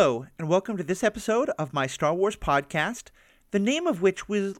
Hello, 0.00 0.26
and 0.38 0.48
welcome 0.48 0.76
to 0.76 0.84
this 0.84 1.02
episode 1.02 1.50
of 1.58 1.72
my 1.72 1.88
Star 1.88 2.14
Wars 2.14 2.36
podcast, 2.36 3.08
the 3.50 3.58
name 3.58 3.88
of 3.88 4.00
which 4.00 4.28
will 4.28 4.54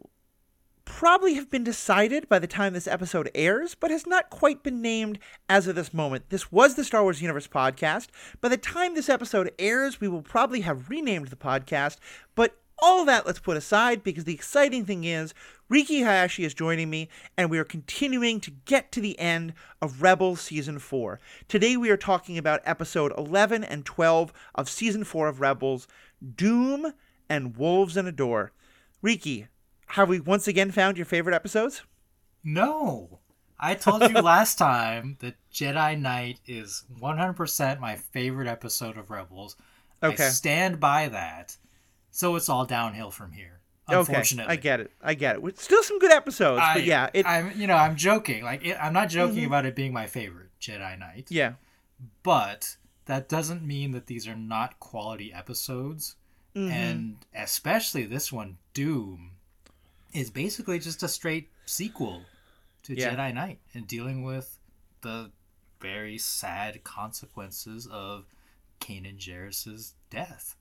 probably 0.85 1.35
have 1.35 1.49
been 1.49 1.63
decided 1.63 2.29
by 2.29 2.41
the 2.41 2.49
time 2.49 2.73
this 2.73 2.89
episode 2.89 3.31
airs, 3.37 3.77
but 3.77 3.93
has 3.93 4.05
not 4.05 4.31
quite 4.31 4.65
been 4.65 4.83
named 4.83 5.21
as 5.49 5.69
of 5.69 5.77
this 5.77 5.95
moment. 5.95 6.31
This 6.31 6.51
was 6.51 6.75
the 6.75 6.83
Star 6.83 7.05
Wars 7.05 7.23
Universe 7.23 7.47
podcast. 7.47 8.09
By 8.41 8.49
the 8.49 8.57
time 8.57 8.97
this 8.97 9.09
episode 9.09 9.53
airs, 9.61 10.01
we 10.01 10.09
will 10.09 10.23
probably 10.23 10.63
have 10.63 10.91
renamed 10.91 11.29
the 11.29 11.37
podcast, 11.37 11.99
but 12.35 12.57
all 12.81 13.01
of 13.01 13.07
that 13.07 13.27
let's 13.27 13.39
put 13.39 13.57
aside 13.57 14.03
because 14.03 14.25
the 14.25 14.35
exciting 14.35 14.85
thing 14.85 15.05
is 15.05 15.35
Riki 15.69 16.01
Hayashi 16.01 16.45
is 16.45 16.55
joining 16.55 16.89
me, 16.89 17.11
and 17.37 17.51
we 17.51 17.59
are 17.59 17.65
continuing 17.65 18.41
to 18.41 18.51
get 18.51 18.91
to 18.93 19.01
the 19.01 19.19
end 19.19 19.53
of 19.83 20.01
Rebels 20.01 20.41
Season 20.41 20.79
4. 20.79 21.21
Today 21.47 21.77
we 21.77 21.91
are 21.91 21.97
talking 21.97 22.39
about 22.39 22.63
episode 22.65 23.13
11 23.19 23.65
and 23.65 23.85
12 23.85 24.33
of 24.55 24.69
Season 24.71 25.05
4 25.05 25.29
of 25.29 25.41
Rebels 25.41 25.87
Dume 26.25 26.95
and 27.29 27.57
Wolves 27.57 27.97
and 27.99 28.09
a 28.09 28.13
Door. 28.13 28.53
Riki, 29.03 29.49
have 29.89 30.09
we 30.09 30.21
once 30.21 30.49
again 30.49 30.71
found 30.71 30.97
your 30.97 31.07
favorite 31.07 31.35
episodes? 31.35 31.83
No. 32.43 33.19
I 33.61 33.75
told 33.75 34.03
you 34.03 34.09
last 34.23 34.57
time 34.57 35.17
that 35.21 35.35
Jedi 35.53 36.01
Knight 36.01 36.41
is 36.47 36.85
100% 37.01 37.81
my 37.81 37.97
favorite 37.97 38.49
episode 38.49 38.97
of 38.97 39.11
Rebels. 39.11 39.57
Okay. 40.03 40.27
I 40.27 40.29
stand 40.31 40.81
by 40.81 41.09
that. 41.09 41.57
So 42.19 42.35
it's 42.35 42.49
all 42.49 42.67
downhill 42.67 43.13
from 43.13 43.31
here. 43.31 43.61
Unfortunately, 43.87 44.53
okay, 44.53 44.53
I 44.53 44.57
get 44.57 44.81
it. 44.81 44.91
I 45.01 45.15
get 45.15 45.37
it. 45.37 45.59
Still 45.61 45.85
some 45.85 46.01
good 46.01 46.11
episodes, 46.11 46.61
I, 46.61 46.75
but 46.75 46.85
yeah, 46.85 47.11
it, 47.15 47.25
I'm 47.25 47.53
you 47.59 47.69
know 47.69 47.77
I'm 47.77 47.95
joking. 47.95 48.43
Like 48.43 48.65
it, 48.67 48.77
I'm 48.83 48.93
not 48.93 49.09
joking 49.09 49.45
Mhm. 49.45 49.47
about 49.47 49.67
it 49.67 49.77
being 49.77 49.93
my 49.93 50.09
favorite 50.09 50.49
Jedi 50.61 50.99
Knight. 50.99 51.29
yeah, 51.31 51.53
but 52.25 52.77
that 53.05 53.29
doesn't 53.29 53.63
mean 53.63 53.93
that 53.93 54.07
these 54.09 54.27
are 54.27 54.35
not 54.35 54.81
quality 54.81 55.33
episodes. 55.33 56.17
Mhm. 56.57 56.71
And 56.73 57.17
especially 57.33 58.05
this 58.05 58.33
one, 58.33 58.59
Dume, 58.75 59.31
is 60.13 60.29
basically 60.29 60.81
just 60.81 61.05
a 61.05 61.09
straight 61.09 61.49
sequel 61.67 62.25
to 62.83 62.95
Yeah. 62.97 63.15
Jedi 63.15 63.33
Knight 63.33 63.61
and 63.75 63.87
dealing 63.87 64.25
with 64.25 64.59
the 65.03 65.31
very 65.81 66.19
sad 66.19 66.83
consequences 66.83 67.87
of 67.87 68.27
Kanan 68.81 69.19
Jarrus's 69.19 69.95
death. 70.11 70.57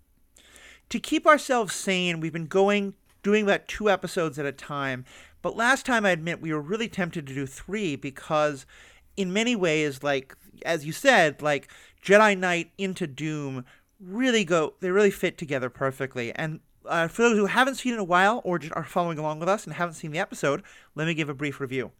To 0.89 0.99
keep 0.99 1.27
ourselves 1.27 1.73
sane, 1.73 2.19
we've 2.19 2.33
been 2.33 2.47
going 2.47 2.93
doing 3.23 3.43
about 3.43 3.67
two 3.67 3.89
episodes 3.89 4.39
at 4.39 4.45
a 4.45 4.51
time. 4.51 5.03
But 5.41 5.55
last 5.55 5.85
time, 5.85 6.05
I 6.05 6.11
admit, 6.11 6.41
we 6.41 6.53
were 6.53 6.61
really 6.61 6.87
tempted 6.87 7.27
to 7.27 7.33
do 7.33 7.45
three 7.45 7.95
because, 7.95 8.65
in 9.15 9.33
many 9.33 9.55
ways, 9.55 10.01
like 10.01 10.35
as 10.65 10.85
you 10.85 10.91
said, 10.91 11.41
like 11.41 11.69
Jedi 12.03 12.37
Knight 12.37 12.71
into 12.77 13.07
Dume 13.07 13.63
really 13.99 14.45
go 14.45 14.75
they 14.79 14.91
really 14.91 15.11
fit 15.11 15.37
together 15.37 15.69
perfectly. 15.69 16.33
And 16.35 16.59
uh, 16.85 17.07
for 17.07 17.23
those 17.23 17.37
who 17.37 17.47
haven't 17.47 17.75
seen 17.75 17.93
it 17.93 17.95
in 17.95 17.99
a 17.99 18.05
while 18.05 18.41
or 18.43 18.59
are 18.73 18.83
following 18.83 19.17
along 19.17 19.39
with 19.39 19.49
us 19.49 19.65
and 19.65 19.73
haven't 19.73 19.95
seen 19.95 20.11
the 20.11 20.19
episode, 20.19 20.63
let 20.95 21.07
me 21.07 21.13
give 21.13 21.29
a 21.29 21.33
brief 21.33 21.59
review. 21.59 21.91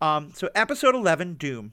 Um, 0.00 0.32
so, 0.34 0.48
episode 0.54 0.94
11, 0.94 1.36
Dume. 1.36 1.72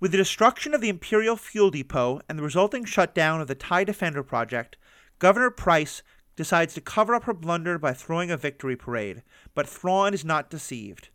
With 0.00 0.12
the 0.12 0.18
destruction 0.18 0.74
of 0.74 0.80
the 0.80 0.88
Imperial 0.88 1.36
Fuel 1.36 1.70
Depot 1.70 2.20
and 2.28 2.38
the 2.38 2.42
resulting 2.42 2.84
shutdown 2.84 3.40
of 3.40 3.48
the 3.48 3.54
TIE 3.56 3.82
Defender 3.82 4.22
project, 4.22 4.76
Governor 5.18 5.50
Price 5.50 6.02
decides 6.36 6.74
to 6.74 6.80
cover 6.80 7.14
up 7.14 7.24
her 7.24 7.34
blunder 7.34 7.78
by 7.78 7.92
throwing 7.92 8.30
a 8.30 8.36
victory 8.36 8.76
parade, 8.76 9.22
but 9.54 9.68
Thrawn 9.68 10.14
is 10.14 10.24
not 10.24 10.50
deceived. 10.50 11.08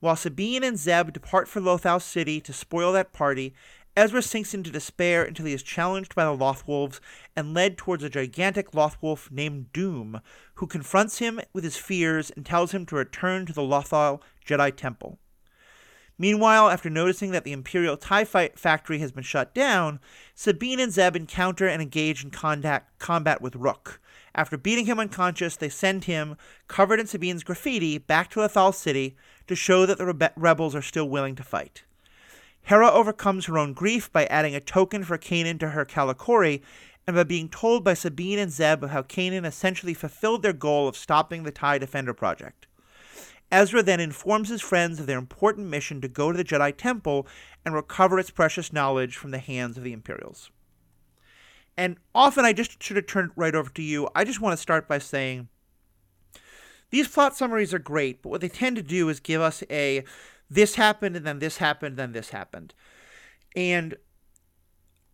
While 0.00 0.16
Sabine 0.16 0.64
and 0.64 0.76
Zeb 0.76 1.12
depart 1.12 1.46
for 1.46 1.60
Lothal 1.60 2.02
City 2.02 2.40
to 2.40 2.52
spoil 2.52 2.92
that 2.92 3.12
party, 3.12 3.54
Ezra 3.96 4.20
sinks 4.20 4.52
into 4.52 4.70
despair 4.70 5.22
until 5.22 5.46
he 5.46 5.54
is 5.54 5.62
challenged 5.62 6.14
by 6.14 6.24
the 6.24 6.36
Lothwolves 6.36 7.00
and 7.34 7.54
led 7.54 7.78
towards 7.78 8.02
a 8.02 8.10
gigantic 8.10 8.72
Lothwolf 8.72 9.30
named 9.30 9.72
Dume, 9.72 10.20
who 10.56 10.66
confronts 10.66 11.18
him 11.18 11.40
with 11.54 11.64
his 11.64 11.76
fears 11.76 12.30
and 12.30 12.44
tells 12.44 12.72
him 12.72 12.84
to 12.86 12.96
return 12.96 13.46
to 13.46 13.54
the 13.54 13.62
Lothal 13.62 14.20
Jedi 14.44 14.74
Temple. 14.76 15.18
Meanwhile, 16.18 16.70
after 16.70 16.88
noticing 16.88 17.30
that 17.32 17.44
the 17.44 17.52
Imperial 17.52 17.96
TIE 17.96 18.24
factory 18.24 18.98
has 19.00 19.12
been 19.12 19.22
shut 19.22 19.54
down, 19.54 20.00
Sabine 20.34 20.80
and 20.80 20.90
Zeb 20.92 21.14
encounter 21.14 21.68
and 21.68 21.82
engage 21.82 22.24
in 22.24 22.30
contact, 22.30 22.98
combat 22.98 23.42
with 23.42 23.54
Rook. 23.54 24.00
After 24.34 24.56
beating 24.56 24.86
him 24.86 24.98
unconscious, 24.98 25.56
they 25.56 25.68
send 25.68 26.04
him, 26.04 26.36
covered 26.68 27.00
in 27.00 27.06
Sabine's 27.06 27.44
graffiti, 27.44 27.98
back 27.98 28.30
to 28.30 28.40
Lothal 28.40 28.74
City 28.74 29.16
to 29.46 29.54
show 29.54 29.84
that 29.84 29.98
the 29.98 30.04
rebe- 30.04 30.32
rebels 30.36 30.74
are 30.74 30.82
still 30.82 31.08
willing 31.08 31.34
to 31.36 31.42
fight. 31.42 31.84
Hera 32.62 32.90
overcomes 32.90 33.46
her 33.46 33.58
own 33.58 33.74
grief 33.74 34.10
by 34.12 34.26
adding 34.26 34.54
a 34.54 34.60
token 34.60 35.04
for 35.04 35.18
Kanan 35.18 35.60
to 35.60 35.70
her 35.70 35.84
Kalikori, 35.84 36.62
and 37.06 37.14
by 37.14 37.24
being 37.24 37.48
told 37.48 37.84
by 37.84 37.94
Sabine 37.94 38.38
and 38.38 38.50
Zeb 38.50 38.82
of 38.82 38.90
how 38.90 39.02
Kanan 39.02 39.44
essentially 39.44 39.94
fulfilled 39.94 40.42
their 40.42 40.52
goal 40.52 40.88
of 40.88 40.96
stopping 40.96 41.42
the 41.42 41.52
TIE 41.52 41.78
Defender 41.78 42.12
project. 42.12 42.65
Ezra 43.50 43.82
then 43.82 44.00
informs 44.00 44.48
his 44.48 44.60
friends 44.60 44.98
of 44.98 45.06
their 45.06 45.18
important 45.18 45.68
mission 45.68 46.00
to 46.00 46.08
go 46.08 46.32
to 46.32 46.36
the 46.36 46.44
Jedi 46.44 46.76
Temple 46.76 47.26
and 47.64 47.74
recover 47.74 48.18
its 48.18 48.30
precious 48.30 48.72
knowledge 48.72 49.16
from 49.16 49.30
the 49.30 49.38
hands 49.38 49.76
of 49.76 49.84
the 49.84 49.92
Imperials. 49.92 50.50
And 51.76 51.96
often 52.14 52.44
I 52.44 52.52
just 52.52 52.82
should 52.82 52.96
have 52.96 53.06
turned 53.06 53.30
right 53.36 53.54
over 53.54 53.70
to 53.70 53.82
you. 53.82 54.08
I 54.14 54.24
just 54.24 54.40
want 54.40 54.54
to 54.54 54.62
start 54.62 54.88
by 54.88 54.98
saying 54.98 55.48
these 56.90 57.08
plot 57.08 57.36
summaries 57.36 57.74
are 57.74 57.78
great, 57.78 58.22
but 58.22 58.30
what 58.30 58.40
they 58.40 58.48
tend 58.48 58.76
to 58.76 58.82
do 58.82 59.08
is 59.08 59.20
give 59.20 59.40
us 59.40 59.62
a 59.70 60.04
this 60.48 60.76
happened 60.76 61.16
and 61.16 61.26
then 61.26 61.40
this 61.40 61.58
happened, 61.58 61.92
and 61.92 61.98
then 61.98 62.12
this 62.12 62.30
happened. 62.30 62.72
And 63.54 63.96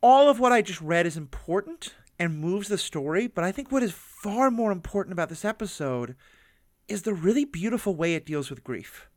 all 0.03 0.29
of 0.29 0.39
what 0.39 0.53
I 0.53 0.63
just 0.63 0.81
read 0.81 1.07
is 1.07 1.17
important 1.17 1.95
and 2.19 2.39
moves 2.39 2.69
the 2.69 2.79
story, 2.79 3.27
but 3.27 3.45
I 3.45 3.53
think 3.53 3.73
what 3.73 3.83
is 3.83 3.93
far 3.93 4.51
more 4.51 4.73
important 4.73 5.13
about 5.13 5.29
this 5.29 5.45
episode 5.45 6.15
is 6.93 7.03
the 7.03 7.15
really 7.15 7.45
beautiful 7.45 7.95
way 7.95 8.15
it 8.15 8.27
deals 8.27 8.51
with 8.51 8.63
grief 8.63 9.09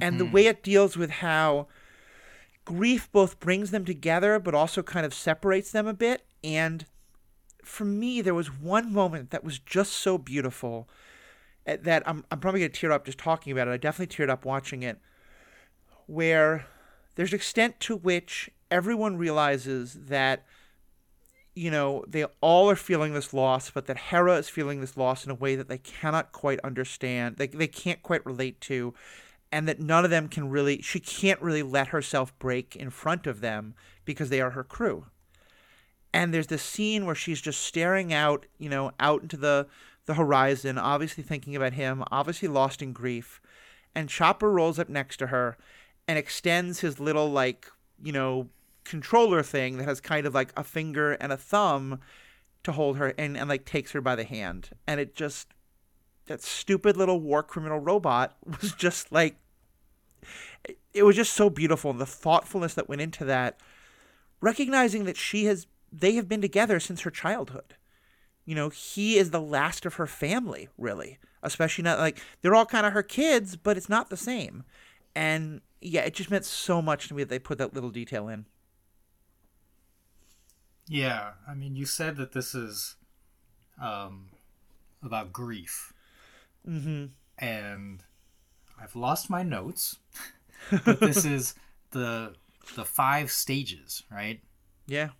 and 0.00 0.18
the 0.18 0.26
Mhm. 0.26 0.32
way 0.32 0.46
it 0.46 0.62
deals 0.62 0.96
with 0.96 1.10
how 1.10 1.68
grief 2.64 3.10
both 3.12 3.40
brings 3.40 3.70
them 3.70 3.84
together 3.84 4.38
but 4.38 4.54
also 4.54 4.82
kind 4.82 5.06
of 5.06 5.14
separates 5.14 5.70
them 5.72 5.86
a 5.86 5.94
bit 5.94 6.24
and 6.44 6.86
for 7.64 7.84
me 7.84 8.20
there 8.20 8.34
was 8.34 8.48
one 8.48 8.92
moment 8.92 9.30
that 9.30 9.42
was 9.44 9.58
just 9.58 9.92
so 9.92 10.18
beautiful 10.18 10.88
eh, 11.66 11.76
that 11.80 12.02
I'm, 12.06 12.24
I'm 12.30 12.40
probably 12.40 12.60
going 12.60 12.72
to 12.72 12.80
tear 12.80 12.92
up 12.92 13.04
just 13.06 13.18
talking 13.18 13.52
about 13.52 13.68
it 13.68 13.72
i 13.72 13.76
definitely 13.76 14.14
teared 14.14 14.30
up 14.30 14.44
watching 14.44 14.82
it 14.82 14.98
where 16.06 16.66
there's 17.14 17.32
an 17.32 17.36
extent 17.36 17.78
to 17.80 17.96
which 17.96 18.50
everyone 18.70 19.16
realizes 19.16 19.94
that 20.06 20.44
you 21.54 21.70
know 21.70 22.04
they 22.08 22.24
all 22.40 22.70
are 22.70 22.76
feeling 22.76 23.12
this 23.12 23.34
loss 23.34 23.70
but 23.70 23.86
that 23.86 23.96
hera 23.96 24.36
is 24.36 24.48
feeling 24.48 24.80
this 24.80 24.96
loss 24.96 25.24
in 25.24 25.30
a 25.30 25.34
way 25.34 25.54
that 25.54 25.68
they 25.68 25.78
cannot 25.78 26.32
quite 26.32 26.58
understand 26.64 27.36
they, 27.36 27.46
they 27.46 27.66
can't 27.66 28.02
quite 28.02 28.24
relate 28.24 28.60
to 28.60 28.94
and 29.52 29.68
that 29.68 29.78
none 29.78 30.04
of 30.04 30.10
them 30.10 30.26
can 30.26 30.48
really 30.48 30.80
she 30.80 30.98
can't 30.98 31.40
really 31.42 31.62
let 31.62 31.88
herself 31.88 32.36
break 32.38 32.74
in 32.74 32.88
front 32.88 33.26
of 33.26 33.42
them 33.42 33.74
because 34.04 34.30
they 34.30 34.40
are 34.40 34.50
her 34.50 34.64
crew. 34.64 35.06
And 36.14 36.32
there's 36.32 36.48
this 36.48 36.62
scene 36.62 37.06
where 37.06 37.14
she's 37.14 37.40
just 37.40 37.60
staring 37.60 38.12
out 38.12 38.46
you 38.58 38.70
know 38.70 38.92
out 38.98 39.22
into 39.22 39.36
the 39.36 39.68
the 40.06 40.14
horizon 40.14 40.78
obviously 40.78 41.22
thinking 41.22 41.54
about 41.54 41.74
him 41.74 42.02
obviously 42.10 42.48
lost 42.48 42.82
in 42.82 42.92
grief 42.92 43.40
and 43.94 44.08
chopper 44.08 44.50
rolls 44.50 44.78
up 44.78 44.88
next 44.88 45.18
to 45.18 45.28
her 45.28 45.56
and 46.08 46.18
extends 46.18 46.80
his 46.80 46.98
little 46.98 47.30
like 47.30 47.70
you 48.02 48.10
know 48.10 48.48
controller 48.84 49.42
thing 49.42 49.76
that 49.78 49.84
has 49.84 50.00
kind 50.00 50.26
of 50.26 50.34
like 50.34 50.52
a 50.56 50.64
finger 50.64 51.12
and 51.12 51.32
a 51.32 51.36
thumb 51.36 52.00
to 52.64 52.72
hold 52.72 52.96
her 52.98 53.14
and, 53.18 53.36
and 53.36 53.48
like 53.48 53.64
takes 53.64 53.92
her 53.92 54.00
by 54.00 54.14
the 54.14 54.24
hand. 54.24 54.70
And 54.86 55.00
it 55.00 55.14
just 55.14 55.48
that 56.26 56.42
stupid 56.42 56.96
little 56.96 57.20
war 57.20 57.42
criminal 57.42 57.78
robot 57.78 58.36
was 58.60 58.72
just 58.72 59.10
like 59.12 59.36
it- 60.64 60.78
it 60.94 61.02
was 61.04 61.16
just 61.16 61.32
so 61.32 61.50
beautiful. 61.50 61.90
And 61.90 62.00
the 62.00 62.06
thoughtfulness 62.06 62.74
that 62.74 62.88
went 62.88 63.00
into 63.00 63.24
that 63.24 63.58
recognizing 64.40 65.04
that 65.04 65.16
she 65.16 65.44
has 65.46 65.66
they 65.94 66.14
have 66.14 66.28
been 66.28 66.40
together 66.40 66.80
since 66.80 67.02
her 67.02 67.10
childhood. 67.10 67.74
You 68.44 68.54
know 68.54 68.68
he 68.70 69.16
is 69.18 69.30
the 69.30 69.40
last 69.40 69.86
of 69.86 69.94
her 69.94 70.06
family 70.06 70.68
really. 70.78 71.18
Especially 71.42 71.82
not 71.82 71.98
like 71.98 72.20
they're 72.40 72.54
all 72.54 72.66
kind 72.66 72.86
of 72.86 72.92
her 72.92 73.02
kids 73.02 73.56
but 73.56 73.76
it's 73.76 73.88
not 73.88 74.10
the 74.10 74.16
same. 74.16 74.64
And 75.14 75.60
yeah 75.80 76.02
it 76.02 76.14
just 76.14 76.30
meant 76.30 76.44
so 76.44 76.80
much 76.80 77.08
to 77.08 77.14
me 77.14 77.22
that 77.24 77.28
they 77.28 77.38
put 77.38 77.58
that 77.58 77.74
little 77.74 77.90
detail 77.90 78.28
in 78.28 78.46
Yeah, 80.88 81.32
I 81.48 81.54
mean, 81.54 81.76
you 81.76 81.86
said 81.86 82.16
that 82.16 82.32
this 82.32 82.54
is 82.54 82.96
um, 83.80 84.30
about 85.02 85.32
grief, 85.32 85.92
mm-hmm 86.68 87.06
and 87.38 88.04
I've 88.80 88.96
lost 88.96 89.28
my 89.28 89.42
notes. 89.42 89.96
but 90.84 91.00
this 91.00 91.24
is 91.26 91.54
the 91.90 92.34
the 92.76 92.84
five 92.84 93.30
stages, 93.30 94.04
right? 94.10 94.40
yeah 94.86 95.10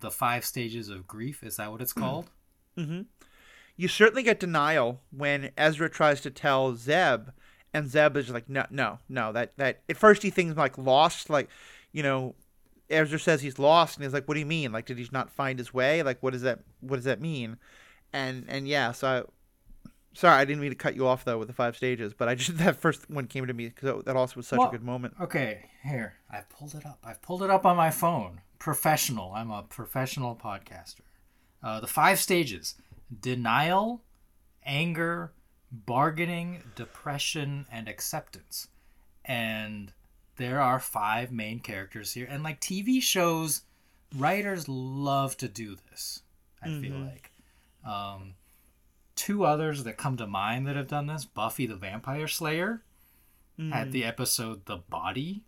The 0.00 0.10
five 0.10 0.44
stages 0.44 0.88
of 0.88 1.06
grief. 1.06 1.42
Is 1.42 1.56
that 1.56 1.70
what 1.70 1.82
it's 1.82 1.92
called? 1.92 2.30
Mm-hmm. 2.78 3.02
You 3.76 3.88
certainly 3.88 4.22
get 4.22 4.38
denial 4.40 5.00
when 5.10 5.50
Ezra 5.56 5.90
tries 5.90 6.20
to 6.20 6.30
tell 6.30 6.74
Zeb, 6.76 7.30
and 7.74 7.90
Zeb 7.90 8.16
is 8.16 8.30
like, 8.30 8.48
no, 8.48 8.66
no, 8.70 8.98
no. 9.08 9.32
That 9.32 9.56
that 9.56 9.80
at 9.88 9.96
first 9.96 10.22
he 10.22 10.30
thinks 10.30 10.56
like 10.56 10.78
lost, 10.78 11.28
like, 11.28 11.48
you 11.90 12.02
know, 12.02 12.34
Ezra 12.92 13.18
says 13.18 13.42
he's 13.42 13.58
lost, 13.58 13.96
and 13.96 14.04
he's 14.04 14.12
like, 14.12 14.26
"What 14.28 14.34
do 14.34 14.40
you 14.40 14.46
mean? 14.46 14.72
Like, 14.72 14.86
did 14.86 14.98
he 14.98 15.08
not 15.12 15.30
find 15.30 15.58
his 15.58 15.72
way? 15.72 16.02
Like, 16.02 16.22
what 16.22 16.32
does 16.32 16.42
that 16.42 16.60
what 16.80 16.96
does 16.96 17.04
that 17.04 17.20
mean?" 17.20 17.58
And 18.12 18.44
and 18.48 18.68
yeah, 18.68 18.92
so 18.92 19.08
I, 19.08 19.22
sorry, 20.14 20.40
I 20.40 20.44
didn't 20.44 20.60
mean 20.60 20.70
to 20.70 20.76
cut 20.76 20.94
you 20.94 21.06
off 21.06 21.24
though 21.24 21.38
with 21.38 21.48
the 21.48 21.54
five 21.54 21.76
stages, 21.76 22.14
but 22.14 22.28
I 22.28 22.34
just 22.34 22.58
that 22.58 22.76
first 22.76 23.08
one 23.10 23.26
came 23.26 23.46
to 23.46 23.54
me 23.54 23.68
because 23.68 24.04
that 24.04 24.16
also 24.16 24.36
was 24.36 24.46
such 24.46 24.58
Well, 24.58 24.68
a 24.68 24.72
good 24.72 24.84
moment. 24.84 25.14
Okay, 25.20 25.70
here. 25.82 26.14
I've 26.30 26.48
pulled 26.48 26.74
it 26.74 26.86
up. 26.86 26.98
I've 27.04 27.22
pulled 27.22 27.42
it 27.42 27.50
up 27.50 27.66
on 27.66 27.76
my 27.76 27.90
phone. 27.90 28.40
Professional. 28.58 29.32
I'm 29.32 29.50
a 29.50 29.62
professional 29.62 30.36
podcaster. 30.36 31.00
Uh, 31.62 31.80
the 31.80 31.86
five 31.86 32.18
stages 32.18 32.76
denial, 33.20 34.02
anger, 34.64 35.32
bargaining, 35.70 36.62
depression, 36.74 37.66
and 37.70 37.88
acceptance. 37.88 38.68
And 39.24 39.92
there 40.36 40.60
are 40.60 40.78
five 40.80 41.30
main 41.32 41.60
characters 41.60 42.12
here. 42.12 42.26
And 42.28 42.42
like 42.42 42.60
TV 42.60 43.02
shows, 43.02 43.62
writers 44.16 44.68
love 44.68 45.36
to 45.38 45.48
do 45.48 45.76
this, 45.90 46.22
I 46.62 46.68
feel 46.80 46.96
like. 46.96 47.30
Um, 47.86 48.34
two 49.16 49.44
others 49.44 49.84
that 49.84 49.96
come 49.96 50.16
to 50.16 50.26
mind 50.26 50.66
that 50.66 50.76
have 50.76 50.88
done 50.88 51.06
this 51.06 51.24
Buffy 51.24 51.66
the 51.66 51.76
Vampire 51.76 52.28
Slayer 52.28 52.82
had 53.70 53.92
the 53.92 54.04
episode 54.04 54.66
The 54.66 54.78
Body, 54.78 55.42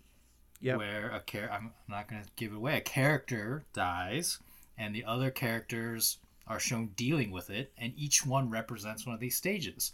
Yep. 0.61 0.79
where 0.79 1.11
a 1.11 1.21
char- 1.27 1.51
I'm 1.51 1.67
I'm 1.67 1.73
not 1.89 2.09
going 2.09 2.23
to 2.23 2.29
give 2.37 2.53
it 2.53 2.57
away. 2.57 2.77
A 2.77 2.81
character 2.81 3.65
dies, 3.73 4.39
and 4.79 4.95
the 4.95 5.05
other 5.05 5.31
characters 5.33 6.19
are 6.47 6.61
shown 6.61 6.89
dealing 6.97 7.33
with 7.33 7.51
it, 7.51 7.73
and 7.77 7.93
each 7.97 8.25
one 8.25 8.51
represents 8.51 9.05
one 9.05 9.15
of 9.15 9.21
these 9.21 9.35
stages. 9.37 9.93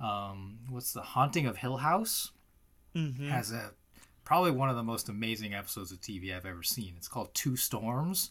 Um, 0.00 0.58
what's 0.68 0.92
the 0.92 1.02
Haunting 1.02 1.46
of 1.46 1.58
Hill 1.58 1.76
House? 1.76 2.32
Mm-hmm. 2.96 3.28
Has 3.28 3.52
a 3.52 3.70
probably 4.24 4.50
one 4.50 4.68
of 4.70 4.76
the 4.76 4.82
most 4.82 5.08
amazing 5.08 5.54
episodes 5.54 5.92
of 5.92 6.00
TV 6.00 6.34
I've 6.34 6.46
ever 6.46 6.62
seen. 6.62 6.94
It's 6.96 7.08
called 7.08 7.34
Two 7.34 7.56
Storms, 7.56 8.30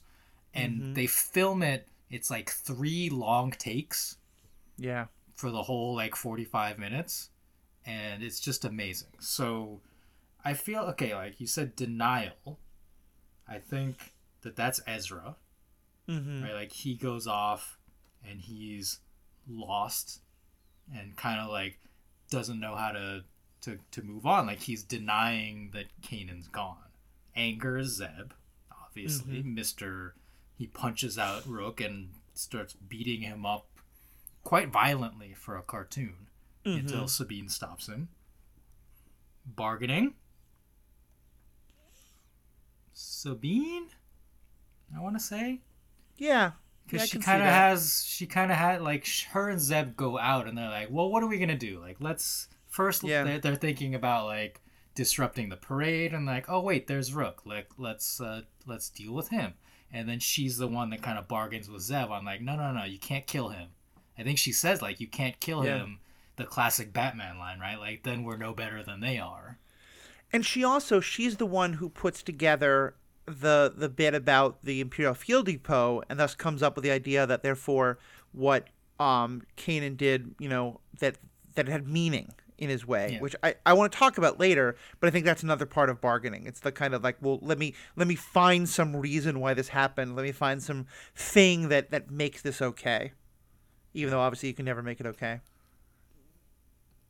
and 0.53 0.95
they 0.95 1.07
film 1.07 1.61
it. 1.63 1.87
It's 2.09 2.29
like 2.29 2.49
three 2.49 3.09
long 3.09 3.51
takes 3.51 4.17
Yeah. 4.77 5.05
for 5.35 5.49
the 5.51 5.63
whole 5.63 5.95
like 5.95 6.15
45 6.15 6.77
minutes 6.79 7.29
and 7.85 8.23
it's 8.23 8.39
just 8.39 8.63
amazing 8.63 9.09
so 9.19 9.81
i 10.45 10.53
feel 10.53 10.83
okay 10.83 11.13
like 11.13 11.41
you 11.41 11.45
said 11.47 11.75
denial 11.75 12.57
i 13.45 13.57
think 13.57 14.13
that 14.41 14.55
that's 14.55 14.79
ezra 14.87 15.35
Mm-hmm. 16.07 16.43
right 16.43 16.53
like 16.53 16.71
he 16.71 16.95
goes 16.95 17.27
off 17.27 17.77
and 18.25 18.39
he's 18.39 18.99
lost 19.49 20.21
and 20.95 21.15
kind 21.17 21.41
of 21.41 21.49
like 21.49 21.77
doesn't 22.29 22.59
know 22.59 22.75
how 22.75 22.91
to 22.91 23.23
to 23.63 23.79
to 23.91 24.01
move 24.01 24.25
on. 24.25 24.47
Like 24.47 24.61
he's 24.61 24.83
denying 24.83 25.71
that 25.73 25.85
Kanan's 26.01 26.47
gone. 26.47 26.77
Anger 27.35 27.77
is 27.77 27.97
zeb 27.97 28.33
obviously. 28.71 29.43
Mr 29.43 30.11
he 30.57 30.67
punches 30.67 31.17
out 31.17 31.45
rook 31.47 31.81
and 31.81 32.09
starts 32.33 32.73
beating 32.73 33.21
him 33.21 33.45
up 33.45 33.67
quite 34.43 34.69
violently 34.69 35.33
for 35.33 35.57
a 35.57 35.61
cartoon 35.61 36.27
until 36.65 37.07
sabine 37.07 37.49
stops 37.49 37.87
him. 37.87 38.09
Bargaining. 39.45 40.13
Sabine 42.93 43.87
i 44.95 44.99
want 45.01 45.17
to 45.17 45.23
say? 45.23 45.61
Yeah. 46.17 46.51
because 46.85 47.01
Yeah, 47.01 47.05
she 47.05 47.19
kind 47.19 47.41
of 47.41 47.47
has 47.47 48.05
she 48.07 48.27
kind 48.27 48.51
of 48.51 48.57
had 48.57 48.81
like 48.81 49.07
her 49.31 49.49
and 49.49 49.59
zeb 49.59 49.95
go 49.95 50.19
out 50.19 50.47
and 50.47 50.55
they're 50.55 50.69
like 50.69 50.89
well 50.91 51.09
what 51.09 51.23
are 51.23 51.27
we 51.27 51.39
gonna 51.39 51.57
do? 51.57 51.79
Like 51.79 51.97
let's 51.99 52.47
first 52.73 53.03
Yeah. 53.03 53.23
they're, 53.23 53.39
they're 53.39 53.55
thinking 53.55 53.93
about 53.95 54.25
like 54.25 54.59
disrupting 54.95 55.49
the 55.49 55.55
parade 55.57 56.13
and 56.13 56.25
like 56.25 56.49
oh 56.49 56.59
wait 56.61 56.87
there's 56.87 57.13
rook. 57.13 57.41
Like 57.45 57.67
let's 57.77 58.19
uh 58.19 58.41
let's 58.65 58.89
deal 58.89 59.13
with 59.13 59.29
him. 59.29 59.53
And 59.91 60.09
then 60.09 60.19
she's 60.19 60.57
the 60.57 60.67
one 60.67 60.89
that 60.89 61.01
kind 61.03 61.19
of 61.19 61.27
bargains 61.27 61.69
with 61.69 61.83
zeb 61.83 62.09
on 62.09 62.25
like 62.25 62.41
no 62.41 62.55
no 62.55 62.71
no 62.71 62.83
you 62.83 62.99
can't 62.99 63.27
kill 63.27 63.49
him. 63.49 63.69
I 64.17 64.23
think 64.23 64.37
she 64.39 64.51
says 64.51 64.81
like 64.81 64.99
you 64.99 65.07
can't 65.07 65.39
kill 65.39 65.63
Yeah. 65.63 65.79
him 65.79 65.99
the 66.35 66.45
classic 66.45 66.91
batman 66.93 67.37
line 67.37 67.59
right? 67.59 67.79
Like 67.79 68.03
then 68.03 68.23
we're 68.23 68.37
no 68.37 68.53
better 68.53 68.83
than 68.83 68.99
they 69.01 69.17
are. 69.19 69.59
And 70.31 70.43
she 70.45 70.63
also 70.63 70.99
she's 70.99 71.37
the 71.37 71.45
one 71.45 71.73
who 71.73 71.89
puts 71.89 72.23
together 72.23 72.95
the 73.25 73.71
the 73.75 73.87
bit 73.89 74.13
about 74.15 74.63
the 74.63 74.81
Imperial 74.81 75.13
Fuel 75.13 75.43
Depot 75.43 76.01
and 76.09 76.19
thus 76.19 76.33
comes 76.35 76.61
up 76.63 76.75
with 76.75 76.83
the 76.83 76.91
idea 76.91 77.25
that 77.27 77.43
therefore 77.43 77.99
what 78.31 78.67
um 78.99 79.43
Kanan 79.57 79.95
did, 79.95 80.33
you 80.39 80.49
know, 80.49 80.79
that 80.99 81.17
that 81.55 81.67
it 81.67 81.71
had 81.71 81.87
meaning 81.87 82.33
in 82.63 82.69
his 82.69 82.87
way, 82.87 83.13
Yeah. 83.13 83.19
which 83.19 83.35
I, 83.43 83.55
I 83.65 83.73
want 83.73 83.91
to 83.91 83.97
talk 83.97 84.17
about 84.17 84.39
later, 84.39 84.75
but 84.99 85.07
I 85.07 85.11
think 85.11 85.25
that's 85.25 85.43
another 85.43 85.65
part 85.65 85.89
of 85.89 86.01
bargaining. 86.01 86.47
It's 86.47 86.59
the 86.59 86.71
kind 86.71 86.93
of 86.93 87.03
like, 87.03 87.17
well, 87.21 87.39
let 87.41 87.57
me 87.59 87.73
let 87.95 88.07
me 88.07 88.15
find 88.15 88.67
some 88.67 88.95
reason 88.95 89.39
why 89.39 89.53
this 89.53 89.69
happened. 89.69 90.15
Let 90.15 90.23
me 90.23 90.31
find 90.31 90.61
some 90.63 90.87
thing 91.15 91.69
that 91.69 91.91
that 91.91 92.09
makes 92.09 92.41
this 92.41 92.61
okay. 92.61 93.13
Even 93.93 94.11
though 94.11 94.19
obviously 94.21 94.49
you 94.49 94.55
can 94.55 94.65
never 94.65 94.81
make 94.81 94.99
it 94.99 95.05
okay. 95.05 95.41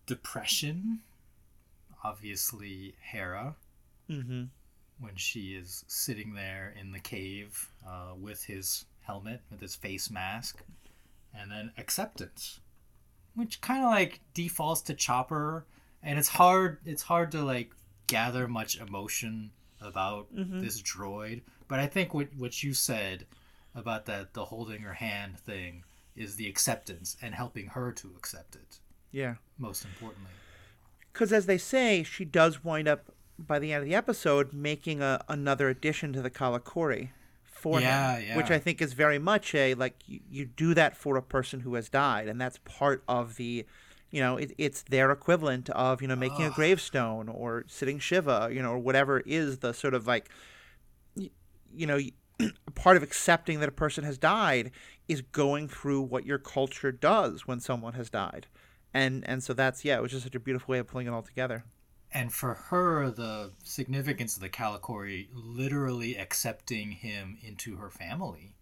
depression 0.06 1.00
obviously 2.04 2.94
hera 3.02 3.56
Mm-hmm. 4.10 4.44
when 5.00 5.16
she 5.16 5.56
is 5.56 5.86
sitting 5.88 6.34
there 6.34 6.74
in 6.80 6.92
the 6.92 7.00
cave 7.00 7.70
uh, 7.88 8.14
with 8.20 8.44
his 8.44 8.84
helmet, 9.04 9.40
with 9.50 9.62
his 9.62 9.76
face 9.76 10.12
mask, 10.12 10.62
and 11.34 11.50
then 11.50 11.72
acceptance, 11.78 12.60
which 13.36 13.62
kind 13.62 13.84
of 13.84 13.90
like 13.90 14.22
defaults 14.34 14.82
to 14.84 14.94
Chopper, 14.94 15.66
and 16.02 16.20
it's 16.20 16.28
hard. 16.28 16.80
It's 16.86 17.04
hard 17.04 17.32
to 17.32 17.44
like 17.44 17.72
gather 18.08 18.48
much 18.48 18.80
emotion 18.80 19.52
about 19.82 20.34
mm-hmm. 20.36 20.60
this 20.60 20.82
droid. 20.82 21.42
But 21.68 21.80
I 21.80 21.88
think 21.88 22.14
what 22.14 22.28
what 22.38 22.64
you 22.64 22.74
said 22.74 23.26
about 23.76 24.06
that 24.06 24.34
the 24.34 24.46
holding 24.46 24.82
her 24.82 24.94
hand 24.94 25.40
thing 25.40 25.84
is 26.16 26.36
the 26.36 26.48
acceptance 26.48 27.18
and 27.22 27.34
helping 27.34 27.68
her 27.68 27.92
to 27.92 28.12
accept 28.18 28.56
it. 28.56 28.80
Yeah. 29.12 29.36
Most 29.58 29.86
importantly, 29.86 30.32
because 31.12 31.32
as 31.32 31.46
they 31.46 31.58
say, 31.58 32.04
she 32.04 32.26
does 32.26 32.64
wind 32.64 32.88
up 32.88 33.12
by 33.38 33.60
the 33.60 33.72
end 33.72 33.84
of 33.84 33.90
the 33.90 33.96
episode 33.96 34.54
making 34.54 35.02
a, 35.02 35.24
another 35.28 35.70
addition 35.70 36.14
to 36.14 36.22
the 36.22 36.30
Kalikori 36.30 37.10
for 37.64 37.80
Yeah, 37.80 38.18
him, 38.18 38.20
yeah. 38.20 38.34
which 38.34 38.52
I 38.52 38.60
think 38.60 38.82
is 38.82 38.94
very 38.94 39.20
much 39.20 39.56
a 39.56 39.74
like 39.76 39.96
you, 40.06 40.20
you 40.30 40.46
do 40.46 40.74
that 40.76 40.98
for 40.98 41.18
a 41.18 41.24
person 41.24 41.62
who 41.62 41.76
has 41.76 41.90
died, 41.90 42.28
and 42.28 42.40
that's 42.42 42.60
part 42.66 43.04
of 43.08 43.38
the, 43.38 43.66
you 44.12 44.22
know, 44.22 44.38
it, 44.38 44.54
it's 44.58 44.84
their 44.84 45.12
equivalent 45.12 45.70
of 45.72 46.02
you 46.02 46.08
know 46.08 46.16
making 46.18 46.46
a 46.46 46.52
gravestone 46.52 47.30
or 47.30 47.66
sitting 47.68 48.00
shiva, 48.00 48.50
you 48.52 48.62
know, 48.62 48.72
or 48.72 48.80
whatever 48.80 49.22
is 49.26 49.60
the 49.60 49.74
sort 49.74 49.94
of 49.94 50.08
like, 50.08 50.30
y- 51.16 51.30
you 51.74 51.88
know. 51.88 52.00
part 52.76 52.98
of 52.98 53.04
accepting 53.04 53.60
that 53.60 53.70
a 53.70 53.74
person 53.74 54.04
has 54.04 54.18
died 54.18 54.72
is 55.08 55.22
going 55.22 55.68
through 55.68 56.02
what 56.02 56.26
your 56.26 56.40
culture 56.40 56.92
does 56.92 57.48
when 57.48 57.60
someone 57.60 57.94
has 57.94 58.10
died 58.10 58.48
and 58.94 59.24
and 59.30 59.44
so 59.44 59.54
that's 59.54 59.86
yeah 59.86 59.98
it 59.98 60.02
was 60.02 60.12
just 60.12 60.24
such 60.24 60.36
a 60.36 60.40
beautiful 60.40 60.72
way 60.72 60.80
of 60.80 60.88
pulling 60.88 61.08
it 61.08 61.12
all 61.12 61.22
together 61.22 61.64
and 62.14 62.32
for 62.32 62.54
her, 62.54 63.10
the 63.10 63.52
significance 63.64 64.36
of 64.36 64.42
the 64.42 64.50
Kalikori 64.50 65.28
literally 65.34 66.16
accepting 66.18 66.92
him 66.92 67.38
into 67.42 67.76
her 67.78 67.90
family, 67.90 68.56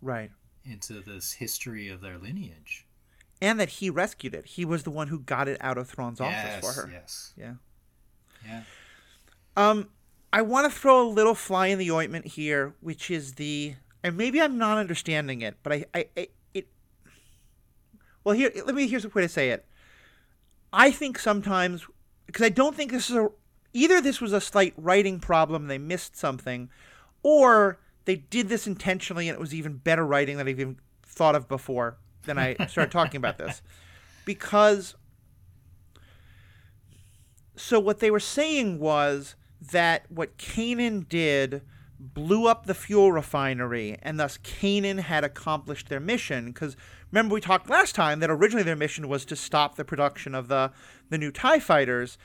right. 0.00 0.30
Into 0.64 1.00
this 1.00 1.32
history 1.32 1.88
of 1.88 2.00
their 2.00 2.18
lineage. 2.18 2.86
and 3.40 3.58
that 3.58 3.68
he 3.68 3.90
rescued 3.90 4.34
it. 4.34 4.46
He 4.46 4.64
was 4.64 4.84
the 4.84 4.90
one 4.90 5.08
who 5.08 5.18
got 5.18 5.48
it 5.48 5.58
out 5.60 5.76
of 5.76 5.88
thrawn's 5.88 6.20
office 6.20 6.60
for 6.60 6.80
her. 6.82 6.90
yes, 6.92 7.34
yeah. 7.36 7.54
Yeah. 8.46 8.62
um 9.56 9.88
i 10.32 10.42
want 10.42 10.70
to 10.72 10.76
throw 10.78 11.06
a 11.06 11.08
little 11.08 11.34
fly 11.36 11.66
in 11.68 11.78
the 11.78 11.90
ointment 11.92 12.26
here 12.26 12.74
which 12.80 13.08
is 13.10 13.34
the 13.34 13.74
and 14.02 14.16
maybe 14.16 14.40
i'm 14.40 14.58
not 14.58 14.78
understanding 14.78 15.42
it 15.42 15.56
but 15.62 15.72
i 15.72 15.84
i, 15.94 16.06
I 16.16 16.28
it 16.54 16.66
well 18.24 18.34
here 18.34 18.50
let 18.66 18.74
me 18.74 18.88
here's 18.88 19.04
a 19.04 19.08
way 19.10 19.22
to 19.22 19.28
say 19.28 19.50
it. 19.50 19.64
I 20.72 20.90
think 20.90 21.18
sometimes 21.18 21.86
because 22.26 22.44
i 22.44 22.48
don't 22.48 22.76
think 22.76 22.90
this 22.90 23.10
is 23.10 23.16
a 23.16 23.28
either 23.72 24.00
this 24.00 24.20
was 24.20 24.32
a 24.32 24.40
slight 24.40 24.74
writing 24.76 25.18
problem 25.18 25.66
they 25.66 25.78
missed 25.78 26.16
something 26.16 26.68
or 27.22 27.78
they 28.04 28.16
did 28.16 28.48
this 28.48 28.66
intentionally 28.66 29.28
and 29.28 29.36
it 29.36 29.40
was 29.40 29.54
even 29.54 29.74
better 29.74 30.06
writing 30.06 30.36
than 30.36 30.48
i've 30.48 30.60
even 30.60 30.78
thought 31.02 31.34
of 31.34 31.48
before 31.48 31.96
than 32.24 32.38
i 32.38 32.54
started 32.66 32.90
talking 32.90 33.18
about 33.18 33.38
this 33.38 33.62
because 34.24 34.94
so 37.56 37.78
what 37.78 38.00
they 38.00 38.10
were 38.10 38.20
saying 38.20 38.78
was 38.78 39.34
that 39.70 40.10
what 40.10 40.36
Kanan 40.38 41.08
did 41.08 41.62
blew 41.98 42.46
up 42.46 42.66
the 42.66 42.74
fuel 42.74 43.12
refinery, 43.12 43.96
and 44.02 44.18
thus 44.18 44.38
Kanan 44.38 44.98
had 44.98 45.22
accomplished 45.22 45.88
their 45.88 46.00
mission. 46.00 46.46
Because 46.46 46.76
remember, 47.12 47.34
we 47.34 47.40
talked 47.40 47.70
last 47.70 47.94
time 47.94 48.20
that 48.20 48.30
originally 48.30 48.64
their 48.64 48.76
mission 48.76 49.08
was 49.08 49.24
to 49.26 49.36
stop 49.36 49.76
the 49.76 49.84
production 49.84 50.34
of 50.34 50.48
the 50.48 50.72
the 51.10 51.18
new 51.18 51.30
Tie 51.30 51.60
fighters, 51.60 52.18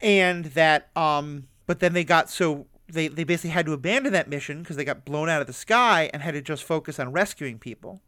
and 0.00 0.46
that 0.46 0.88
um, 0.96 1.48
but 1.66 1.80
then 1.80 1.92
they 1.92 2.04
got 2.04 2.30
so 2.30 2.66
they 2.88 3.08
they 3.08 3.24
basically 3.24 3.50
had 3.50 3.66
to 3.66 3.72
abandon 3.72 4.12
that 4.12 4.28
mission 4.28 4.62
because 4.62 4.76
they 4.76 4.84
got 4.84 5.04
blown 5.04 5.28
out 5.28 5.40
of 5.40 5.46
the 5.46 5.52
sky 5.52 6.10
and 6.12 6.22
had 6.22 6.34
to 6.34 6.42
just 6.42 6.62
focus 6.62 6.98
on 6.98 7.12
rescuing 7.12 7.58
people. 7.58 8.00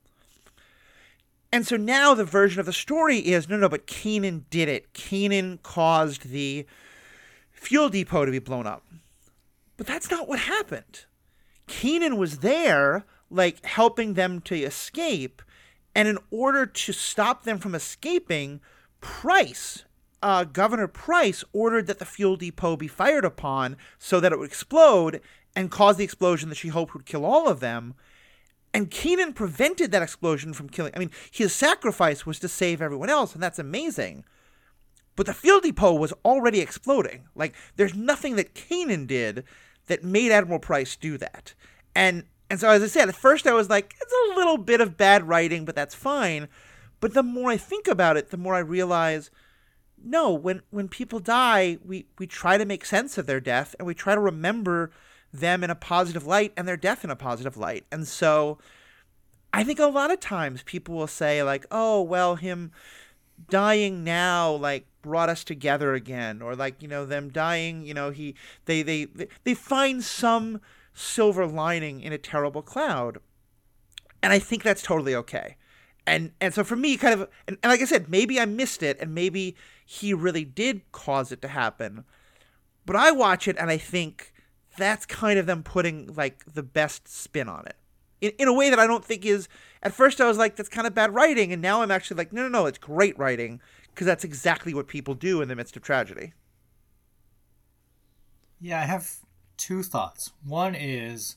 And 1.50 1.66
so 1.66 1.76
now 1.76 2.14
the 2.14 2.24
version 2.24 2.60
of 2.60 2.66
the 2.66 2.72
story 2.72 3.18
is 3.18 3.48
no, 3.48 3.56
no, 3.56 3.68
but 3.68 3.86
Kanan 3.86 4.44
did 4.50 4.68
it. 4.68 4.92
Kanan 4.92 5.62
caused 5.62 6.28
the 6.28 6.66
fuel 7.52 7.88
depot 7.88 8.24
to 8.24 8.30
be 8.30 8.38
blown 8.38 8.66
up. 8.66 8.84
But 9.76 9.86
that's 9.86 10.10
not 10.10 10.28
what 10.28 10.40
happened. 10.40 11.06
Kanan 11.66 12.18
was 12.18 12.38
there, 12.38 13.04
like 13.30 13.64
helping 13.64 14.14
them 14.14 14.40
to 14.42 14.56
escape, 14.56 15.42
and 15.98 16.06
in 16.06 16.18
order 16.30 16.64
to 16.64 16.92
stop 16.92 17.42
them 17.42 17.58
from 17.58 17.74
escaping, 17.74 18.60
Price, 19.00 19.82
uh, 20.22 20.44
Governor 20.44 20.86
Price, 20.86 21.42
ordered 21.52 21.88
that 21.88 21.98
the 21.98 22.04
fuel 22.04 22.36
depot 22.36 22.76
be 22.76 22.86
fired 22.86 23.24
upon 23.24 23.76
so 23.98 24.20
that 24.20 24.30
it 24.30 24.38
would 24.38 24.46
explode 24.46 25.20
and 25.56 25.72
cause 25.72 25.96
the 25.96 26.04
explosion 26.04 26.50
that 26.50 26.54
she 26.54 26.68
hoped 26.68 26.94
would 26.94 27.04
kill 27.04 27.24
all 27.24 27.48
of 27.48 27.58
them. 27.58 27.94
And 28.72 28.92
Kanan 28.92 29.34
prevented 29.34 29.90
that 29.90 30.02
explosion 30.02 30.52
from 30.52 30.68
killing. 30.68 30.92
I 30.94 31.00
mean, 31.00 31.10
his 31.32 31.52
sacrifice 31.52 32.24
was 32.24 32.38
to 32.38 32.48
save 32.48 32.80
everyone 32.80 33.10
else, 33.10 33.34
and 33.34 33.42
that's 33.42 33.58
amazing. 33.58 34.24
But 35.16 35.26
the 35.26 35.34
fuel 35.34 35.60
depot 35.60 35.94
was 35.94 36.12
already 36.24 36.60
exploding. 36.60 37.24
Like, 37.34 37.56
there's 37.74 37.96
nothing 37.96 38.36
that 38.36 38.54
Kanan 38.54 39.08
did 39.08 39.42
that 39.88 40.04
made 40.04 40.30
Admiral 40.30 40.60
Price 40.60 40.94
do 40.94 41.18
that. 41.18 41.54
And 41.92 42.22
and 42.50 42.58
so 42.58 42.68
as 42.70 42.82
I 42.82 42.86
said, 42.86 43.08
at 43.08 43.14
first 43.14 43.46
I 43.46 43.52
was 43.52 43.68
like, 43.68 43.94
it's 44.00 44.12
a 44.12 44.36
little 44.36 44.58
bit 44.58 44.80
of 44.80 44.96
bad 44.96 45.28
writing, 45.28 45.64
but 45.64 45.74
that's 45.74 45.94
fine. 45.94 46.48
But 47.00 47.14
the 47.14 47.22
more 47.22 47.50
I 47.50 47.56
think 47.56 47.86
about 47.86 48.16
it, 48.16 48.30
the 48.30 48.36
more 48.36 48.54
I 48.54 48.60
realize 48.60 49.30
no, 50.02 50.32
when 50.32 50.62
when 50.70 50.88
people 50.88 51.18
die, 51.18 51.78
we 51.84 52.06
we 52.18 52.26
try 52.26 52.56
to 52.56 52.64
make 52.64 52.84
sense 52.84 53.18
of 53.18 53.26
their 53.26 53.40
death 53.40 53.74
and 53.78 53.86
we 53.86 53.94
try 53.94 54.14
to 54.14 54.20
remember 54.20 54.90
them 55.32 55.62
in 55.62 55.70
a 55.70 55.74
positive 55.74 56.26
light 56.26 56.52
and 56.56 56.66
their 56.66 56.76
death 56.76 57.04
in 57.04 57.10
a 57.10 57.16
positive 57.16 57.56
light. 57.56 57.84
And 57.90 58.06
so 58.06 58.58
I 59.52 59.64
think 59.64 59.78
a 59.78 59.86
lot 59.86 60.10
of 60.10 60.20
times 60.20 60.62
people 60.62 60.94
will 60.94 61.06
say 61.06 61.42
like, 61.42 61.66
"Oh, 61.70 62.02
well, 62.02 62.36
him 62.36 62.72
dying 63.50 64.04
now 64.04 64.52
like 64.52 64.86
brought 65.02 65.28
us 65.28 65.44
together 65.44 65.94
again," 65.94 66.42
or 66.42 66.54
like, 66.56 66.82
you 66.82 66.88
know, 66.88 67.04
them 67.04 67.30
dying, 67.30 67.84
you 67.84 67.94
know, 67.94 68.10
he 68.10 68.34
they 68.66 68.82
they 68.82 69.08
they 69.44 69.54
find 69.54 70.04
some 70.04 70.60
silver 70.98 71.46
lining 71.46 72.00
in 72.00 72.12
a 72.12 72.18
terrible 72.18 72.62
cloud. 72.62 73.18
And 74.22 74.32
I 74.32 74.38
think 74.38 74.62
that's 74.62 74.82
totally 74.82 75.14
okay. 75.14 75.56
And 76.06 76.32
and 76.40 76.54
so 76.54 76.64
for 76.64 76.76
me 76.76 76.96
kind 76.96 77.14
of 77.14 77.28
and, 77.46 77.58
and 77.62 77.70
like 77.70 77.80
I 77.80 77.84
said, 77.84 78.08
maybe 78.08 78.40
I 78.40 78.46
missed 78.46 78.82
it 78.82 78.98
and 79.00 79.14
maybe 79.14 79.56
he 79.84 80.14
really 80.14 80.44
did 80.44 80.90
cause 80.92 81.30
it 81.32 81.42
to 81.42 81.48
happen. 81.48 82.04
But 82.86 82.96
I 82.96 83.10
watch 83.10 83.46
it 83.46 83.56
and 83.58 83.70
I 83.70 83.76
think 83.78 84.32
that's 84.76 85.06
kind 85.06 85.38
of 85.38 85.46
them 85.46 85.62
putting 85.62 86.14
like 86.14 86.44
the 86.54 86.62
best 86.62 87.08
spin 87.08 87.48
on 87.48 87.66
it 87.66 87.76
in, 88.20 88.32
in 88.38 88.48
a 88.48 88.52
way 88.52 88.70
that 88.70 88.78
I 88.78 88.86
don't 88.86 89.04
think 89.04 89.24
is. 89.24 89.48
At 89.82 89.92
first, 89.92 90.20
I 90.20 90.26
was 90.26 90.38
like, 90.38 90.56
that's 90.56 90.68
kind 90.68 90.86
of 90.86 90.94
bad 90.94 91.14
writing, 91.14 91.52
and 91.52 91.62
now 91.62 91.82
I'm 91.82 91.90
actually 91.92 92.16
like, 92.16 92.32
no, 92.32 92.42
no, 92.42 92.48
no, 92.48 92.66
it's 92.66 92.78
great 92.78 93.16
writing 93.16 93.60
because 93.90 94.06
that's 94.06 94.24
exactly 94.24 94.74
what 94.74 94.88
people 94.88 95.14
do 95.14 95.40
in 95.40 95.48
the 95.48 95.54
midst 95.54 95.76
of 95.76 95.82
tragedy. 95.82 96.32
Yeah, 98.60 98.80
I 98.80 98.86
have 98.86 99.18
two 99.58 99.82
thoughts. 99.82 100.32
One 100.44 100.74
is 100.74 101.36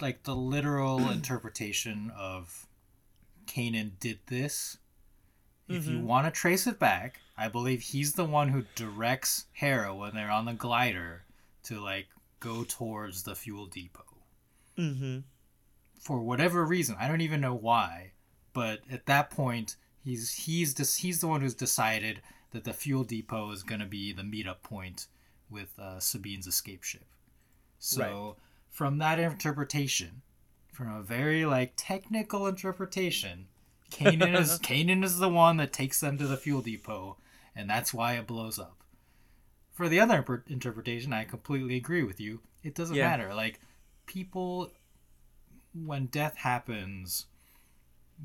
like 0.00 0.22
the 0.22 0.36
literal 0.36 1.08
interpretation 1.10 2.12
of 2.16 2.68
Kanan 3.46 3.92
did 3.98 4.20
this. 4.26 4.78
If 5.68 5.84
mm-hmm. 5.84 5.92
you 5.92 6.00
want 6.04 6.26
to 6.26 6.30
trace 6.30 6.66
it 6.66 6.78
back, 6.78 7.20
I 7.36 7.48
believe 7.48 7.80
he's 7.80 8.12
the 8.12 8.24
one 8.24 8.48
who 8.48 8.64
directs 8.74 9.46
Hera 9.52 9.94
when 9.94 10.14
they're 10.14 10.30
on 10.30 10.44
the 10.44 10.52
glider 10.52 11.24
to 11.64 11.80
like 11.80 12.06
go 12.38 12.64
towards 12.64 13.22
the 13.22 13.34
fuel 13.34 13.66
depot. 13.66 14.02
Mm-hmm. 14.78 15.20
For 16.00 16.20
whatever 16.20 16.64
reason, 16.64 16.96
I 17.00 17.08
don't 17.08 17.22
even 17.22 17.40
know 17.40 17.54
why, 17.54 18.12
but 18.52 18.80
at 18.90 19.06
that 19.06 19.30
point, 19.30 19.76
he's 20.04 20.34
he's 20.34 20.74
just 20.74 21.00
he's 21.00 21.20
the 21.20 21.28
one 21.28 21.40
who's 21.40 21.54
decided 21.54 22.20
that 22.50 22.64
the 22.64 22.74
fuel 22.74 23.04
depot 23.04 23.50
is 23.50 23.62
going 23.62 23.80
to 23.80 23.86
be 23.86 24.12
the 24.12 24.22
meetup 24.22 24.62
point 24.62 25.06
with 25.50 25.72
uh, 25.78 25.96
Sabine's 25.98 26.46
escape 26.46 26.82
ship. 26.82 27.06
So 27.84 28.02
right. 28.02 28.34
from 28.70 28.98
that 28.98 29.18
interpretation, 29.18 30.22
from 30.72 30.94
a 30.94 31.02
very 31.02 31.44
like 31.44 31.74
technical 31.76 32.46
interpretation, 32.46 33.46
Kanan 33.90 34.38
is 34.38 34.58
Kanan 34.58 35.04
is 35.04 35.18
the 35.18 35.28
one 35.28 35.58
that 35.58 35.72
takes 35.72 36.00
them 36.00 36.18
to 36.18 36.26
the 36.26 36.36
fuel 36.36 36.62
depot, 36.62 37.16
and 37.54 37.68
that's 37.68 37.92
why 37.92 38.14
it 38.14 38.26
blows 38.26 38.58
up 38.58 38.84
for 39.74 39.88
the 39.88 40.00
other 40.00 40.24
interpretation, 40.46 41.12
I 41.12 41.24
completely 41.24 41.76
agree 41.76 42.04
with 42.04 42.20
you. 42.20 42.40
It 42.62 42.74
doesn't 42.74 42.94
yeah. 42.94 43.08
matter. 43.08 43.34
Like 43.34 43.60
people, 44.06 44.70
when 45.74 46.06
death 46.06 46.36
happens, 46.36 47.26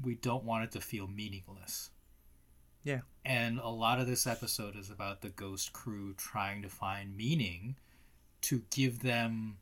we 0.04 0.14
don't 0.14 0.44
want 0.44 0.66
it 0.66 0.72
to 0.74 0.82
feel 0.82 1.08
meaningless. 1.08 1.90
Yeah. 2.84 3.00
And 3.26 3.60
a 3.60 3.68
lot 3.68 4.00
of 4.00 4.08
this 4.08 4.28
episode 4.28 4.76
is 4.78 4.92
about 4.92 5.22
the 5.22 5.30
ghost 5.30 5.74
crew 5.74 6.14
trying 6.14 6.62
to 6.62 6.70
find 6.70 7.18
meaning 7.18 7.76
to 8.42 8.64
give 8.70 9.00
them 9.00 9.58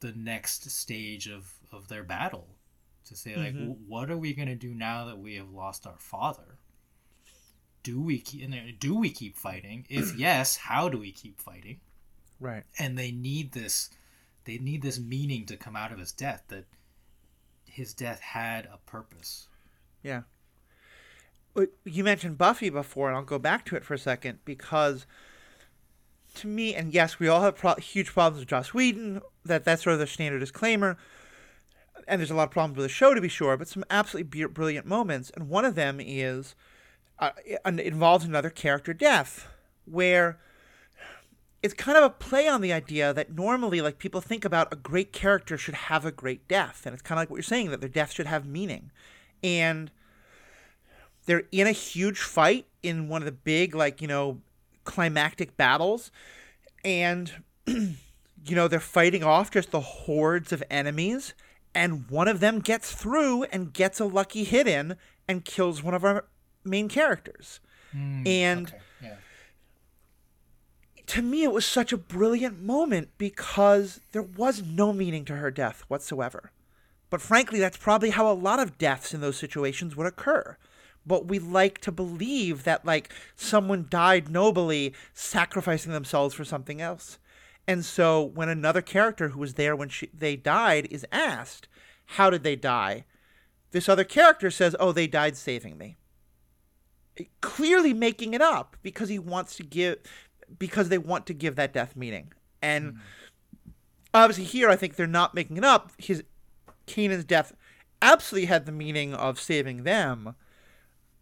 the 0.00 0.12
next 0.12 0.70
stage 0.70 1.28
of, 1.28 1.52
of 1.72 1.88
their 1.88 2.02
battle. 2.02 2.46
To 3.06 3.16
say, 3.16 3.36
like, 3.36 3.54
mm-hmm. 3.54 3.72
what 3.88 4.10
are 4.10 4.18
we 4.18 4.34
going 4.34 4.48
to 4.48 4.54
do 4.54 4.74
now 4.74 5.06
that 5.06 5.18
we 5.18 5.36
have 5.36 5.50
lost 5.50 5.86
our 5.86 5.98
father? 5.98 6.58
do 7.88 8.00
we 8.02 8.18
keep 8.18 8.50
do 8.80 8.96
we 8.96 9.10
keep 9.10 9.36
fighting? 9.36 9.86
If 9.88 10.14
yes, 10.18 10.56
how 10.56 10.88
do 10.88 10.98
we 10.98 11.10
keep 11.10 11.40
fighting? 11.40 11.80
Right. 12.38 12.64
And 12.78 12.98
they 12.98 13.10
need 13.10 13.52
this 13.52 13.90
they 14.44 14.58
need 14.58 14.82
this 14.82 14.98
meaning 14.98 15.46
to 15.46 15.56
come 15.56 15.76
out 15.76 15.92
of 15.92 15.98
his 15.98 16.12
death 16.12 16.42
that 16.48 16.64
his 17.64 17.94
death 17.94 18.20
had 18.20 18.66
a 18.66 18.78
purpose. 18.86 19.48
Yeah. 20.02 20.22
You 21.84 22.04
mentioned 22.04 22.38
Buffy 22.38 22.70
before, 22.70 23.08
and 23.08 23.16
I'll 23.16 23.24
go 23.24 23.38
back 23.38 23.64
to 23.66 23.76
it 23.76 23.84
for 23.84 23.94
a 23.94 23.98
second 23.98 24.38
because 24.44 25.06
to 26.38 26.46
me, 26.46 26.74
and 26.74 26.92
yes, 26.92 27.18
we 27.18 27.28
all 27.28 27.42
have 27.42 27.56
pro- 27.56 27.74
huge 27.76 28.12
problems 28.12 28.40
with 28.40 28.48
Joss 28.48 28.74
Whedon. 28.74 29.20
That 29.44 29.64
that's 29.64 29.82
sort 29.82 29.94
of 29.94 30.00
the 30.00 30.06
standard 30.06 30.40
disclaimer. 30.40 30.96
And 32.06 32.20
there's 32.20 32.30
a 32.30 32.34
lot 32.34 32.44
of 32.44 32.50
problems 32.50 32.76
with 32.76 32.84
the 32.84 32.88
show, 32.88 33.12
to 33.12 33.20
be 33.20 33.28
sure, 33.28 33.56
but 33.56 33.68
some 33.68 33.84
absolutely 33.90 34.46
brilliant 34.46 34.86
moments. 34.86 35.30
And 35.34 35.48
one 35.48 35.64
of 35.64 35.74
them 35.74 36.00
is 36.00 36.54
uh, 37.18 37.30
involves 37.64 38.24
another 38.24 38.50
character 38.50 38.94
death, 38.94 39.46
where 39.84 40.38
it's 41.62 41.74
kind 41.74 41.98
of 41.98 42.04
a 42.04 42.10
play 42.10 42.46
on 42.46 42.60
the 42.60 42.72
idea 42.72 43.12
that 43.12 43.34
normally, 43.34 43.80
like 43.80 43.98
people 43.98 44.20
think 44.20 44.44
about 44.44 44.72
a 44.72 44.76
great 44.76 45.12
character 45.12 45.58
should 45.58 45.74
have 45.74 46.04
a 46.04 46.12
great 46.12 46.46
death, 46.48 46.82
and 46.86 46.94
it's 46.94 47.02
kind 47.02 47.18
of 47.18 47.22
like 47.22 47.30
what 47.30 47.36
you're 47.36 47.42
saying 47.42 47.70
that 47.70 47.80
their 47.80 47.88
death 47.88 48.12
should 48.12 48.26
have 48.26 48.46
meaning, 48.46 48.90
and 49.42 49.90
they're 51.26 51.44
in 51.52 51.66
a 51.66 51.72
huge 51.72 52.20
fight 52.20 52.66
in 52.82 53.08
one 53.08 53.22
of 53.22 53.26
the 53.26 53.32
big, 53.32 53.74
like 53.74 54.00
you 54.00 54.08
know, 54.08 54.40
climactic 54.88 55.54
battles, 55.58 56.10
and 56.82 57.44
you 57.66 57.94
know 58.48 58.66
they're 58.66 58.80
fighting 58.80 59.22
off 59.22 59.50
just 59.50 59.70
the 59.70 59.80
hordes 59.80 60.50
of 60.50 60.62
enemies, 60.70 61.34
and 61.74 62.08
one 62.08 62.26
of 62.26 62.40
them 62.40 62.60
gets 62.60 62.92
through 62.92 63.44
and 63.44 63.74
gets 63.74 64.00
a 64.00 64.06
lucky 64.06 64.44
hit 64.44 64.66
in 64.66 64.96
and 65.28 65.44
kills 65.44 65.82
one 65.82 65.92
of 65.92 66.04
our 66.04 66.24
main 66.64 66.88
characters. 66.88 67.60
Mm, 67.94 68.26
and 68.26 68.68
okay. 68.68 68.78
yeah. 69.02 69.14
to 71.06 71.20
me, 71.20 71.42
it 71.42 71.52
was 71.52 71.66
such 71.66 71.92
a 71.92 71.98
brilliant 71.98 72.62
moment 72.62 73.10
because 73.18 74.00
there 74.12 74.22
was 74.22 74.62
no 74.62 74.94
meaning 74.94 75.26
to 75.26 75.36
her 75.36 75.50
death 75.50 75.84
whatsoever. 75.88 76.50
But 77.10 77.20
frankly, 77.20 77.58
that's 77.58 77.76
probably 77.76 78.10
how 78.10 78.30
a 78.30 78.32
lot 78.32 78.58
of 78.58 78.78
deaths 78.78 79.12
in 79.12 79.20
those 79.20 79.36
situations 79.36 79.96
would 79.96 80.06
occur. 80.06 80.56
But 81.08 81.26
we 81.26 81.38
like 81.38 81.80
to 81.80 81.90
believe 81.90 82.64
that, 82.64 82.84
like, 82.84 83.12
someone 83.34 83.86
died 83.88 84.30
nobly, 84.30 84.94
sacrificing 85.14 85.92
themselves 85.92 86.34
for 86.34 86.44
something 86.44 86.80
else. 86.80 87.18
And 87.66 87.84
so 87.84 88.22
when 88.22 88.48
another 88.48 88.82
character 88.82 89.30
who 89.30 89.40
was 89.40 89.54
there 89.54 89.74
when 89.74 89.88
she, 89.88 90.08
they 90.14 90.36
died 90.36 90.86
is 90.90 91.04
asked, 91.10 91.66
How 92.06 92.30
did 92.30 92.44
they 92.44 92.56
die? 92.56 93.04
This 93.72 93.88
other 93.88 94.04
character 94.04 94.50
says, 94.50 94.76
Oh, 94.78 94.92
they 94.92 95.06
died 95.06 95.36
saving 95.36 95.76
me 95.76 95.96
clearly 97.40 97.92
making 97.92 98.34
it 98.34 98.40
up 98.40 98.76
because 98.82 99.08
he 99.08 99.18
wants 99.18 99.56
to 99.56 99.62
give 99.62 99.98
because 100.58 100.88
they 100.88 100.98
want 100.98 101.26
to 101.26 101.34
give 101.34 101.56
that 101.56 101.72
death 101.72 101.96
meaning. 101.96 102.32
And 102.62 102.94
mm. 102.94 102.98
obviously 104.14 104.44
here 104.44 104.68
I 104.70 104.76
think 104.76 104.96
they're 104.96 105.06
not 105.06 105.34
making 105.34 105.56
it 105.56 105.64
up. 105.64 105.92
His 105.98 106.22
Kanan's 106.86 107.24
death 107.24 107.52
absolutely 108.00 108.46
had 108.46 108.66
the 108.66 108.72
meaning 108.72 109.14
of 109.14 109.40
saving 109.40 109.84
them. 109.84 110.34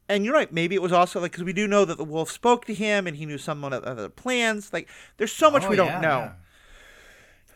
And 0.09 0.25
you're 0.25 0.35
right. 0.35 0.53
Maybe 0.53 0.75
it 0.75 0.83
was 0.83 0.93
also 0.93 1.21
like 1.21 1.33
because 1.33 1.45
we 1.45 1.53
do 1.53 1.67
know 1.67 1.85
that 1.85 1.99
the 1.99 2.05
wolf 2.05 2.31
spoke 2.31 2.65
to 2.67 2.75
him 2.75 3.07
and 3.07 3.17
he 3.17 3.27
knew 3.27 3.39
some 3.39 3.65
of 3.65 3.97
the 3.97 4.11
plans. 4.11 4.73
Like 4.73 4.89
there's 5.17 5.33
so 5.33 5.51
much 5.51 5.65
oh, 5.65 5.71
we 5.71 5.77
don't 5.77 6.01
know. 6.01 6.19
Yeah. 6.19 6.33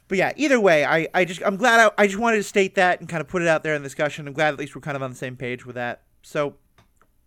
But 0.09 0.19
yeah, 0.19 0.33
either 0.35 0.59
way, 0.59 0.85
I, 0.85 1.07
I 1.15 1.25
just 1.25 1.41
I'm 1.47 1.57
glad 1.57 1.79
I, 1.79 2.03
I 2.03 2.07
just 2.09 2.19
wanted 2.19 2.39
to 2.39 2.43
state 2.43 2.75
that 2.75 2.99
and 2.99 3.09
kind 3.09 3.21
of 3.21 3.29
put 3.29 3.43
it 3.43 3.49
out 3.49 3.63
there 3.63 3.77
in 3.77 3.83
the 3.83 3.87
discussion. 3.87 4.27
I'm 4.27 4.35
glad 4.35 4.53
at 4.53 4.59
least 4.59 4.75
we're 4.75 4.81
kind 4.81 4.97
of 4.97 5.03
on 5.05 5.11
the 5.11 5.17
same 5.17 5.37
page 5.37 5.65
with 5.65 5.77
that. 5.77 6.03
So 6.23 6.57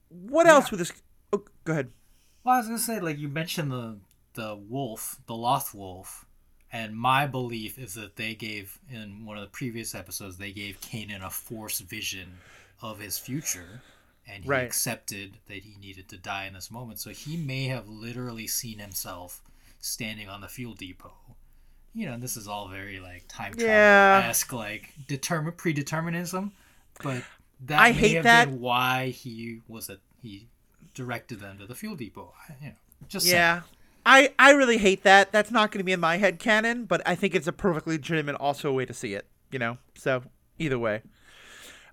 what 0.09 0.45
yeah. 0.45 0.53
else 0.53 0.69
with 0.69 0.79
this? 0.79 0.91
Oh, 1.31 1.43
go 1.63 1.71
ahead. 1.71 1.91
Well, 2.43 2.55
I 2.55 2.57
was 2.57 2.67
gonna 2.67 2.79
say, 2.79 2.99
like 2.99 3.17
you 3.17 3.29
mentioned 3.29 3.71
the 3.71 3.99
the 4.33 4.59
wolf, 4.67 5.19
the 5.27 5.35
Loth 5.35 5.73
wolf, 5.73 6.25
and 6.71 6.95
my 6.95 7.25
belief 7.25 7.77
is 7.77 7.93
that 7.93 8.17
they 8.17 8.35
gave 8.35 8.79
in 8.89 9.25
one 9.25 9.37
of 9.37 9.43
the 9.43 9.49
previous 9.49 9.95
episodes 9.95 10.37
they 10.37 10.51
gave 10.51 10.81
Kanan 10.81 11.23
a 11.25 11.29
force 11.29 11.79
vision 11.79 12.39
of 12.81 12.99
his 12.99 13.17
future, 13.17 13.81
and 14.27 14.43
he 14.43 14.49
right. 14.49 14.63
accepted 14.63 15.37
that 15.47 15.57
he 15.63 15.75
needed 15.79 16.07
to 16.09 16.17
die 16.17 16.45
in 16.45 16.53
this 16.53 16.71
moment. 16.71 16.99
So 16.99 17.09
he 17.11 17.37
may 17.37 17.65
have 17.65 17.87
literally 17.87 18.47
seen 18.47 18.79
himself 18.79 19.41
standing 19.79 20.29
on 20.29 20.41
the 20.41 20.47
fuel 20.47 20.73
depot, 20.73 21.13
you 21.93 22.05
know, 22.05 22.17
this 22.17 22.37
is 22.37 22.47
all 22.47 22.67
very 22.69 22.99
like 22.99 23.25
time 23.27 23.53
travel 23.53 23.67
Yeah. 23.67 24.33
like 24.51 24.93
determine 25.07 25.53
predeterminism, 25.53 26.51
but 27.03 27.23
that 27.65 27.79
I 27.79 27.91
may 27.91 27.97
hate 27.97 28.15
have 28.15 28.23
that. 28.23 28.45
been 28.49 28.59
why 28.61 29.09
he 29.09 29.61
was 29.67 29.89
a 29.89 29.97
he 30.21 30.47
directed 30.93 31.39
them 31.39 31.57
to 31.59 31.65
the 31.65 31.75
fuel 31.75 31.95
depot. 31.95 32.33
I- 32.49 32.53
You 32.61 32.67
know, 32.69 32.75
just 33.09 33.25
saying. 33.25 33.35
Yeah. 33.37 33.61
I, 34.05 34.33
I 34.37 34.51
really 34.51 34.77
hate 34.77 35.03
that. 35.03 35.31
That's 35.31 35.49
not 35.49 35.71
going 35.71 35.79
to 35.79 35.83
be 35.85 35.93
in 35.93 35.99
my 36.01 36.17
head 36.17 36.37
canon, 36.37 36.83
but 36.85 37.01
I 37.05 37.15
think 37.15 37.33
it's 37.35 37.47
a 37.47 37.53
perfectly 37.53 37.95
legitimate 37.95 38.35
also 38.35 38.71
way 38.73 38.85
to 38.85 38.93
see 38.93 39.13
it, 39.13 39.25
you 39.49 39.59
know? 39.59 39.77
So, 39.95 40.23
either 40.59 40.77
way. 40.77 41.03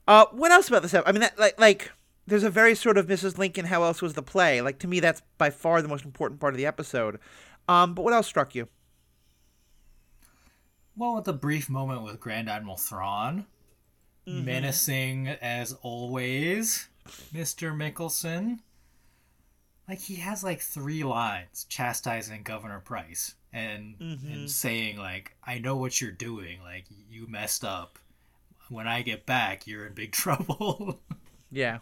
Uh, 0.08 0.26
what 0.32 0.50
else 0.50 0.66
about 0.66 0.82
this 0.82 0.92
episode? 0.92 1.08
I 1.08 1.12
mean, 1.12 1.20
that, 1.20 1.38
like, 1.38 1.60
like, 1.60 1.92
there's 2.30 2.42
a 2.44 2.50
very 2.50 2.74
sort 2.74 2.96
of 2.96 3.06
Mrs. 3.06 3.36
Lincoln, 3.36 3.66
how 3.66 3.82
else 3.82 4.00
was 4.00 4.14
the 4.14 4.22
play? 4.22 4.62
Like, 4.62 4.78
to 4.78 4.88
me, 4.88 5.00
that's 5.00 5.20
by 5.36 5.50
far 5.50 5.82
the 5.82 5.88
most 5.88 6.04
important 6.06 6.40
part 6.40 6.54
of 6.54 6.58
the 6.58 6.64
episode. 6.66 7.18
Um, 7.68 7.94
but 7.94 8.02
what 8.02 8.14
else 8.14 8.26
struck 8.26 8.54
you? 8.54 8.68
Well, 10.96 11.16
with 11.16 11.24
the 11.24 11.32
brief 11.32 11.68
moment 11.70 12.02
with 12.02 12.20
Grand 12.20 12.48
Admiral 12.48 12.76
Thrawn, 12.76 13.46
Mm-hmm. 14.28 14.44
menacing 14.44 15.28
as 15.28 15.72
always, 15.80 16.88
Mr. 17.32 17.74
Mikkelsen. 17.74 18.58
Like 19.88 19.98
he 19.98 20.16
has 20.16 20.44
like 20.44 20.60
three 20.60 21.02
lines 21.02 21.64
chastising 21.70 22.42
Governor 22.42 22.80
Price 22.80 23.34
and 23.50 23.98
Mm-hmm. 23.98 24.30
and 24.32 24.50
saying 24.50 24.98
like, 24.98 25.34
"I 25.42 25.58
know 25.58 25.74
what 25.76 26.00
you're 26.02 26.10
doing. 26.12 26.60
Like 26.62 26.84
you 27.10 27.26
messed 27.28 27.64
up. 27.64 27.98
When 28.68 28.86
I 28.86 29.00
get 29.00 29.24
back, 29.24 29.66
you're 29.66 29.86
in 29.86 29.94
big 29.94 30.12
trouble." 30.22 31.00
Yeah. 31.50 31.78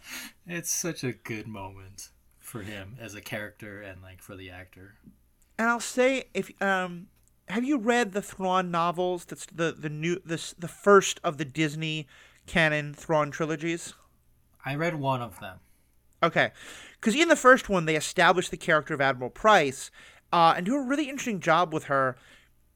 it's 0.47 0.71
such 0.71 1.03
a 1.03 1.13
good 1.13 1.47
moment 1.47 2.09
for 2.39 2.63
him 2.63 2.97
as 2.99 3.13
a 3.13 3.21
character 3.21 3.81
and 3.81 4.01
like 4.01 4.21
for 4.21 4.35
the 4.35 4.49
actor. 4.49 4.95
And 5.57 5.67
I'll 5.67 5.79
say, 5.79 6.25
if 6.33 6.49
um, 6.61 7.07
have 7.49 7.63
you 7.63 7.77
read 7.77 8.13
the 8.13 8.21
Thrawn 8.21 8.71
novels? 8.71 9.25
That's 9.25 9.45
the 9.45 9.75
the 9.77 9.89
new 9.89 10.21
this 10.25 10.53
the 10.57 10.67
first 10.67 11.19
of 11.23 11.37
the 11.37 11.45
Disney 11.45 12.07
canon 12.47 12.93
Thrawn 12.93 13.31
trilogies. 13.31 13.93
I 14.65 14.75
read 14.75 14.95
one 14.95 15.21
of 15.21 15.39
them. 15.39 15.59
Okay, 16.21 16.51
because 16.99 17.15
in 17.15 17.27
the 17.27 17.35
first 17.35 17.69
one 17.69 17.85
they 17.85 17.95
establish 17.95 18.49
the 18.49 18.57
character 18.57 18.93
of 18.93 19.01
Admiral 19.01 19.29
Price, 19.29 19.89
uh, 20.33 20.53
and 20.57 20.65
do 20.65 20.75
a 20.75 20.81
really 20.81 21.09
interesting 21.09 21.39
job 21.39 21.73
with 21.73 21.85
her, 21.85 22.17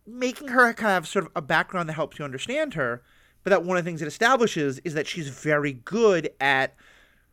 making 0.06 0.50
her 0.50 0.72
kind 0.74 0.98
of 0.98 1.08
sort 1.08 1.26
of 1.26 1.32
a 1.36 1.42
background 1.42 1.90
that 1.90 1.94
helps 1.94 2.20
you 2.20 2.26
understand 2.26 2.74
her. 2.76 3.02
But 3.44 3.50
that 3.52 3.64
one 3.64 3.78
of 3.78 3.84
the 3.84 3.90
things 3.90 4.02
it 4.02 4.08
establishes 4.08 4.80
is 4.80 4.94
that 4.94 5.08
she's 5.08 5.30
very 5.30 5.74
good 5.74 6.30
at 6.40 6.76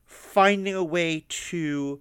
finding 0.04 0.74
a 0.74 0.84
way 0.84 1.24
to 1.28 2.00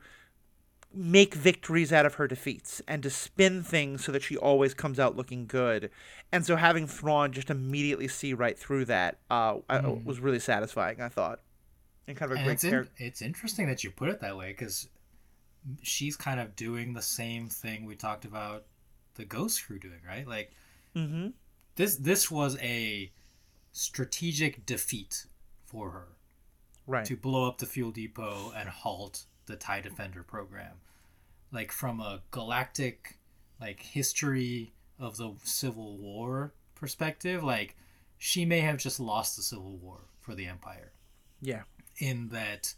make 0.92 1.36
victories 1.36 1.94
out 1.94 2.06
of 2.06 2.16
her 2.16 2.28
defeats 2.28 2.82
and 2.88 3.04
to 3.04 3.10
spin 3.12 3.62
things 3.62 4.04
so 4.04 4.12
that 4.12 4.24
she 4.24 4.36
always 4.36 4.74
comes 4.74 5.00
out 5.00 5.16
looking 5.16 5.46
good. 5.46 5.92
And 6.32 6.44
so 6.46 6.56
having 6.56 6.88
Thrawn 6.88 7.32
just 7.32 7.50
immediately 7.51 8.08
see 8.08 8.34
right 8.34 8.58
through 8.58 8.86
that 8.86 9.20
uh, 9.30 9.58
I- 9.70 9.82
was 10.04 10.20
really 10.20 10.39
satisfying. 10.39 11.00
I 11.01 11.10
thought, 11.10 11.42
and 12.08 12.18
kind 12.18 12.32
of 12.32 12.38
a 12.38 12.39
And 12.39 12.46
great 12.46 12.54
it's, 12.54 12.63
in, 12.63 12.70
character. 12.72 12.94
it's 12.98 13.22
interesting 13.22 13.68
that 13.68 13.84
you 13.84 13.92
put 13.92 14.10
it 14.10 14.20
that 14.22 14.36
way 14.36 14.48
because 14.50 14.88
she's 15.82 16.16
kind 16.16 16.39
of 16.39 16.56
doing 16.56 16.94
the 16.94 17.01
same 17.01 17.50
thing 17.50 17.86
we 17.86 17.96
talked 17.96 18.25
about 18.25 18.66
the 19.16 19.25
Ghost 19.25 19.66
Crew 19.66 19.80
doing, 19.80 20.01
right? 20.08 20.28
Like 20.28 20.51
Mm-hmm. 20.96 21.28
this 21.75 21.96
this 21.98 22.30
was 22.32 22.58
a 22.62 23.12
strategic 23.72 24.66
defeat 24.66 25.26
for 25.66 25.92
her 25.92 26.08
Right. 26.88 27.06
to 27.06 27.16
blow 27.16 27.48
up 27.48 27.60
the 27.60 27.66
fuel 27.68 27.92
depot 27.92 28.52
and 28.56 28.68
halt 28.70 29.26
the 29.46 29.56
TIE 29.56 29.82
Defender 29.82 30.24
program. 30.24 30.78
Like 31.52 31.72
from 31.72 32.00
a 32.00 32.22
galactic 32.32 33.18
like 33.62 33.80
history 33.82 34.74
of 34.98 35.18
the 35.18 35.34
Civil 35.44 35.98
War 35.98 36.53
perspective, 36.75 37.44
like 37.44 37.75
she 38.18 38.44
may 38.46 38.62
have 38.62 38.77
just 38.77 39.00
lost 39.00 39.36
the 39.38 39.44
Civil 39.44 39.77
War 39.77 40.01
for 40.20 40.34
the 40.36 40.48
Empire 40.48 40.92
Yeah. 41.42 41.64
in 41.98 42.29
that 42.29 42.74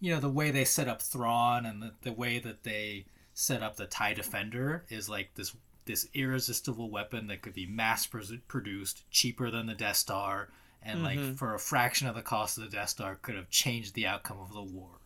you 0.00 0.12
know 0.14 0.20
the 0.20 0.28
way 0.28 0.50
they 0.50 0.64
set 0.66 0.88
up 0.88 1.00
Thrawn 1.00 1.64
and 1.64 1.80
the, 1.82 1.94
the 2.02 2.12
way 2.12 2.38
that 2.38 2.64
they 2.64 3.06
set 3.32 3.62
up 3.62 3.76
the 3.76 3.86
TIE 3.86 4.12
Defender 4.14 4.84
is 4.90 5.08
like 5.08 5.34
this 5.34 5.56
this 5.86 6.08
irresistible 6.14 6.90
weapon 6.90 7.26
that 7.26 7.42
could 7.42 7.54
be 7.54 7.66
mass 7.66 8.08
produced 8.48 9.10
cheaper 9.10 9.50
than 9.50 9.66
the 9.66 9.74
Death 9.74 9.96
Star 9.96 10.48
and 10.84 11.02
like 11.02 11.18
mm-hmm. 11.18 11.34
for 11.34 11.54
a 11.54 11.58
fraction 11.58 12.06
of 12.06 12.14
the 12.14 12.22
cost 12.22 12.58
of 12.58 12.64
the 12.64 12.70
Death 12.70 12.90
Star 12.90 13.16
could 13.16 13.34
have 13.34 13.48
changed 13.48 13.94
the 13.94 14.06
outcome 14.06 14.38
of 14.38 14.52
the 14.52 14.62
war. 14.62 15.00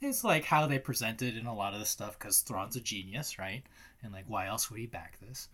It's 0.00 0.24
like 0.24 0.44
how 0.44 0.66
they 0.66 0.78
presented 0.78 1.36
in 1.36 1.46
a 1.46 1.54
lot 1.54 1.74
of 1.74 1.80
the 1.80 1.86
stuff 1.86 2.18
because 2.18 2.40
Thrawn's 2.40 2.76
a 2.76 2.80
genius, 2.80 3.38
right? 3.38 3.62
And 4.02 4.12
like 4.12 4.24
why 4.26 4.46
else 4.46 4.70
would 4.70 4.80
he 4.80 4.86
back 4.86 5.18
this? 5.20 5.48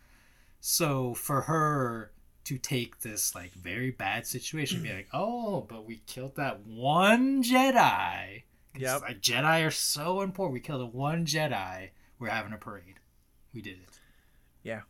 So 0.60 1.14
for 1.14 1.42
her 1.42 2.10
to 2.44 2.58
take 2.58 3.00
this 3.00 3.34
like 3.34 3.52
very 3.52 3.90
bad 3.90 4.26
situation, 4.26 4.82
be 4.82 4.92
like, 4.94 5.08
oh, 5.12 5.66
but 5.68 5.86
we 5.86 6.02
killed 6.06 6.36
that 6.36 6.66
one 6.66 7.42
Jedi. 7.42 8.42
Yeah, 8.76 8.96
Like 8.96 9.20
Jedi 9.20 9.66
are 9.66 9.70
so 9.70 10.20
important. 10.22 10.54
We 10.54 10.60
killed 10.60 10.80
the 10.80 10.86
one 10.86 11.26
Jedi. 11.26 11.90
We're 12.18 12.30
having 12.30 12.52
a 12.52 12.58
parade. 12.58 13.00
We 13.54 13.60
did 13.60 13.78
it. 13.78 13.97
Yeah. 14.68 14.82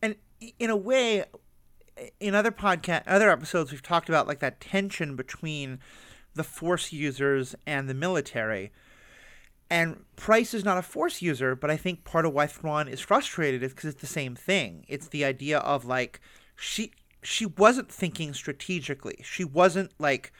And 0.00 0.14
in 0.60 0.70
a 0.70 0.76
way, 0.76 1.24
in 2.20 2.34
other 2.36 2.52
podcast, 2.52 3.02
other 3.08 3.30
episodes, 3.30 3.72
we've 3.72 3.82
talked 3.82 4.08
about 4.08 4.28
like 4.28 4.38
that 4.38 4.60
tension 4.60 5.16
between 5.16 5.80
the 6.34 6.44
Force 6.44 6.92
users 6.92 7.56
and 7.66 7.88
the 7.88 7.94
military. 7.94 8.70
And 9.68 10.04
Price 10.14 10.54
is 10.54 10.64
not 10.64 10.78
a 10.78 10.82
Force 10.82 11.20
user, 11.20 11.56
but 11.56 11.68
I 11.68 11.76
think 11.76 12.04
part 12.04 12.26
of 12.26 12.32
why 12.32 12.46
Thrawn 12.46 12.86
is 12.86 13.00
frustrated 13.00 13.62
is 13.64 13.72
because 13.72 13.90
it's 13.90 14.00
the 14.00 14.06
same 14.06 14.36
thing. 14.36 14.84
It's 14.88 15.08
the 15.08 15.24
idea 15.24 15.58
of 15.58 15.84
like 15.84 16.20
she 16.54 16.92
she 17.22 17.46
wasn't 17.46 17.90
thinking 17.90 18.34
strategically. 18.34 19.18
She 19.24 19.44
wasn't 19.44 19.90
like 19.98 20.32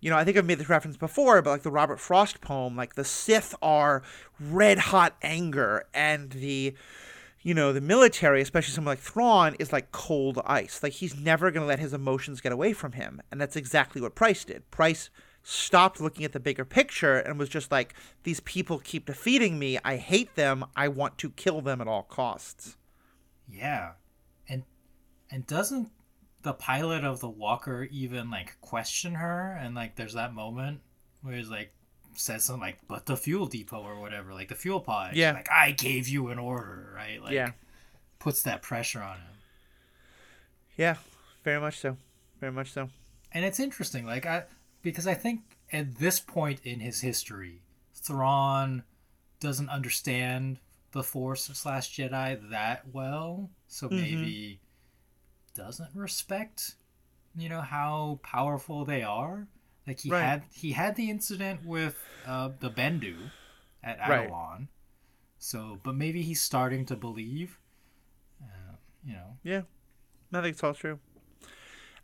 you 0.00 0.10
know, 0.10 0.16
I 0.16 0.24
think 0.24 0.36
I've 0.36 0.46
made 0.46 0.58
this 0.58 0.68
reference 0.68 0.96
before, 0.96 1.40
but 1.42 1.50
like 1.50 1.62
the 1.62 1.70
Robert 1.70 1.98
Frost 1.98 2.40
poem, 2.40 2.76
like 2.76 2.94
the 2.94 3.04
Sith 3.04 3.54
are 3.62 4.02
red 4.38 4.78
hot 4.78 5.16
anger, 5.22 5.84
and 5.94 6.30
the, 6.30 6.74
you 7.46 7.54
know, 7.54 7.72
the 7.72 7.80
military, 7.80 8.42
especially 8.42 8.74
someone 8.74 8.90
like 8.90 8.98
Thrawn, 8.98 9.54
is 9.60 9.72
like 9.72 9.92
cold 9.92 10.42
ice. 10.44 10.82
Like 10.82 10.94
he's 10.94 11.14
never 11.14 11.52
going 11.52 11.62
to 11.62 11.68
let 11.68 11.78
his 11.78 11.94
emotions 11.94 12.40
get 12.40 12.50
away 12.50 12.72
from 12.72 12.90
him, 12.90 13.22
and 13.30 13.40
that's 13.40 13.54
exactly 13.54 14.02
what 14.02 14.16
Price 14.16 14.44
did. 14.44 14.68
Price 14.72 15.10
stopped 15.44 16.00
looking 16.00 16.24
at 16.24 16.32
the 16.32 16.40
bigger 16.40 16.64
picture 16.64 17.18
and 17.18 17.38
was 17.38 17.48
just 17.48 17.70
like, 17.70 17.94
these 18.24 18.40
people 18.40 18.80
keep 18.80 19.06
defeating 19.06 19.60
me. 19.60 19.78
I 19.84 19.94
hate 19.94 20.34
them. 20.34 20.64
I 20.74 20.88
want 20.88 21.18
to 21.18 21.30
kill 21.30 21.60
them 21.60 21.80
at 21.80 21.86
all 21.86 22.02
costs. 22.02 22.76
Yeah, 23.48 23.92
and 24.48 24.64
and 25.30 25.46
doesn't 25.46 25.90
the 26.42 26.52
pilot 26.52 27.04
of 27.04 27.20
the 27.20 27.30
Walker 27.30 27.86
even 27.92 28.28
like 28.28 28.60
question 28.60 29.14
her? 29.14 29.56
And 29.62 29.76
like, 29.76 29.94
there's 29.94 30.14
that 30.14 30.34
moment 30.34 30.80
where 31.22 31.36
he's 31.36 31.48
like 31.48 31.72
says 32.16 32.44
something 32.44 32.60
like, 32.62 32.78
"But 32.88 33.06
the 33.06 33.16
fuel 33.16 33.46
depot 33.46 33.82
or 33.82 34.00
whatever, 34.00 34.32
like 34.34 34.48
the 34.48 34.54
fuel 34.54 34.80
pod." 34.80 35.14
Yeah. 35.16 35.32
like 35.32 35.50
I 35.50 35.70
gave 35.72 36.08
you 36.08 36.28
an 36.28 36.38
order, 36.38 36.92
right? 36.94 37.22
Like, 37.22 37.32
Yeah. 37.32 37.52
puts 38.18 38.42
that 38.42 38.62
pressure 38.62 39.02
on 39.02 39.16
him. 39.18 39.34
Yeah, 40.76 40.96
very 41.44 41.60
much 41.60 41.78
so. 41.78 41.96
Very 42.40 42.52
much 42.52 42.70
so. 42.72 42.90
and 43.32 43.44
it's 43.44 43.58
interesting 43.60 44.06
like 44.06 44.24
i 44.24 44.44
because 44.82 45.06
i 45.06 45.14
think 45.14 45.40
at 45.72 45.96
this 45.96 46.20
point 46.20 46.60
in 46.64 46.80
his 46.80 47.00
history 47.00 47.60
thrawn 47.94 48.82
doesn't 49.40 49.68
understand 49.68 50.58
the 50.92 51.02
force 51.02 51.44
slash 51.44 51.94
jedi 51.96 52.38
that 52.50 52.82
well 52.92 53.50
so 53.66 53.88
mm-hmm. 53.88 53.96
maybe 53.96 54.60
doesn't 55.54 55.90
respect 55.94 56.76
you 57.36 57.48
know 57.48 57.60
how 57.60 58.20
powerful 58.22 58.84
they 58.84 59.02
are 59.02 59.48
like 59.86 60.00
he 60.00 60.10
Right. 60.10 60.22
had 60.22 60.42
he 60.52 60.72
had 60.72 60.96
the 60.96 61.10
incident 61.10 61.64
with 61.64 62.02
uh, 62.26 62.50
the 62.60 62.70
bendu 62.70 63.30
at 63.82 63.98
Right. 64.08 64.30
So 65.38 65.78
but 65.82 65.94
maybe 65.94 66.22
he's 66.22 66.40
starting 66.40 66.84
to 66.86 66.96
believe 66.96 67.58
uh, 68.42 68.76
you 69.04 69.14
know 69.14 69.36
Yeah, 69.42 69.62
I 70.32 70.42
think 70.42 70.54
it's 70.54 70.64
all 70.64 70.74
true. 70.74 70.98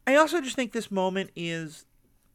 I 0.06 0.16
also 0.16 0.40
just 0.40 0.56
think 0.56 0.72
this 0.72 0.90
moment 0.90 1.30
is 1.36 1.86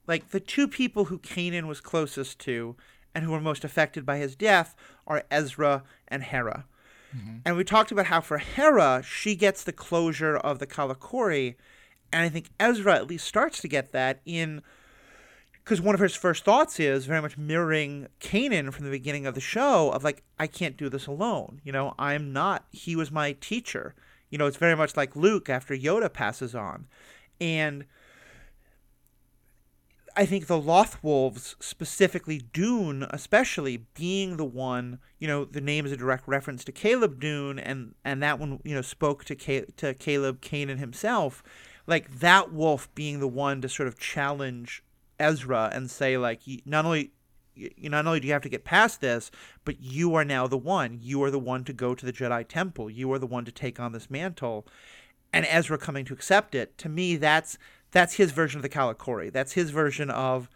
like 0.06 0.30
the 0.30 0.40
two 0.40 0.68
people 0.68 1.06
who 1.06 1.20
Kanan 1.20 1.68
was 1.68 1.82
closest 1.82 2.40
to 2.40 2.76
and 3.14 3.26
who 3.26 3.32
were 3.32 3.42
most 3.42 3.64
affected 3.66 4.06
by 4.06 4.18
his 4.18 4.36
death 4.36 4.76
are 5.06 5.24
Ezra 5.30 5.84
and 6.08 6.24
Hera. 6.24 6.66
And 7.46 7.58
we 7.58 7.64
talked 7.64 7.92
about 7.92 8.08
how 8.08 8.22
for 8.22 8.38
Hera, 8.38 9.02
she 9.04 9.36
gets 9.36 9.64
the 9.64 9.72
closure 9.72 10.38
of 10.38 10.60
the 10.60 10.68
Kalikori, 10.68 11.56
and 12.14 12.22
I 12.22 12.30
think 12.30 12.50
Ezra 12.60 12.94
at 12.94 13.08
least 13.08 13.26
starts 13.26 13.60
to 13.62 13.68
get 13.68 13.92
that 13.92 14.20
in 14.24 14.62
because 15.68 15.82
one 15.82 15.94
of 15.94 16.00
his 16.00 16.16
first 16.16 16.46
thoughts 16.46 16.80
is 16.80 17.08
very 17.08 17.22
much 17.22 17.38
mirroring 17.38 18.08
Kanan 18.22 18.72
from 18.72 18.86
the 18.86 18.92
beginning 18.92 19.26
of 19.26 19.36
the 19.36 19.42
show 19.42 19.92
of 19.92 20.02
like, 20.02 20.24
I 20.40 20.48
can't 20.48 20.78
do 20.78 20.88
this 20.88 21.08
alone. 21.08 21.60
You 21.66 21.74
know, 21.74 21.94
I'm 22.00 22.32
not, 22.32 22.68
he 22.72 22.96
was 22.96 23.12
my 23.12 23.34
teacher. 23.34 23.94
You 24.30 24.38
know, 24.38 24.46
it's 24.46 24.56
very 24.56 24.78
much 24.78 24.96
like 24.96 25.14
Luke 25.14 25.50
after 25.50 25.76
Yoda 25.76 26.12
passes 26.14 26.56
on. 26.56 26.88
And 27.42 27.84
I 30.16 30.26
think 30.26 30.48
the 30.48 30.58
Lothwolves, 30.58 31.56
specifically 31.60 32.40
Dume, 32.54 33.06
especially 33.10 33.88
being 33.94 34.38
the 34.38 34.46
one, 34.46 35.00
you 35.20 35.28
know, 35.28 35.44
the 35.44 35.60
name 35.60 35.86
is 35.86 35.92
a 35.92 35.98
direct 35.98 36.30
reference 36.30 36.64
to 36.64 36.72
Caleb 36.72 37.20
Dume, 37.20 37.62
and 37.62 37.94
and 38.06 38.24
that 38.24 38.40
one, 38.40 38.62
you 38.64 38.74
know, 38.74 38.82
spoke 38.82 39.26
to 39.26 39.36
to 39.36 39.94
Caleb 39.96 40.40
Kanan 40.40 40.80
himself, 40.80 41.44
like 41.88 42.20
that 42.20 42.54
wolf 42.54 42.88
being 42.96 43.20
the 43.20 43.28
one 43.28 43.62
to 43.62 43.68
sort 43.68 43.90
of 43.90 44.00
challenge 44.00 44.82
Ezra 45.20 45.70
and 45.74 45.90
say 45.90 46.18
like, 46.18 46.42
not 46.66 46.86
only 46.86 47.12
you 47.58 47.90
not 47.90 48.06
only 48.06 48.20
do 48.20 48.28
you 48.28 48.34
have 48.34 48.44
to 48.44 48.50
get 48.50 48.64
past 48.64 49.02
this, 49.02 49.32
but 49.66 49.82
you 49.82 50.14
are 50.16 50.26
now 50.26 50.48
the 50.48 50.58
one. 50.58 51.00
You 51.02 51.24
are 51.24 51.32
the 51.32 51.40
one 51.40 51.64
to 51.66 51.74
go 51.74 51.96
to 51.96 52.06
the 52.06 52.14
Jedi 52.14 52.48
Temple. 52.48 52.90
You 52.90 53.12
are 53.12 53.20
the 53.20 53.28
one 53.28 53.46
to 53.46 53.52
take 53.52 53.80
on 53.80 53.92
this 53.92 54.10
mantle. 54.10 54.68
And 55.34 55.46
Ezra 55.50 55.78
coming 55.78 56.06
to 56.06 56.14
accept 56.14 56.56
it, 56.56 56.78
to 56.78 56.90
me, 56.90 57.16
that's 57.18 57.58
that's 57.92 58.16
his 58.16 58.32
version 58.32 58.60
of 58.60 58.64
the 58.64 58.70
Kalikori. 58.70 59.32
That's 59.32 59.54
his 59.54 59.72
version 59.72 60.10
of 60.10 60.50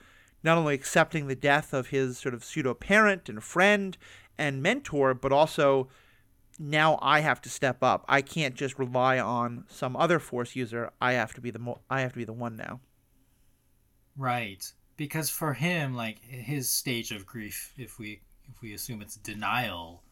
not 0.44 0.58
only 0.58 0.74
accepting 0.74 1.28
the 1.28 1.36
death 1.36 1.74
of 1.74 1.88
his 1.88 2.18
sort 2.18 2.34
of 2.34 2.44
pseudo 2.44 2.74
parent 2.74 3.30
and 3.30 3.44
friend 3.44 3.98
and 4.38 4.62
mentor, 4.62 5.14
but 5.14 5.32
also 5.32 5.88
now 6.60 6.98
I 7.02 7.22
have 7.22 7.42
to 7.42 7.50
step 7.50 7.84
up. 7.84 8.06
I 8.08 8.22
can't 8.22 8.56
just 8.56 8.78
rely 8.78 9.20
on 9.20 9.66
some 9.68 9.96
other 9.96 10.20
force 10.20 10.56
user. 10.56 10.92
I 11.00 11.14
have 11.14 11.34
to 11.36 11.42
be 11.42 11.52
the 11.52 11.60
mo- 11.60 11.82
I 11.90 12.02
have 12.02 12.14
to 12.14 12.18
be 12.18 12.26
the 12.26 12.34
one 12.34 12.56
now. 12.56 12.80
Right. 14.18 14.72
Because 14.98 15.30
for 15.30 15.54
him 15.54 15.96
like 15.96 16.20
his 16.20 16.70
stage 16.70 17.12
of 17.12 17.26
grief 17.26 17.74
if 17.78 17.98
we 17.98 18.22
if 18.50 18.62
we 18.62 18.74
assume 18.74 19.02
it's 19.02 19.16
denial, 19.16 20.04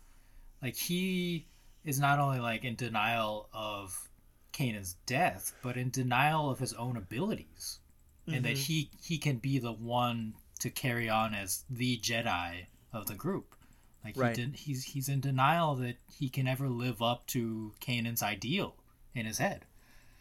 like 0.61 0.75
he 0.75 1.45
is 1.85 1.99
not 1.99 2.19
only 2.19 2.39
like 2.39 2.63
in 2.63 2.75
denial 2.75 3.49
of 3.53 4.09
Kanan's 4.51 4.95
death, 5.05 5.53
but 5.61 5.77
in 5.77 5.89
denial 5.89 6.49
of 6.49 6.59
his 6.59 6.73
own 6.73 6.97
abilities, 6.97 7.79
mm-hmm. 8.27 8.35
and 8.35 8.45
that 8.45 8.53
mm-hmm. 8.53 8.73
he 8.73 8.89
he 9.01 9.17
can 9.17 9.37
be 9.37 9.59
the 9.59 9.71
one 9.71 10.33
to 10.59 10.69
carry 10.69 11.09
on 11.09 11.33
as 11.33 11.63
the 11.69 11.97
Jedi 11.99 12.65
of 12.91 13.07
the 13.07 13.15
group. 13.15 13.55
Like 14.03 14.17
right. 14.17 14.35
he 14.35 14.45
did, 14.45 14.55
he's 14.55 14.83
he's 14.83 15.09
in 15.09 15.19
denial 15.19 15.75
that 15.75 15.97
he 16.11 16.29
can 16.29 16.47
ever 16.47 16.69
live 16.69 17.01
up 17.01 17.27
to 17.27 17.73
Kanan's 17.79 18.23
ideal 18.23 18.75
in 19.13 19.25
his 19.25 19.37
head. 19.37 19.65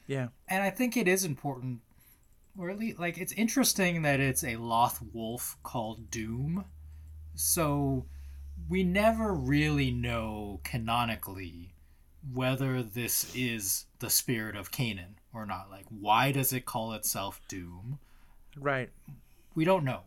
Yeah, 0.06 0.28
and 0.48 0.62
I 0.62 0.70
think 0.70 0.96
it 0.96 1.06
is 1.06 1.24
important, 1.24 1.80
or 2.58 2.70
at 2.70 2.78
least 2.78 2.98
like 2.98 3.18
it's 3.18 3.32
interesting 3.32 4.02
that 4.02 4.20
it's 4.20 4.44
a 4.44 4.56
Loth 4.56 5.02
wolf 5.12 5.56
called 5.62 6.10
Dume. 6.10 6.64
So 7.34 8.06
we 8.68 8.82
never 8.82 9.32
really 9.32 9.90
know 9.90 10.60
canonically 10.64 11.74
whether 12.32 12.82
this 12.82 13.34
is 13.34 13.86
the 14.00 14.10
spirit 14.10 14.56
of 14.56 14.72
Kanan 14.72 15.14
or 15.32 15.46
not. 15.46 15.70
Like, 15.70 15.86
why 15.88 16.32
does 16.32 16.52
it 16.52 16.66
call 16.66 16.92
itself 16.92 17.40
Dume? 17.48 17.98
Right. 18.56 18.90
We 19.54 19.64
don't 19.64 19.84
know. 19.84 20.00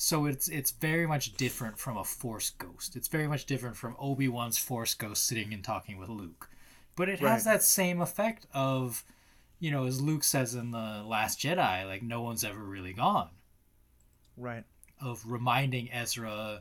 So 0.00 0.26
it's 0.26 0.48
it's 0.48 0.70
very 0.70 1.06
much 1.06 1.34
different 1.34 1.78
from 1.78 1.96
a 1.96 2.04
Force 2.04 2.50
ghost. 2.50 2.94
It's 2.94 3.08
very 3.08 3.26
much 3.26 3.46
different 3.46 3.76
from 3.76 3.96
Obi 3.98 4.28
Wan's 4.28 4.56
Force 4.56 4.94
ghost 4.94 5.26
sitting 5.26 5.52
and 5.52 5.64
talking 5.64 5.98
with 5.98 6.08
Luke, 6.08 6.48
but 6.94 7.08
it 7.08 7.20
right. 7.20 7.32
has 7.32 7.44
that 7.44 7.64
same 7.64 8.00
effect 8.00 8.46
of, 8.54 9.04
you 9.60 9.70
know, 9.70 9.86
as 9.86 10.00
Luke 10.00 10.24
says 10.24 10.54
in 10.54 10.70
the 10.70 11.02
Last 11.04 11.40
Jedi, 11.40 11.86
like 11.86 12.02
no 12.02 12.22
one's 12.22 12.44
ever 12.44 12.62
really 12.62 12.92
gone. 12.92 13.30
Right. 14.36 14.64
Of 15.00 15.22
reminding 15.26 15.92
Ezra 15.92 16.60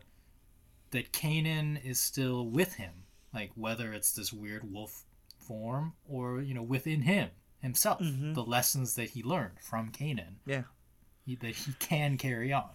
that 0.91 1.11
Kanan 1.11 1.83
is 1.83 1.99
still 1.99 2.47
with 2.47 2.75
him, 2.75 3.03
like 3.33 3.51
whether 3.55 3.93
it's 3.93 4.13
this 4.13 4.31
weird 4.33 4.71
wolf 4.71 5.03
form 5.47 5.93
or 6.09 6.41
you 6.41 6.53
know 6.53 6.61
within 6.61 7.01
him 7.01 7.29
himself 7.61 8.01
mm-hmm. 8.01 8.33
the 8.33 8.43
lessons 8.43 8.95
that 8.95 9.11
he 9.11 9.23
learned 9.23 9.59
from 9.61 9.89
Kanan 9.89 10.35
yeah 10.45 10.63
he, 11.25 11.35
that 11.35 11.55
he 11.55 11.73
can 11.79 12.17
carry 12.17 12.51
on 12.51 12.69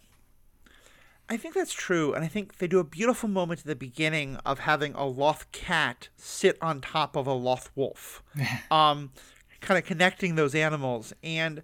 I 1.28 1.36
think 1.38 1.54
that's 1.54 1.72
true, 1.72 2.12
and 2.12 2.22
I 2.24 2.28
think 2.28 2.58
they 2.58 2.66
do 2.66 2.78
a 2.78 2.84
beautiful 2.84 3.28
moment 3.28 3.60
at 3.60 3.66
the 3.66 3.76
beginning 3.76 4.36
of 4.44 4.58
having 4.58 4.92
a 4.92 5.06
Loth 5.06 5.50
cat 5.50 6.10
sit 6.16 6.58
on 6.60 6.82
top 6.82 7.16
of 7.16 7.26
a 7.26 7.32
Loth 7.32 7.70
wolf, 7.74 8.22
um, 8.70 9.12
kind 9.62 9.78
of 9.78 9.84
connecting 9.84 10.34
those 10.34 10.54
animals. 10.54 11.14
And 11.22 11.62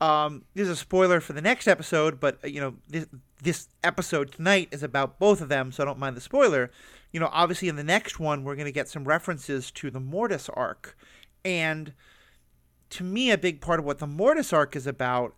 um, 0.00 0.44
this 0.54 0.64
is 0.64 0.70
a 0.70 0.76
spoiler 0.76 1.20
for 1.20 1.32
the 1.32 1.40
next 1.40 1.66
episode, 1.66 2.20
but 2.20 2.38
you 2.48 2.60
know 2.60 2.74
this 2.88 3.06
this 3.42 3.68
episode 3.82 4.32
tonight 4.32 4.68
is 4.70 4.82
about 4.82 5.18
both 5.18 5.40
of 5.40 5.48
them, 5.48 5.72
so 5.72 5.82
I 5.82 5.86
don't 5.86 5.98
mind 5.98 6.16
the 6.16 6.20
spoiler 6.20 6.70
you 7.14 7.20
know, 7.20 7.30
obviously 7.32 7.68
in 7.68 7.76
the 7.76 7.84
next 7.84 8.18
one, 8.18 8.42
we're 8.42 8.56
going 8.56 8.66
to 8.66 8.72
get 8.72 8.88
some 8.88 9.04
references 9.04 9.70
to 9.70 9.88
the 9.88 10.00
Mortis 10.00 10.48
arc. 10.48 10.98
And 11.44 11.92
to 12.90 13.04
me, 13.04 13.30
a 13.30 13.38
big 13.38 13.60
part 13.60 13.78
of 13.78 13.86
what 13.86 14.00
the 14.00 14.06
Mortis 14.08 14.52
arc 14.52 14.74
is 14.74 14.84
about 14.84 15.32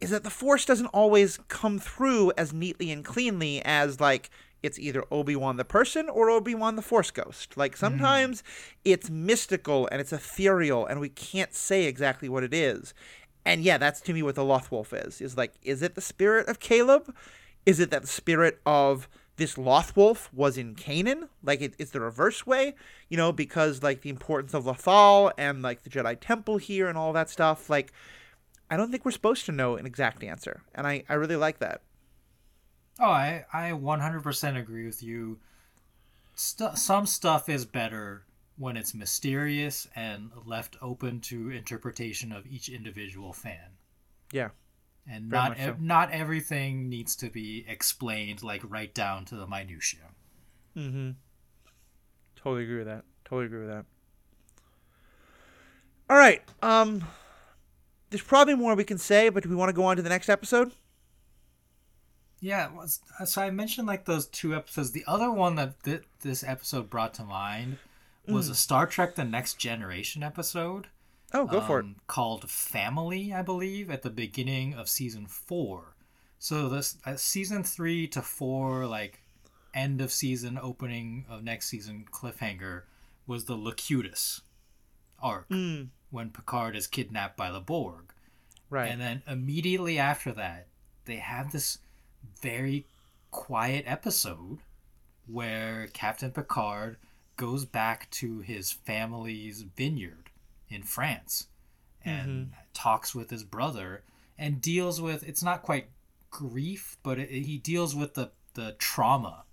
is 0.00 0.10
that 0.10 0.22
the 0.22 0.30
Force 0.30 0.64
doesn't 0.64 0.86
always 0.86 1.40
come 1.48 1.80
through 1.80 2.30
as 2.38 2.52
neatly 2.52 2.92
and 2.92 3.04
cleanly 3.04 3.60
as, 3.64 3.98
like, 3.98 4.30
it's 4.62 4.78
either 4.78 5.04
Obi 5.10 5.36
Wan 5.36 5.56
the 5.56 5.64
person 5.64 6.08
or 6.08 6.30
Obi 6.30 6.54
Wan 6.54 6.76
the 6.76 6.82
Force 6.82 7.10
ghost. 7.10 7.56
Like, 7.56 7.72
mm-hmm. 7.72 7.80
sometimes 7.80 8.42
mm. 8.42 8.44
it's 8.84 9.10
mystical 9.10 9.88
and 9.90 10.00
it's 10.00 10.12
ethereal 10.12 10.86
and 10.86 11.00
we 11.00 11.08
can't 11.08 11.54
say 11.54 11.84
exactly 11.84 12.28
what 12.28 12.44
it 12.44 12.54
is. 12.54 12.94
And 13.44 13.62
yeah, 13.62 13.78
that's 13.78 14.00
to 14.02 14.12
me 14.12 14.22
what 14.22 14.34
the 14.34 14.42
Lothwolf 14.42 14.92
is. 15.06 15.20
Is 15.20 15.36
like, 15.36 15.54
is 15.62 15.82
it 15.82 15.94
the 15.94 16.00
spirit 16.00 16.48
of 16.48 16.60
Caleb? 16.60 17.14
Is 17.64 17.80
it 17.80 17.90
that 17.90 18.02
the 18.02 18.08
spirit 18.08 18.60
of 18.66 19.08
this 19.36 19.54
Lothwolf 19.54 20.28
was 20.32 20.58
in 20.58 20.74
Kanan? 20.74 21.28
Like 21.42 21.62
it, 21.62 21.74
it's 21.78 21.92
the 21.92 22.00
reverse 22.00 22.46
way, 22.46 22.74
you 23.08 23.16
know, 23.16 23.32
because 23.32 23.82
like 23.82 24.02
the 24.02 24.10
importance 24.10 24.52
of 24.52 24.64
Lothal 24.64 25.32
and 25.38 25.62
like 25.62 25.82
the 25.82 25.90
Jedi 25.90 26.18
Temple 26.20 26.58
here 26.58 26.88
and 26.88 26.98
all 26.98 27.12
that 27.14 27.30
stuff. 27.30 27.70
Like, 27.70 27.92
I 28.70 28.76
don't 28.76 28.90
think 28.90 29.04
we're 29.04 29.12
supposed 29.12 29.46
to 29.46 29.52
know 29.52 29.76
an 29.76 29.86
exact 29.86 30.22
answer, 30.22 30.60
and 30.74 30.86
I 30.86 31.04
I 31.08 31.14
really 31.14 31.36
like 31.36 31.58
that. 31.60 31.80
Oh, 32.98 33.10
I 33.10 33.44
I 33.52 33.70
100% 33.70 34.58
agree 34.58 34.86
with 34.86 35.02
you. 35.02 35.38
St- 36.34 36.78
some 36.78 37.06
stuff 37.06 37.48
is 37.48 37.64
better 37.64 38.24
when 38.56 38.76
it's 38.76 38.94
mysterious 38.94 39.86
and 39.94 40.30
left 40.44 40.76
open 40.82 41.20
to 41.20 41.50
interpretation 41.50 42.32
of 42.32 42.46
each 42.46 42.68
individual 42.68 43.32
fan. 43.32 43.76
Yeah 44.32 44.48
and 45.10 45.30
not 45.30 45.56
so. 45.56 45.76
not 45.80 46.10
everything 46.10 46.88
needs 46.88 47.16
to 47.16 47.30
be 47.30 47.64
explained 47.66 48.42
like 48.42 48.62
right 48.68 48.92
down 48.94 49.24
to 49.26 49.36
the 49.36 49.46
minutia. 49.46 50.00
Mm-hmm. 50.76 51.10
Totally 52.36 52.64
agree 52.64 52.78
with 52.78 52.86
that. 52.86 53.04
Totally 53.24 53.46
agree 53.46 53.60
with 53.60 53.70
that. 53.70 53.84
All 56.10 56.16
right. 56.16 56.42
Um, 56.62 57.04
there's 58.10 58.22
probably 58.22 58.54
more 58.54 58.74
we 58.74 58.84
can 58.84 58.98
say, 58.98 59.28
but 59.28 59.42
do 59.42 59.48
we 59.48 59.56
want 59.56 59.68
to 59.70 59.72
go 59.72 59.84
on 59.84 59.96
to 59.96 60.02
the 60.02 60.08
next 60.08 60.28
episode? 60.28 60.72
Yeah. 62.40 62.70
So 63.24 63.42
I 63.42 63.50
mentioned 63.50 63.86
like 63.86 64.04
those 64.04 64.26
two 64.26 64.54
episodes. 64.54 64.92
The 64.92 65.04
other 65.06 65.30
one 65.30 65.56
that 65.56 65.82
th- 65.82 66.04
this 66.20 66.44
episode 66.44 66.88
brought 66.90 67.14
to 67.14 67.24
mind 67.24 67.78
was 68.26 68.48
mm. 68.48 68.52
a 68.52 68.54
Star 68.54 68.86
Trek: 68.86 69.14
The 69.14 69.24
Next 69.24 69.54
Generation 69.54 70.22
episode. 70.22 70.88
Oh, 71.34 71.46
go 71.46 71.60
um, 71.60 71.66
for 71.66 71.80
it. 71.80 71.84
Um, 71.84 71.96
called 72.06 72.48
Family, 72.48 73.32
I 73.34 73.42
believe, 73.42 73.90
at 73.90 74.02
the 74.02 74.10
beginning 74.10 74.74
of 74.74 74.88
season 74.88 75.26
four. 75.26 75.94
So 76.38 76.68
this 76.68 76.96
uh, 77.04 77.16
season 77.16 77.64
three 77.64 78.06
to 78.08 78.22
four, 78.22 78.86
like 78.86 79.20
end 79.74 80.00
of 80.00 80.12
season, 80.12 80.58
opening 80.60 81.26
of 81.28 81.42
next 81.42 81.68
season 81.68 82.06
cliffhanger 82.10 82.82
was 83.26 83.44
the 83.44 83.56
Locutus 83.56 84.40
arc 85.20 85.48
mm. 85.48 85.88
when 86.10 86.30
Picard 86.30 86.76
is 86.76 86.86
kidnapped 86.86 87.36
by 87.36 87.50
the 87.50 87.60
Borg. 87.60 88.14
Right. 88.70 88.90
And 88.90 89.00
then 89.00 89.22
immediately 89.26 89.98
after 89.98 90.32
that, 90.32 90.68
they 91.04 91.16
have 91.16 91.52
this 91.52 91.78
very 92.40 92.86
quiet 93.30 93.84
episode 93.86 94.58
where 95.26 95.88
Captain 95.92 96.30
Picard 96.30 96.96
goes 97.36 97.64
back 97.64 98.10
to 98.10 98.40
his 98.40 98.72
family's 98.72 99.62
vineyard 99.62 100.30
in 100.68 100.82
France 100.82 101.48
and 102.04 102.28
mm-hmm. 102.28 102.60
talks 102.72 103.14
with 103.14 103.30
his 103.30 103.44
brother 103.44 104.02
and 104.38 104.60
deals 104.60 105.00
with 105.00 105.22
it's 105.22 105.42
not 105.42 105.62
quite 105.62 105.88
grief, 106.30 106.96
but 107.02 107.18
it, 107.18 107.30
he 107.30 107.58
deals 107.58 107.94
with 107.94 108.14
the 108.14 108.30
the 108.54 108.74
trauma 108.78 109.44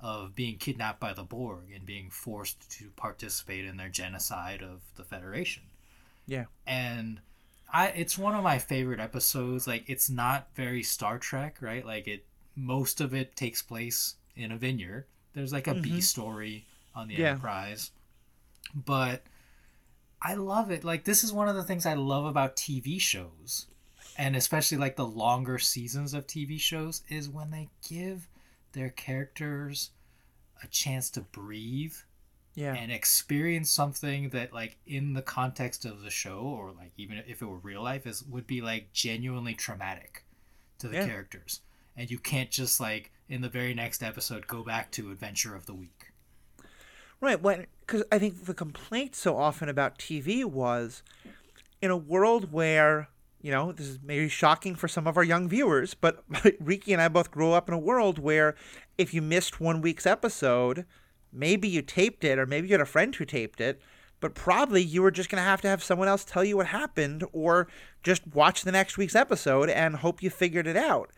of 0.00 0.34
being 0.34 0.56
kidnapped 0.58 1.00
by 1.00 1.12
the 1.12 1.22
Borg 1.22 1.70
and 1.74 1.86
being 1.86 2.10
forced 2.10 2.68
to 2.70 2.90
participate 2.96 3.64
in 3.64 3.76
their 3.76 3.88
genocide 3.88 4.60
of 4.60 4.80
the 4.96 5.04
Federation. 5.04 5.62
Yeah. 6.26 6.46
And 6.66 7.20
I 7.72 7.88
it's 7.88 8.18
one 8.18 8.34
of 8.34 8.44
my 8.44 8.58
favorite 8.58 9.00
episodes. 9.00 9.66
Like 9.66 9.84
it's 9.88 10.10
not 10.10 10.48
very 10.54 10.82
Star 10.82 11.18
Trek, 11.18 11.58
right? 11.60 11.84
Like 11.84 12.06
it 12.06 12.24
most 12.54 13.00
of 13.00 13.14
it 13.14 13.34
takes 13.34 13.62
place 13.62 14.16
in 14.36 14.52
a 14.52 14.56
vineyard. 14.56 15.06
There's 15.32 15.52
like 15.52 15.66
a 15.66 15.72
mm-hmm. 15.72 15.82
B 15.82 16.00
story 16.00 16.66
on 16.94 17.08
the 17.08 17.14
yeah. 17.14 17.30
Enterprise. 17.30 17.90
But 18.74 19.22
I 20.20 20.34
love 20.34 20.70
it. 20.70 20.84
Like 20.84 21.04
this 21.04 21.24
is 21.24 21.32
one 21.32 21.48
of 21.48 21.56
the 21.56 21.64
things 21.64 21.86
I 21.86 21.94
love 21.94 22.26
about 22.26 22.56
TV 22.56 23.00
shows, 23.00 23.66
and 24.18 24.36
especially 24.36 24.78
like 24.78 24.96
the 24.96 25.06
longer 25.06 25.58
seasons 25.58 26.12
of 26.12 26.26
TV 26.26 26.60
shows 26.60 27.02
is 27.08 27.28
when 27.28 27.50
they 27.50 27.68
give 27.88 28.28
their 28.72 28.90
characters 28.90 29.90
a 30.62 30.66
chance 30.68 31.10
to 31.10 31.20
breathe 31.20 31.94
yeah. 32.54 32.74
and 32.74 32.90
experience 32.92 33.70
something 33.70 34.28
that 34.30 34.52
like 34.52 34.76
in 34.86 35.14
the 35.14 35.22
context 35.22 35.84
of 35.84 36.02
the 36.02 36.10
show 36.10 36.38
or 36.40 36.70
like 36.72 36.92
even 36.96 37.22
if 37.26 37.42
it 37.42 37.46
were 37.46 37.58
real 37.58 37.82
life 37.82 38.06
is 38.06 38.22
would 38.24 38.46
be 38.46 38.60
like 38.60 38.92
genuinely 38.92 39.54
traumatic 39.54 40.24
to 40.78 40.88
the 40.88 40.96
Yeah. 40.96 41.06
characters. 41.06 41.60
And 41.96 42.10
you 42.10 42.18
can't 42.18 42.50
just 42.50 42.80
like 42.80 43.12
in 43.28 43.40
the 43.42 43.48
very 43.48 43.74
next 43.74 44.02
episode 44.02 44.46
go 44.46 44.62
back 44.62 44.90
to 44.92 45.10
adventure 45.10 45.54
of 45.54 45.66
the 45.66 45.74
week. 45.74 46.12
Right. 47.20 47.40
When 47.40 47.66
because 47.86 48.02
I 48.10 48.18
think 48.18 48.44
the 48.46 48.54
complaint 48.54 49.14
so 49.14 49.36
often 49.36 49.68
about 49.68 49.98
TV 49.98 50.44
was 50.44 51.02
in 51.80 51.90
a 51.90 51.96
world 51.96 52.52
where 52.52 53.08
you 53.40 53.50
know 53.50 53.72
this 53.72 53.86
is 53.86 53.98
maybe 54.02 54.28
shocking 54.28 54.74
for 54.74 54.88
some 54.88 55.06
of 55.06 55.16
our 55.16 55.24
young 55.24 55.48
viewers, 55.48 55.94
but 55.94 56.24
Riki 56.60 56.92
and 56.92 57.02
I 57.02 57.08
both 57.08 57.30
grew 57.30 57.52
up 57.52 57.68
in 57.68 57.74
a 57.74 57.78
world 57.78 58.18
where 58.18 58.54
if 58.98 59.12
you 59.14 59.20
missed 59.22 59.60
one 59.60 59.80
week's 59.80 60.06
episode, 60.06 60.84
maybe 61.32 61.68
you 61.68 61.82
taped 61.82 62.24
it 62.24 62.38
or 62.38 62.46
maybe 62.46 62.68
you 62.68 62.74
had 62.74 62.80
a 62.80 62.86
friend 62.86 63.14
who 63.14 63.24
taped 63.24 63.60
it. 63.60 63.80
But 64.20 64.34
probably 64.34 64.82
you 64.82 65.02
were 65.02 65.10
just 65.10 65.28
going 65.30 65.40
to 65.40 65.44
have 65.48 65.60
to 65.62 65.68
have 65.68 65.82
someone 65.82 66.06
else 66.06 66.24
tell 66.24 66.44
you 66.44 66.56
what 66.56 66.68
happened 66.68 67.24
or 67.32 67.66
just 68.04 68.22
watch 68.32 68.62
the 68.62 68.70
next 68.70 68.96
week's 68.96 69.16
episode 69.16 69.68
and 69.68 69.96
hope 69.96 70.22
you 70.22 70.30
figured 70.30 70.68
it 70.68 70.76
out. 70.76 71.10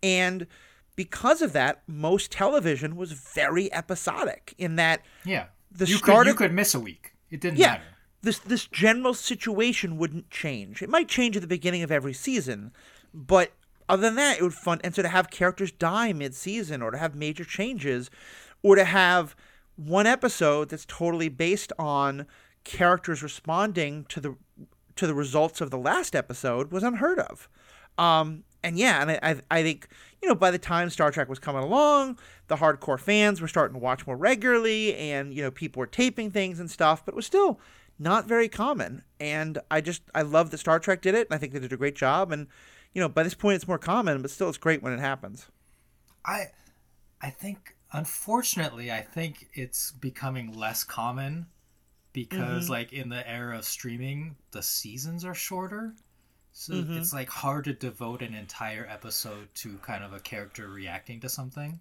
And 0.00 0.46
because 0.94 1.42
of 1.42 1.52
that, 1.54 1.82
most 1.88 2.30
television 2.30 2.94
was 2.94 3.12
very 3.12 3.72
episodic 3.72 4.54
in 4.58 4.76
that 4.76 5.02
Yeah. 5.24 5.46
The 5.72 5.86
you 5.86 5.96
start 5.96 6.18
could, 6.18 6.26
you 6.26 6.30
of- 6.32 6.36
could 6.36 6.52
miss 6.52 6.74
a 6.74 6.80
week. 6.80 7.14
It 7.30 7.40
didn't 7.40 7.58
yeah, 7.58 7.66
matter. 7.68 7.84
this 8.20 8.38
this 8.38 8.66
general 8.66 9.14
situation 9.14 9.96
wouldn't 9.96 10.30
change. 10.30 10.82
It 10.82 10.90
might 10.90 11.08
change 11.08 11.34
at 11.34 11.40
the 11.40 11.48
beginning 11.48 11.82
of 11.82 11.90
every 11.90 12.12
season, 12.12 12.72
but 13.14 13.52
other 13.88 14.02
than 14.02 14.16
that, 14.16 14.38
it 14.38 14.42
would 14.42 14.52
fun. 14.54 14.80
And 14.84 14.94
so 14.94 15.00
to 15.02 15.08
have 15.08 15.30
characters 15.30 15.72
die 15.72 16.12
mid-season, 16.12 16.82
or 16.82 16.90
to 16.90 16.98
have 16.98 17.14
major 17.14 17.44
changes, 17.44 18.10
or 18.62 18.76
to 18.76 18.84
have 18.84 19.34
one 19.76 20.06
episode 20.06 20.68
that's 20.68 20.84
totally 20.86 21.28
based 21.28 21.72
on 21.78 22.26
characters 22.64 23.22
responding 23.22 24.04
to 24.08 24.20
the 24.20 24.36
to 24.96 25.06
the 25.06 25.14
results 25.14 25.60
of 25.60 25.70
the 25.70 25.78
last 25.78 26.14
episode 26.14 26.70
was 26.70 26.82
unheard 26.82 27.18
of. 27.18 27.48
Um, 27.98 28.44
and 28.62 28.78
yeah, 28.78 29.02
and 29.02 29.10
I, 29.10 29.40
I, 29.50 29.62
think 29.62 29.88
you 30.22 30.28
know 30.28 30.34
by 30.34 30.50
the 30.50 30.58
time 30.58 30.90
Star 30.90 31.10
Trek 31.10 31.28
was 31.28 31.38
coming 31.38 31.62
along, 31.62 32.18
the 32.48 32.56
hardcore 32.56 33.00
fans 33.00 33.40
were 33.40 33.48
starting 33.48 33.74
to 33.74 33.80
watch 33.80 34.06
more 34.06 34.16
regularly, 34.16 34.94
and 34.96 35.34
you 35.34 35.42
know 35.42 35.50
people 35.50 35.80
were 35.80 35.86
taping 35.86 36.30
things 36.30 36.60
and 36.60 36.70
stuff, 36.70 37.04
but 37.04 37.12
it 37.12 37.16
was 37.16 37.26
still 37.26 37.58
not 37.98 38.26
very 38.26 38.48
common. 38.48 39.02
And 39.18 39.58
I 39.70 39.80
just 39.80 40.02
I 40.14 40.22
love 40.22 40.50
that 40.50 40.58
Star 40.58 40.78
Trek 40.78 41.02
did 41.02 41.14
it, 41.14 41.26
and 41.28 41.34
I 41.34 41.38
think 41.38 41.52
they 41.52 41.58
did 41.58 41.72
a 41.72 41.76
great 41.76 41.96
job. 41.96 42.30
And 42.32 42.46
you 42.92 43.00
know 43.00 43.08
by 43.08 43.22
this 43.22 43.34
point 43.34 43.56
it's 43.56 43.68
more 43.68 43.78
common, 43.78 44.22
but 44.22 44.30
still 44.30 44.48
it's 44.48 44.58
great 44.58 44.82
when 44.82 44.92
it 44.92 45.00
happens. 45.00 45.48
I 46.24 46.46
I 47.20 47.30
think 47.30 47.74
unfortunately 47.92 48.90
I 48.90 49.00
think 49.02 49.48
it's 49.54 49.92
becoming 49.92 50.52
less 50.52 50.84
common 50.84 51.46
because 52.12 52.64
Mm-hmm. 52.64 52.72
like 52.72 52.92
in 52.92 53.08
the 53.08 53.28
era 53.28 53.58
of 53.58 53.64
streaming 53.64 54.36
the 54.52 54.62
seasons 54.62 55.24
are 55.24 55.34
shorter. 55.34 55.94
So 56.52 56.74
Mm-hmm. 56.74 56.98
it's 56.98 57.12
like 57.12 57.28
hard 57.30 57.64
to 57.64 57.72
devote 57.72 58.22
an 58.22 58.34
entire 58.34 58.86
episode 58.90 59.48
to 59.56 59.78
kind 59.78 60.04
of 60.04 60.12
a 60.12 60.20
character 60.20 60.68
reacting 60.68 61.20
to 61.20 61.28
something. 61.28 61.80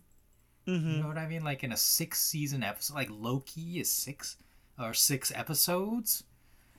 Mm-hmm. 0.68 0.92
You 0.92 0.98
know 1.02 1.08
what 1.08 1.18
I 1.18 1.28
mean? 1.28 1.44
Like 1.44 1.64
in 1.64 1.72
a 1.72 1.78
six 1.78 2.22
season 2.22 2.64
episode 2.64 2.96
like 2.96 3.10
Loki 3.12 3.80
is 3.80 3.92
six 3.92 4.38
or 4.80 4.94
six 4.94 5.32
episodes. 5.36 6.24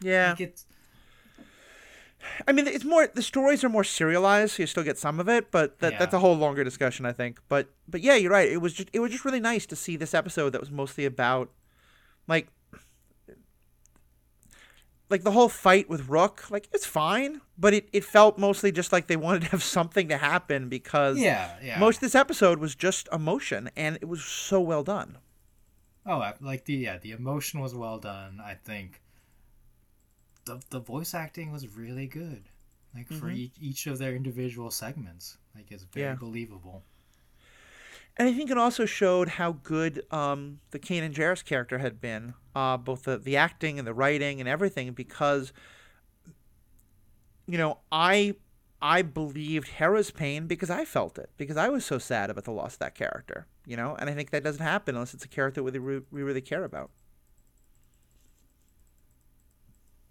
Yeah, 0.00 0.30
Like 0.30 0.40
it's 0.40 0.66
I 2.46 2.52
mean 2.52 2.66
it's 2.66 2.84
more 2.84 3.06
the 3.06 3.22
stories 3.22 3.64
are 3.64 3.68
more 3.68 3.84
serialized, 3.84 4.54
so 4.54 4.62
you 4.62 4.66
still 4.66 4.84
get 4.84 4.98
some 4.98 5.20
of 5.20 5.28
it, 5.28 5.50
but 5.50 5.78
that, 5.80 5.92
Yeah. 5.92 5.98
that's 5.98 6.14
a 6.14 6.18
whole 6.18 6.36
longer 6.36 6.64
discussion, 6.64 7.04
I 7.06 7.12
think. 7.12 7.40
But 7.48 7.68
but 7.88 8.00
yeah, 8.00 8.14
you're 8.14 8.30
right. 8.32 8.50
It 8.50 8.58
was 8.60 8.74
just 8.74 8.88
it 8.92 9.00
was 9.00 9.10
just 9.10 9.24
really 9.24 9.40
nice 9.40 9.66
to 9.66 9.76
see 9.76 9.96
this 9.96 10.14
episode 10.14 10.50
that 10.50 10.60
was 10.60 10.70
mostly 10.70 11.04
about 11.04 11.50
like 12.28 12.48
like 15.10 15.24
the 15.24 15.32
whole 15.32 15.48
fight 15.48 15.88
with 15.90 16.08
Rook. 16.08 16.50
Like 16.50 16.68
it's 16.72 16.86
fine, 16.86 17.40
but 17.58 17.74
it, 17.74 17.88
it 17.92 18.04
felt 18.04 18.38
mostly 18.38 18.72
just 18.72 18.92
like 18.92 19.06
they 19.08 19.16
wanted 19.16 19.42
to 19.42 19.48
have 19.48 19.62
something 19.62 20.08
to 20.08 20.16
happen 20.16 20.68
because 20.68 21.18
yeah, 21.18 21.56
yeah. 21.62 21.78
most 21.78 21.96
of 21.96 22.00
this 22.00 22.14
episode 22.14 22.58
was 22.58 22.74
just 22.74 23.08
emotion, 23.12 23.70
and 23.76 23.96
it 23.96 24.06
was 24.06 24.24
so 24.24 24.60
well 24.60 24.82
done. 24.82 25.18
Oh, 26.06 26.18
uh, 26.20 26.32
like 26.40 26.64
the 26.64 26.74
yeah, 26.74 26.98
the 26.98 27.10
emotion 27.12 27.60
was 27.60 27.74
well 27.74 27.98
done. 27.98 28.40
I 28.42 28.54
think 28.54 29.01
the 30.44 30.60
the 30.70 30.80
voice 30.80 31.14
acting 31.14 31.52
was 31.52 31.76
really 31.76 32.06
good. 32.06 32.44
Like 32.94 33.08
for 33.08 33.30
each, 33.30 33.52
each 33.58 33.86
of 33.86 33.98
their 33.98 34.14
individual 34.14 34.70
segments, 34.70 35.38
like 35.54 35.70
it's 35.70 35.84
very 35.84 36.08
Yeah. 36.08 36.14
believable. 36.14 36.84
And 38.18 38.28
I 38.28 38.34
think 38.34 38.50
it 38.50 38.58
also 38.58 38.84
showed 38.84 39.30
how 39.30 39.52
good 39.52 40.04
um, 40.10 40.60
the 40.72 40.78
Kanan 40.78 41.14
Jarrus 41.14 41.42
character 41.42 41.78
had 41.78 41.98
been, 42.02 42.34
uh, 42.54 42.76
both 42.76 43.04
the, 43.04 43.16
the 43.16 43.38
acting 43.38 43.78
and 43.78 43.88
the 43.88 43.94
writing 43.94 44.38
and 44.40 44.46
everything, 44.46 44.92
because, 44.92 45.54
you 47.46 47.56
know, 47.56 47.78
I 47.90 48.34
I 48.82 49.00
believed 49.00 49.68
Hera's 49.68 50.10
pain 50.10 50.46
because 50.46 50.68
I 50.68 50.84
felt 50.84 51.16
it, 51.16 51.30
because 51.38 51.56
I 51.56 51.70
was 51.70 51.86
so 51.86 51.98
sad 51.98 52.28
about 52.28 52.44
the 52.44 52.50
loss 52.50 52.74
of 52.74 52.80
that 52.80 52.94
character, 52.94 53.46
you 53.64 53.76
know, 53.78 53.96
and 53.98 54.10
I 54.10 54.12
think 54.12 54.30
that 54.30 54.44
doesn't 54.44 54.62
happen 54.62 54.96
unless 54.96 55.14
it's 55.14 55.24
a 55.24 55.28
character 55.28 55.62
we, 55.62 55.70
we 55.78 56.22
really 56.22 56.40
care 56.42 56.64
about. 56.64 56.90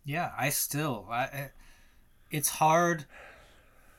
Yeah, 0.04 0.32
I 0.38 0.50
still 0.50 1.08
I, 1.12 1.50
it's 2.30 2.50
hard. 2.50 3.06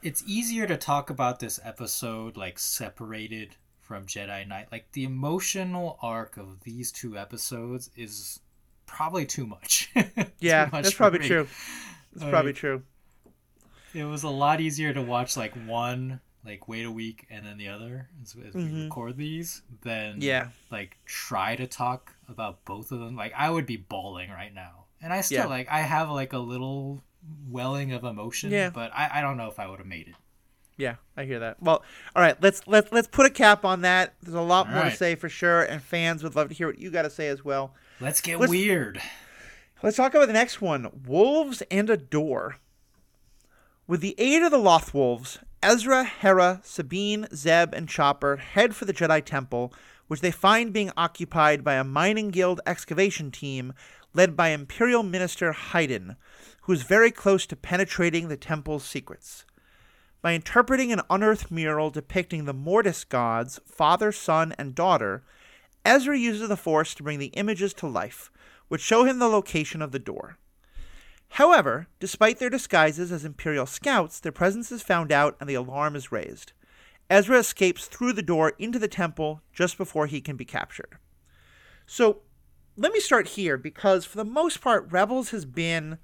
It's 0.02 0.22
easier 0.26 0.66
to 0.66 0.76
talk 0.76 1.10
about 1.10 1.38
this 1.38 1.60
episode 1.62 2.36
like 2.36 2.58
separated 2.58 3.56
from 3.80 4.06
Jedi 4.06 4.46
Knight. 4.48 4.68
Like 4.72 4.90
the 4.92 5.04
emotional 5.04 5.98
arc 6.02 6.36
of 6.36 6.60
these 6.64 6.90
two 6.90 7.16
episodes 7.16 7.90
is 7.96 8.40
probably 8.86 9.26
too 9.26 9.46
much. 9.46 9.90
Too 9.94 10.04
Yeah, 10.40 10.68
much 10.72 10.84
that's 10.84 10.94
probably 10.94 11.20
me. 11.20 11.28
true. 11.28 11.46
That's 12.12 12.22
Like, 12.24 12.30
probably 12.32 12.52
true. 12.52 12.82
it 13.94 14.04
was 14.04 14.22
a 14.24 14.28
lot 14.28 14.60
easier 14.60 14.92
to 14.92 15.00
watch 15.02 15.36
like 15.36 15.52
one 15.66 16.20
like 16.44 16.66
wait 16.66 16.84
a 16.84 16.90
week 16.90 17.24
and 17.30 17.46
then 17.46 17.56
the 17.56 17.68
other 17.68 18.08
as, 18.22 18.34
as 18.48 18.54
we 18.54 18.82
record 18.84 19.16
these 19.16 19.62
than 19.82 20.14
Mm-hmm. 20.14 20.22
Yeah. 20.22 20.48
like 20.70 20.96
try 21.06 21.54
to 21.56 21.66
talk 21.68 22.12
about 22.28 22.64
both 22.64 22.90
of 22.90 22.98
them 22.98 23.14
like 23.14 23.32
i 23.36 23.48
would 23.48 23.64
be 23.66 23.76
bawling 23.76 24.28
right 24.30 24.52
now 24.52 24.84
and 25.02 25.12
i 25.12 25.20
still 25.20 25.38
Yeah. 25.40 25.46
like 25.46 25.68
i 25.70 25.80
have 25.80 26.10
like 26.10 26.32
a 26.32 26.38
little 26.38 27.02
welling 27.48 27.92
of 27.92 28.04
emotion 28.04 28.50
Yeah. 28.50 28.70
but 28.70 28.90
I, 28.94 29.10
I 29.14 29.20
don't 29.20 29.36
know 29.36 29.48
if 29.48 29.58
i 29.58 29.66
would 29.68 29.78
have 29.78 29.86
made 29.86 30.08
it 30.08 30.14
Yeah, 30.78 30.96
I 31.16 31.24
hear 31.24 31.38
that. 31.40 31.62
Well, 31.62 31.82
all 32.16 32.22
right, 32.22 32.36
let's 32.42 32.62
let's 32.66 32.90
let's 32.90 33.06
put 33.06 33.26
a 33.26 33.30
cap 33.30 33.64
on 33.64 33.82
that. 33.82 34.14
There's 34.22 34.34
a 34.34 34.40
lot 34.40 34.66
All 34.68 34.74
more 34.74 34.84
to 34.84 34.90
say 34.90 35.14
for 35.14 35.28
sure, 35.28 35.62
and 35.62 35.82
fans 35.82 36.22
would 36.24 36.34
love 36.34 36.48
to 36.48 36.54
hear 36.54 36.66
what 36.66 36.78
you 36.78 36.90
got 36.90 37.02
to 37.02 37.10
say 37.10 37.28
as 37.28 37.44
well. 37.44 37.74
let's 38.00 38.20
get 38.22 38.40
Let's- 38.40 38.50
weird 38.50 39.00
Let's 39.82 39.96
talk 39.98 40.14
about 40.14 40.26
the 40.28 40.32
next 40.32 40.60
one 40.62 40.88
Wolves 41.06 41.62
and 41.70 41.90
a 41.90 41.96
Door. 41.98 42.56
With 43.86 44.00
the 44.00 44.14
aid 44.18 44.42
of 44.42 44.50
the 44.50 44.58
Lothwolves, 44.58 45.38
Ezra, 45.62 46.04
Hera, 46.04 46.60
Sabine, 46.64 47.26
Zeb, 47.34 47.74
and 47.74 47.88
Chopper 47.88 48.36
head 48.38 48.74
for 48.74 48.84
the 48.86 48.94
Jedi 48.94 49.22
Temple, 49.24 49.72
which 50.08 50.20
they 50.20 50.30
find 50.30 50.72
being 50.72 50.90
occupied 50.96 51.62
by 51.62 51.74
a 51.74 51.84
mining 51.84 52.30
guild 52.30 52.60
excavation 52.66 53.30
team 53.30 53.72
led 54.14 54.36
by 54.36 54.48
Imperial 54.48 55.02
Minister 55.02 55.52
Hydan, 55.52 56.16
who 56.62 56.72
is 56.72 56.82
very 56.82 57.10
close 57.10 57.46
to 57.46 57.56
penetrating 57.56 58.28
the 58.28 58.36
temple's 58.36 58.84
secrets. 58.84 59.44
By 60.20 60.34
interpreting 60.34 60.92
an 60.92 61.00
unearthed 61.10 61.50
mural 61.50 61.90
depicting 61.90 62.44
the 62.44 62.52
Mortis 62.52 63.04
gods, 63.04 63.58
father, 63.66 64.12
son, 64.12 64.54
and 64.58 64.74
daughter, 64.74 65.24
Ezra 65.84 66.16
uses 66.16 66.48
the 66.48 66.56
Force 66.56 66.94
to 66.94 67.02
bring 67.02 67.18
the 67.18 67.34
images 67.34 67.74
to 67.74 67.88
life, 67.88 68.30
which 68.68 68.80
show 68.80 69.04
him 69.04 69.18
the 69.18 69.28
location 69.28 69.82
of 69.82 69.90
the 69.90 69.98
door. 69.98 70.38
However, 71.30 71.88
despite 71.98 72.38
their 72.38 72.50
disguises 72.50 73.10
as 73.10 73.24
Imperial 73.24 73.66
scouts, 73.66 74.20
their 74.20 74.32
presence 74.32 74.70
is 74.70 74.82
found 74.82 75.10
out 75.10 75.36
and 75.40 75.48
the 75.48 75.54
alarm 75.54 75.96
is 75.96 76.12
raised. 76.12 76.52
Ezra 77.10 77.38
escapes 77.38 77.86
through 77.86 78.12
the 78.12 78.22
door 78.22 78.52
into 78.58 78.78
the 78.78 78.88
temple 78.88 79.42
just 79.52 79.76
before 79.76 80.06
he 80.06 80.20
can 80.20 80.36
be 80.36 80.44
captured. 80.44 80.98
So, 81.86 82.20
let 82.76 82.92
me 82.92 83.00
start 83.00 83.28
here 83.28 83.56
because, 83.56 84.04
for 84.04 84.16
the 84.16 84.24
most 84.24 84.60
part, 84.60 84.90
Rebels 84.90 85.30
has 85.30 85.44
been. 85.44 85.98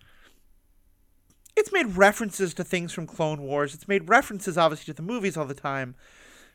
It's 1.57 1.73
made 1.73 1.97
references 1.97 2.55
to 2.55 2.65
things 2.65 2.93
from 2.93 3.07
Clone 3.07 3.43
Wars. 3.43 3.75
It's 3.75 3.89
made 3.89 4.09
references, 4.09 4.57
obviously, 4.57 4.93
to 4.93 4.97
the 4.97 5.03
movies 5.03 5.37
all 5.37 5.45
the 5.45 5.55
time. 5.55 5.97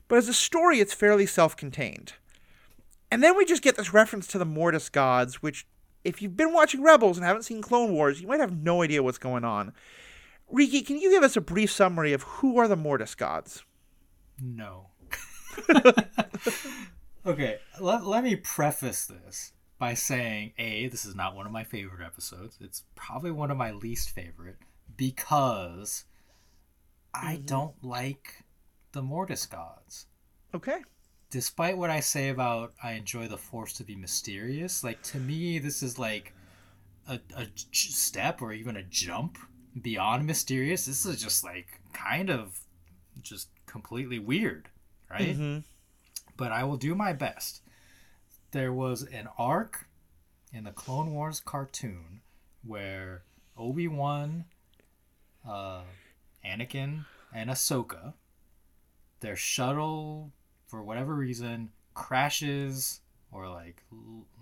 But 0.08 0.18
as 0.18 0.30
a 0.30 0.34
story, 0.34 0.80
it's 0.80 0.94
fairly 0.94 1.26
self 1.26 1.58
contained. 1.58 2.14
And 3.12 3.22
then 3.22 3.38
we 3.38 3.46
just 3.46 3.64
get 3.64 3.76
this 3.76 3.94
reference 3.94 4.28
to 4.28 4.38
the 4.38 4.46
Mortis 4.46 4.90
gods, 4.90 5.42
which, 5.42 5.68
if 6.04 6.22
you've 6.22 6.38
been 6.38 6.54
watching 6.54 6.82
Rebels 6.82 7.18
and 7.18 7.26
haven't 7.26 7.44
seen 7.44 7.62
Clone 7.62 7.92
Wars, 7.92 8.22
you 8.22 8.28
might 8.28 8.40
have 8.40 8.56
no 8.56 8.82
idea 8.82 9.04
what's 9.04 9.18
going 9.18 9.44
on. 9.44 9.74
Riki, 10.50 10.82
can 10.82 10.98
you 10.98 11.10
give 11.10 11.24
us 11.24 11.36
a 11.36 11.42
brief 11.42 11.72
summary 11.72 12.14
of 12.14 12.24
who 12.24 12.58
are 12.58 12.68
the 12.68 12.76
Mortis 12.76 13.16
gods? 13.16 13.64
no 14.42 14.88
okay 17.26 17.58
let, 17.80 18.06
let 18.06 18.24
me 18.24 18.36
preface 18.36 19.06
this 19.06 19.53
by 19.84 19.94
saying 19.94 20.54
a 20.58 20.88
this 20.88 21.04
is 21.06 21.14
not 21.16 21.36
one 21.36 21.46
of 21.46 21.52
my 21.52 21.64
favorite 21.64 22.06
episodes 22.06 22.58
it's 22.62 22.84
probably 22.96 23.32
one 23.32 23.52
of 23.52 23.58
my 23.58 23.72
least 23.72 24.10
favorite 24.12 24.58
because 24.96 26.06
i 27.14 27.36
don't 27.44 27.76
like 27.84 28.44
the 28.94 29.02
mortis 29.02 29.46
gods 29.46 30.06
Okay. 30.56 30.80
despite 31.32 31.78
what 31.78 31.90
I 31.90 32.00
say 32.00 32.30
about 32.30 32.74
I 32.84 32.92
enjoy 32.94 33.28
the 33.28 33.38
force 33.40 33.74
to 33.74 33.84
be 33.84 33.96
mysterious, 33.96 34.84
like 34.84 35.02
to 35.12 35.18
me 35.18 35.58
this 35.58 35.82
is 35.82 35.98
like 35.98 36.32
a, 37.08 37.20
step 37.72 38.42
or 38.42 38.54
even 38.54 38.78
a 38.78 38.84
jump 38.84 39.40
beyond 39.82 40.28
mysterious. 40.28 40.86
This 40.86 41.06
is 41.08 41.22
just 41.22 41.44
like 41.44 41.82
kind 41.92 42.30
of 42.30 42.60
just 43.22 43.50
completely 43.66 44.20
weird, 44.20 44.70
right? 45.10 45.36
Mm-hmm. 45.36 45.60
But 46.38 46.52
I 46.52 46.64
will 46.66 46.78
do 46.78 46.94
my 46.94 47.14
best. 47.14 47.63
There 48.54 48.72
was 48.72 49.02
an 49.02 49.28
arc 49.36 49.88
in 50.54 50.64
the 50.64 50.72
Clone 50.72 51.12
Wars 51.12 51.40
cartoon 51.40 52.22
where 52.64 53.24
Obi 53.58 53.88
Wan, 53.88 54.46
uh, 55.48 55.82
Anakin, 56.46 57.06
and 57.34 57.50
Ahsoka, 57.50 58.14
their 59.22 59.36
shuttle, 59.36 60.32
for 60.68 60.84
whatever 60.84 61.16
reason, 61.16 61.72
crashes 61.96 63.02
or 63.32 63.50
like 63.50 63.84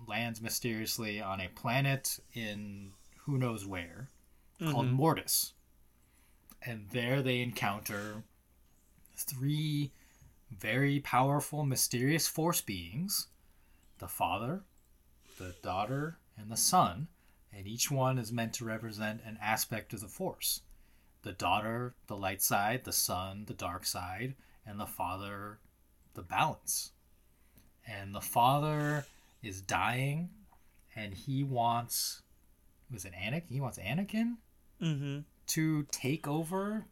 lands 0.06 0.42
mysteriously 0.42 1.22
on 1.22 1.40
a 1.40 1.48
planet 1.48 2.20
in 2.34 2.90
who 3.24 3.38
knows 3.38 3.66
where 3.66 4.08
called 4.60 4.90
Mortis. 4.90 5.54
And 6.60 6.86
there 6.90 7.22
they 7.22 7.40
encounter 7.40 8.24
three 9.16 9.90
very 10.50 11.00
powerful, 11.00 11.64
mysterious 11.64 12.28
force 12.28 12.60
beings 12.60 13.28
the 14.02 14.08
father, 14.08 14.64
the 15.38 15.54
daughter, 15.62 16.18
and 16.36 16.50
the 16.50 16.56
son. 16.56 17.06
And 17.54 17.66
each 17.66 17.90
one 17.90 18.18
is 18.18 18.32
meant 18.32 18.52
to 18.54 18.64
represent 18.64 19.20
an 19.24 19.38
aspect 19.40 19.92
of 19.94 20.00
the 20.00 20.08
force 20.08 20.60
the 21.22 21.32
daughter, 21.32 21.94
the 22.08 22.16
light 22.16 22.42
side, 22.42 22.82
the 22.82 22.92
son, 22.92 23.44
the 23.46 23.54
dark 23.54 23.86
side, 23.86 24.34
and 24.66 24.80
the 24.80 24.86
father, 24.86 25.60
the 26.14 26.22
balance. 26.22 26.90
And 27.86 28.12
the 28.12 28.20
father 28.20 29.06
is 29.40 29.60
dying, 29.60 30.30
and 30.96 31.14
he 31.14 31.44
wants 31.44 32.22
was 32.92 33.04
it 33.04 33.12
Anakin? 33.14 33.48
He 33.48 33.60
wants 33.60 33.78
Anakin 33.78 34.36
Mm-hmm. 34.82 35.20
to 35.46 35.84
take 35.92 36.26
over 36.26 36.86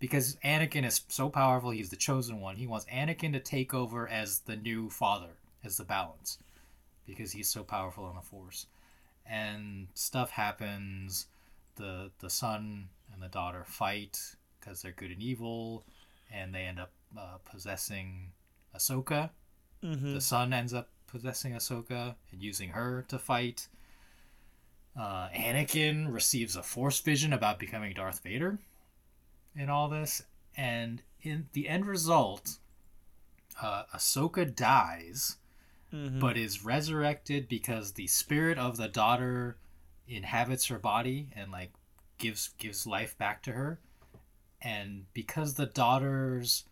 because 0.00 0.36
Anakin 0.44 0.84
is 0.84 1.02
so 1.08 1.28
powerful. 1.28 1.70
He's 1.70 1.90
the 1.90 1.96
chosen 1.96 2.40
one. 2.40 2.56
He 2.56 2.66
wants 2.66 2.86
Anakin 2.86 3.32
to 3.34 3.40
take 3.40 3.72
over 3.72 4.08
as 4.08 4.40
the 4.40 4.56
new 4.56 4.90
father, 4.90 5.36
as 5.64 5.76
the 5.76 5.84
balance, 5.84 6.38
because 7.06 7.32
he's 7.32 7.48
so 7.48 7.62
powerful 7.62 8.04
on 8.04 8.14
the 8.14 8.20
Force. 8.20 8.66
And 9.28 9.88
stuff 9.94 10.30
happens. 10.30 11.26
the 11.76 12.10
The 12.20 12.30
son 12.30 12.88
and 13.12 13.22
the 13.22 13.28
daughter 13.28 13.64
fight 13.64 14.18
because 14.60 14.82
they're 14.82 14.92
good 14.92 15.10
and 15.10 15.22
evil, 15.22 15.84
and 16.32 16.54
they 16.54 16.62
end 16.62 16.80
up 16.80 16.90
uh, 17.16 17.38
possessing 17.50 18.32
Ahsoka. 18.74 19.30
Mm-hmm. 19.84 20.14
The 20.14 20.20
son 20.20 20.52
ends 20.52 20.74
up 20.74 20.88
possessing 21.06 21.52
Ahsoka 21.52 22.14
and 22.32 22.42
using 22.42 22.70
her 22.70 23.04
to 23.08 23.18
fight. 23.18 23.68
Uh, 24.98 25.28
Anakin 25.28 26.12
receives 26.12 26.56
a 26.56 26.62
Force 26.62 27.00
vision 27.00 27.32
about 27.32 27.58
becoming 27.58 27.92
Darth 27.92 28.22
Vader 28.22 28.58
in 29.54 29.68
all 29.68 29.88
this, 29.88 30.22
and 30.56 31.02
in 31.22 31.48
the 31.52 31.68
end 31.68 31.86
result, 31.86 32.58
uh, 33.62 33.84
Ahsoka 33.94 34.54
dies, 34.54 35.36
Mm-hmm. 35.96 36.20
but 36.20 36.36
is 36.36 36.62
resurrected 36.64 37.48
because 37.48 37.92
the 37.92 38.06
spirit 38.06 38.58
of 38.58 38.76
the 38.76 38.86
daughter 38.86 39.56
inhabits 40.06 40.66
her 40.66 40.78
body 40.78 41.30
and 41.34 41.50
like 41.50 41.72
gives 42.18 42.50
gives 42.58 42.86
life 42.86 43.16
back 43.16 43.42
to 43.44 43.52
her, 43.52 43.80
and 44.60 45.06
because 45.14 45.54
the 45.54 45.66
daughter's 45.66 46.64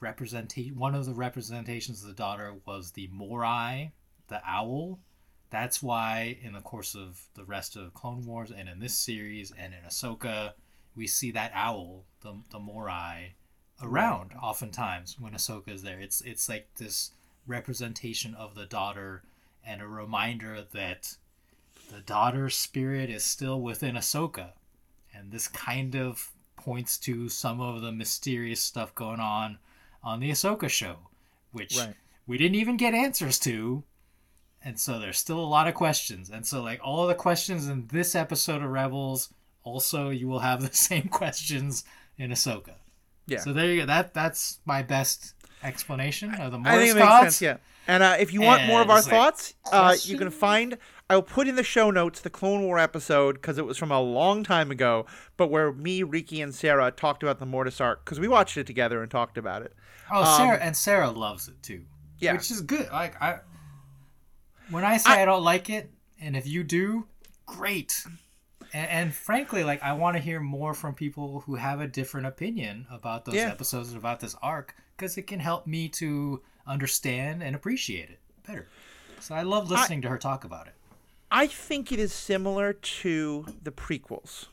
representation 0.00 0.76
one 0.76 0.94
of 0.94 1.06
the 1.06 1.14
representations 1.14 2.02
of 2.02 2.08
the 2.08 2.14
daughter 2.14 2.54
was 2.66 2.92
the 2.92 3.08
Morai, 3.08 3.92
the 4.28 4.42
owl. 4.46 5.00
That's 5.48 5.82
why 5.82 6.38
in 6.42 6.52
the 6.52 6.60
course 6.60 6.94
of 6.94 7.28
the 7.34 7.44
rest 7.44 7.76
of 7.76 7.94
Clone 7.94 8.26
Wars 8.26 8.50
and 8.50 8.68
in 8.68 8.78
this 8.78 8.94
series 8.94 9.52
and 9.58 9.72
in 9.74 9.80
Ahsoka, 9.88 10.52
we 10.94 11.06
see 11.06 11.30
that 11.30 11.52
owl, 11.54 12.04
the 12.20 12.34
the 12.50 12.58
Morai, 12.58 13.34
around 13.82 14.32
oftentimes 14.40 15.16
when 15.18 15.32
Ahsoka 15.32 15.68
is 15.70 15.82
there. 15.82 15.98
It's 15.98 16.20
it's 16.20 16.48
like 16.48 16.68
this 16.76 17.12
representation 17.46 18.34
of 18.34 18.54
the 18.54 18.66
daughter 18.66 19.22
and 19.66 19.80
a 19.80 19.86
reminder 19.86 20.64
that 20.72 21.16
the 21.90 22.00
daughter's 22.00 22.56
spirit 22.56 23.10
is 23.10 23.24
still 23.24 23.60
within 23.60 23.94
Ahsoka. 23.94 24.50
And 25.14 25.30
this 25.30 25.48
kind 25.48 25.94
of 25.94 26.30
points 26.56 26.96
to 26.98 27.28
some 27.28 27.60
of 27.60 27.82
the 27.82 27.92
mysterious 27.92 28.60
stuff 28.62 28.94
going 28.94 29.20
on 29.20 29.58
on 30.02 30.20
the 30.20 30.30
Ahsoka 30.30 30.68
show, 30.68 30.96
which 31.52 31.76
Right. 31.76 31.94
we 32.26 32.38
didn't 32.38 32.56
even 32.56 32.76
get 32.76 32.94
answers 32.94 33.38
to. 33.40 33.84
And 34.64 34.78
so 34.78 34.98
there's 34.98 35.18
still 35.18 35.40
a 35.40 35.44
lot 35.44 35.66
of 35.68 35.74
questions. 35.74 36.30
And 36.30 36.46
so, 36.46 36.62
like, 36.62 36.80
all 36.82 37.02
of 37.02 37.08
the 37.08 37.14
questions 37.16 37.66
in 37.68 37.88
this 37.88 38.14
episode 38.14 38.62
of 38.62 38.70
Rebels, 38.70 39.32
also, 39.64 40.10
you 40.10 40.28
will 40.28 40.38
have 40.38 40.62
the 40.62 40.74
same 40.74 41.08
questions 41.08 41.84
in 42.16 42.30
Ahsoka. 42.30 42.74
Yeah. 43.26 43.40
So 43.40 43.52
there 43.52 43.66
you 43.66 43.80
go. 43.80 43.86
That 43.86 44.14
that's 44.14 44.60
my 44.64 44.82
best 44.82 45.34
explanation 45.62 46.34
of 46.34 46.52
the 46.52 46.58
I 46.64 46.76
think 46.78 46.90
it 46.90 46.94
makes 46.94 47.06
thoughts. 47.06 47.36
sense. 47.36 47.42
Yeah. 47.42 47.56
And 47.88 48.02
uh, 48.02 48.16
if 48.20 48.32
you 48.32 48.40
want 48.42 48.64
more 48.66 48.80
of 48.80 48.90
our 48.90 49.00
like, 49.00 49.04
thoughts, 49.06 49.54
uh, 49.72 49.96
you 50.02 50.16
can 50.16 50.30
find. 50.30 50.78
I'll 51.10 51.20
put 51.20 51.46
in 51.48 51.56
the 51.56 51.64
show 51.64 51.90
notes 51.90 52.20
the 52.20 52.30
Clone 52.30 52.62
War 52.62 52.78
episode 52.78 53.34
because 53.34 53.58
it 53.58 53.66
was 53.66 53.76
from 53.76 53.90
a 53.90 54.00
long 54.00 54.44
time 54.44 54.70
ago, 54.70 55.04
but 55.36 55.48
where 55.50 55.70
me, 55.72 56.02
Riki, 56.02 56.40
and 56.40 56.54
Sarah 56.54 56.90
talked 56.90 57.22
about 57.22 57.38
the 57.38 57.44
Mortis 57.44 57.80
arc 57.80 58.04
because 58.04 58.18
we 58.18 58.28
watched 58.28 58.56
it 58.56 58.66
together 58.66 59.02
and 59.02 59.10
talked 59.10 59.36
about 59.36 59.62
it. 59.62 59.74
Oh, 60.10 60.36
Sarah 60.38 60.58
and 60.58 60.76
Sarah 60.76 61.10
loves 61.10 61.48
it 61.48 61.60
too. 61.62 61.74
Um, 61.78 61.86
Yeah. 62.18 62.32
which 62.34 62.50
is 62.50 62.60
good. 62.62 62.88
Like 62.90 63.20
I, 63.20 63.40
when 64.70 64.84
I 64.84 64.96
say 64.96 65.10
I, 65.22 65.24
don't 65.24 65.42
like 65.44 65.68
it, 65.68 65.90
and 66.20 66.36
if 66.36 66.46
you 66.46 66.62
do, 66.64 67.06
great. 67.46 68.06
And, 68.72 68.88
and 68.88 69.14
frankly, 69.14 69.64
like 69.64 69.82
I 69.82 69.92
want 69.94 70.16
to 70.16 70.22
hear 70.22 70.40
more 70.40 70.72
from 70.72 70.94
people 70.94 71.40
who 71.40 71.56
have 71.56 71.80
a 71.80 71.86
different 71.88 72.26
opinion 72.26 72.86
about 72.90 73.24
those 73.24 73.34
Yeah. 73.34 73.50
episodes 73.50 73.88
and 73.90 73.98
about 73.98 74.20
this 74.20 74.34
arc 74.42 74.74
because 74.96 75.16
it 75.18 75.26
can 75.26 75.40
help 75.40 75.66
me 75.66 75.88
to 75.88 76.42
understand 76.66 77.42
and 77.42 77.56
appreciate 77.56 78.10
it 78.10 78.20
better. 78.46 78.68
So 79.20 79.34
I 79.34 79.42
love 79.42 79.70
listening 79.70 80.02
to 80.02 80.08
her 80.08 80.18
talk 80.18 80.44
about 80.44 80.66
it. 80.66 80.74
I 81.30 81.46
think 81.46 81.92
it 81.92 81.98
is 81.98 82.12
similar 82.12 82.72
to 82.72 83.46
the 83.62 83.70
prequels. 83.70 84.46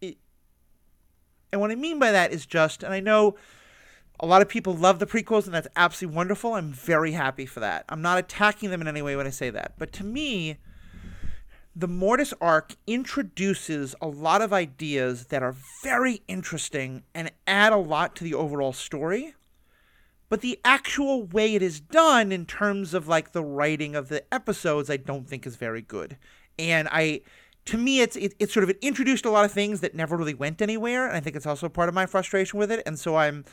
It, 0.00 0.18
and 1.52 1.60
what 1.60 1.70
I 1.70 1.76
mean 1.76 1.98
by 1.98 2.10
that 2.12 2.32
is 2.32 2.44
just, 2.44 2.82
and 2.82 2.92
I 2.92 3.00
know 3.00 3.36
a 4.20 4.26
lot 4.26 4.42
of 4.42 4.48
people 4.48 4.74
love 4.74 4.98
the 4.98 5.06
prequels, 5.06 5.46
and 5.46 5.54
that's 5.54 5.68
absolutely 5.76 6.16
wonderful. 6.16 6.54
I'm 6.54 6.72
very 6.72 7.12
happy 7.12 7.46
for 7.46 7.60
that. 7.60 7.84
I'm 7.88 8.02
not 8.02 8.18
attacking 8.18 8.70
them 8.70 8.80
in 8.80 8.88
any 8.88 9.02
way 9.02 9.16
when 9.16 9.26
I 9.26 9.30
say 9.30 9.50
that. 9.50 9.74
But 9.78 9.92
to 9.94 10.04
me, 10.04 10.58
the 11.78 11.86
Mortis 11.86 12.32
arc 12.40 12.74
introduces 12.86 13.94
a 14.00 14.08
lot 14.08 14.40
of 14.40 14.50
ideas 14.50 15.26
that 15.26 15.42
are 15.42 15.54
very 15.84 16.22
interesting 16.26 17.02
and 17.14 17.30
add 17.46 17.70
a 17.70 17.76
lot 17.76 18.16
to 18.16 18.24
the 18.24 18.32
overall 18.32 18.72
story. 18.72 19.34
But 20.30 20.40
the 20.40 20.58
actual 20.64 21.22
way 21.22 21.54
it 21.54 21.60
is 21.60 21.78
done 21.78 22.32
in 22.32 22.46
terms 22.46 22.94
of 22.94 23.08
like 23.08 23.32
the 23.32 23.44
writing 23.44 23.94
of 23.94 24.08
the 24.08 24.24
episodes 24.32 24.88
i 24.88 24.96
don't 24.96 25.28
think 25.28 25.46
is 25.46 25.56
very 25.56 25.82
good. 25.82 26.16
And 26.58 26.88
i 26.90 27.20
to 27.66 27.76
me 27.76 28.00
it's 28.00 28.16
it, 28.16 28.34
it's 28.38 28.54
sort 28.54 28.64
of 28.64 28.70
it 28.70 28.78
introduced 28.80 29.26
a 29.26 29.30
lot 29.30 29.44
of 29.44 29.52
things 29.52 29.80
that 29.80 29.94
never 29.94 30.16
really 30.16 30.34
went 30.34 30.62
anywhere 30.62 31.06
and 31.06 31.16
i 31.16 31.20
think 31.20 31.36
it's 31.36 31.46
also 31.46 31.68
part 31.68 31.88
of 31.90 31.94
my 31.94 32.06
frustration 32.06 32.58
with 32.58 32.72
it. 32.72 32.82
And 32.86 32.98
so 32.98 33.16
i'm 33.16 33.44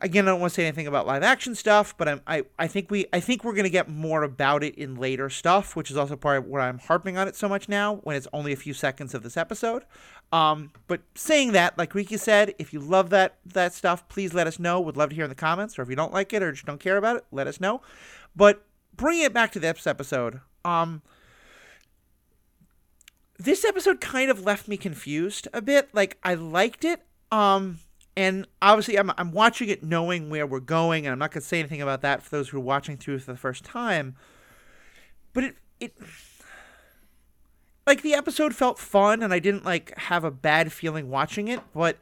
again 0.00 0.26
i 0.26 0.30
don't 0.30 0.40
want 0.40 0.52
to 0.52 0.54
say 0.54 0.66
anything 0.66 0.86
about 0.86 1.06
live 1.06 1.22
action 1.22 1.54
stuff 1.54 1.96
but 1.96 2.08
I'm, 2.08 2.20
i 2.26 2.44
i 2.58 2.66
think 2.66 2.90
we 2.90 3.06
i 3.12 3.20
think 3.20 3.44
we're 3.44 3.54
to 3.54 3.70
get 3.70 3.88
more 3.88 4.22
about 4.22 4.62
it 4.62 4.74
in 4.76 4.96
later 4.96 5.30
stuff 5.30 5.76
which 5.76 5.90
is 5.90 5.96
also 5.96 6.16
part 6.16 6.38
of 6.38 6.46
where 6.46 6.62
i'm 6.62 6.78
harping 6.78 7.16
on 7.16 7.28
it 7.28 7.36
so 7.36 7.48
much 7.48 7.68
now 7.68 7.96
when 7.96 8.16
it's 8.16 8.28
only 8.32 8.52
a 8.52 8.56
few 8.56 8.74
seconds 8.74 9.14
of 9.14 9.22
this 9.22 9.36
episode 9.36 9.84
um, 10.30 10.72
but 10.86 11.00
saying 11.14 11.52
that, 11.52 11.78
like 11.78 11.94
Riki 11.94 12.16
said, 12.16 12.54
if 12.58 12.72
you 12.72 12.80
love 12.80 13.10
that 13.10 13.38
that 13.46 13.72
stuff, 13.72 14.08
please 14.08 14.34
let 14.34 14.46
us 14.46 14.58
know. 14.58 14.80
Would 14.80 14.96
love 14.96 15.10
to 15.10 15.14
hear 15.14 15.24
in 15.24 15.30
the 15.30 15.34
comments. 15.34 15.78
Or 15.78 15.82
if 15.82 15.88
you 15.88 15.96
don't 15.96 16.12
like 16.12 16.32
it 16.32 16.42
or 16.42 16.52
just 16.52 16.66
don't 16.66 16.80
care 16.80 16.96
about 16.96 17.16
it, 17.16 17.24
let 17.30 17.46
us 17.46 17.60
know. 17.60 17.80
But 18.36 18.64
bringing 18.94 19.24
it 19.24 19.32
back 19.32 19.52
to 19.52 19.60
this 19.60 19.86
episode, 19.86 20.40
um, 20.64 21.02
this 23.38 23.64
episode 23.64 24.00
kind 24.00 24.30
of 24.30 24.44
left 24.44 24.68
me 24.68 24.76
confused 24.76 25.48
a 25.54 25.62
bit. 25.62 25.88
Like 25.94 26.18
I 26.22 26.34
liked 26.34 26.84
it, 26.84 27.00
um, 27.32 27.78
and 28.18 28.48
obviously 28.60 28.98
I'm 28.98 29.12
I'm 29.16 29.30
watching 29.30 29.68
it 29.68 29.84
knowing 29.84 30.28
where 30.28 30.44
we're 30.44 30.58
going, 30.58 31.06
and 31.06 31.12
I'm 31.12 31.20
not 31.20 31.30
gonna 31.30 31.44
say 31.44 31.60
anything 31.60 31.80
about 31.80 32.02
that 32.02 32.20
for 32.20 32.30
those 32.30 32.48
who 32.48 32.56
are 32.56 32.60
watching 32.60 32.96
through 32.96 33.20
for 33.20 33.30
the 33.30 33.38
first 33.38 33.64
time. 33.64 34.16
But 35.32 35.44
it 35.44 35.56
it 35.78 35.94
like 37.86 38.02
the 38.02 38.14
episode 38.14 38.56
felt 38.56 38.76
fun 38.80 39.22
and 39.22 39.32
I 39.32 39.38
didn't 39.38 39.64
like 39.64 39.96
have 39.96 40.24
a 40.24 40.32
bad 40.32 40.72
feeling 40.72 41.08
watching 41.08 41.46
it, 41.46 41.60
but 41.72 41.96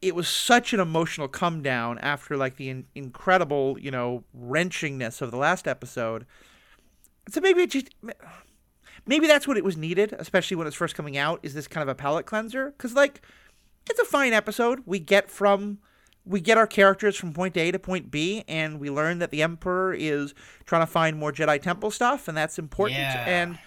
it 0.00 0.14
was 0.14 0.28
such 0.28 0.72
an 0.72 0.78
emotional 0.78 1.26
come 1.26 1.62
down 1.62 1.98
after 1.98 2.36
like 2.36 2.54
the 2.54 2.68
in- 2.68 2.86
incredible, 2.94 3.76
you 3.80 3.90
know, 3.90 4.22
wrenchingness 4.40 5.20
of 5.20 5.32
the 5.32 5.36
last 5.36 5.66
episode. 5.66 6.26
So 7.28 7.40
maybe 7.40 7.62
it 7.62 7.70
just 7.70 7.88
maybe 9.04 9.26
that's 9.26 9.48
what 9.48 9.56
it 9.56 9.64
was 9.64 9.76
needed, 9.76 10.14
especially 10.16 10.56
when 10.56 10.68
it's 10.68 10.76
first 10.76 10.94
coming 10.94 11.16
out, 11.16 11.40
is 11.42 11.54
this 11.54 11.66
kind 11.66 11.82
of 11.82 11.88
a 11.88 11.96
palate 11.96 12.26
cleanser 12.26 12.70
cuz 12.78 12.94
like 12.94 13.20
it's 13.90 14.00
a 14.00 14.04
fine 14.04 14.32
episode. 14.32 14.82
We 14.86 14.98
get 14.98 15.30
from 15.30 15.78
we 16.24 16.40
get 16.40 16.56
our 16.56 16.66
characters 16.66 17.16
from 17.16 17.32
point 17.32 17.56
A 17.56 17.70
to 17.72 17.78
point 17.78 18.10
B, 18.10 18.44
and 18.46 18.78
we 18.78 18.90
learn 18.90 19.18
that 19.18 19.30
the 19.30 19.42
Emperor 19.42 19.92
is 19.92 20.34
trying 20.64 20.82
to 20.82 20.86
find 20.86 21.16
more 21.18 21.32
Jedi 21.32 21.60
Temple 21.60 21.90
stuff, 21.90 22.28
and 22.28 22.36
that's 22.36 22.58
important. 22.58 23.00
Yeah. 23.00 23.24
And 23.26 23.58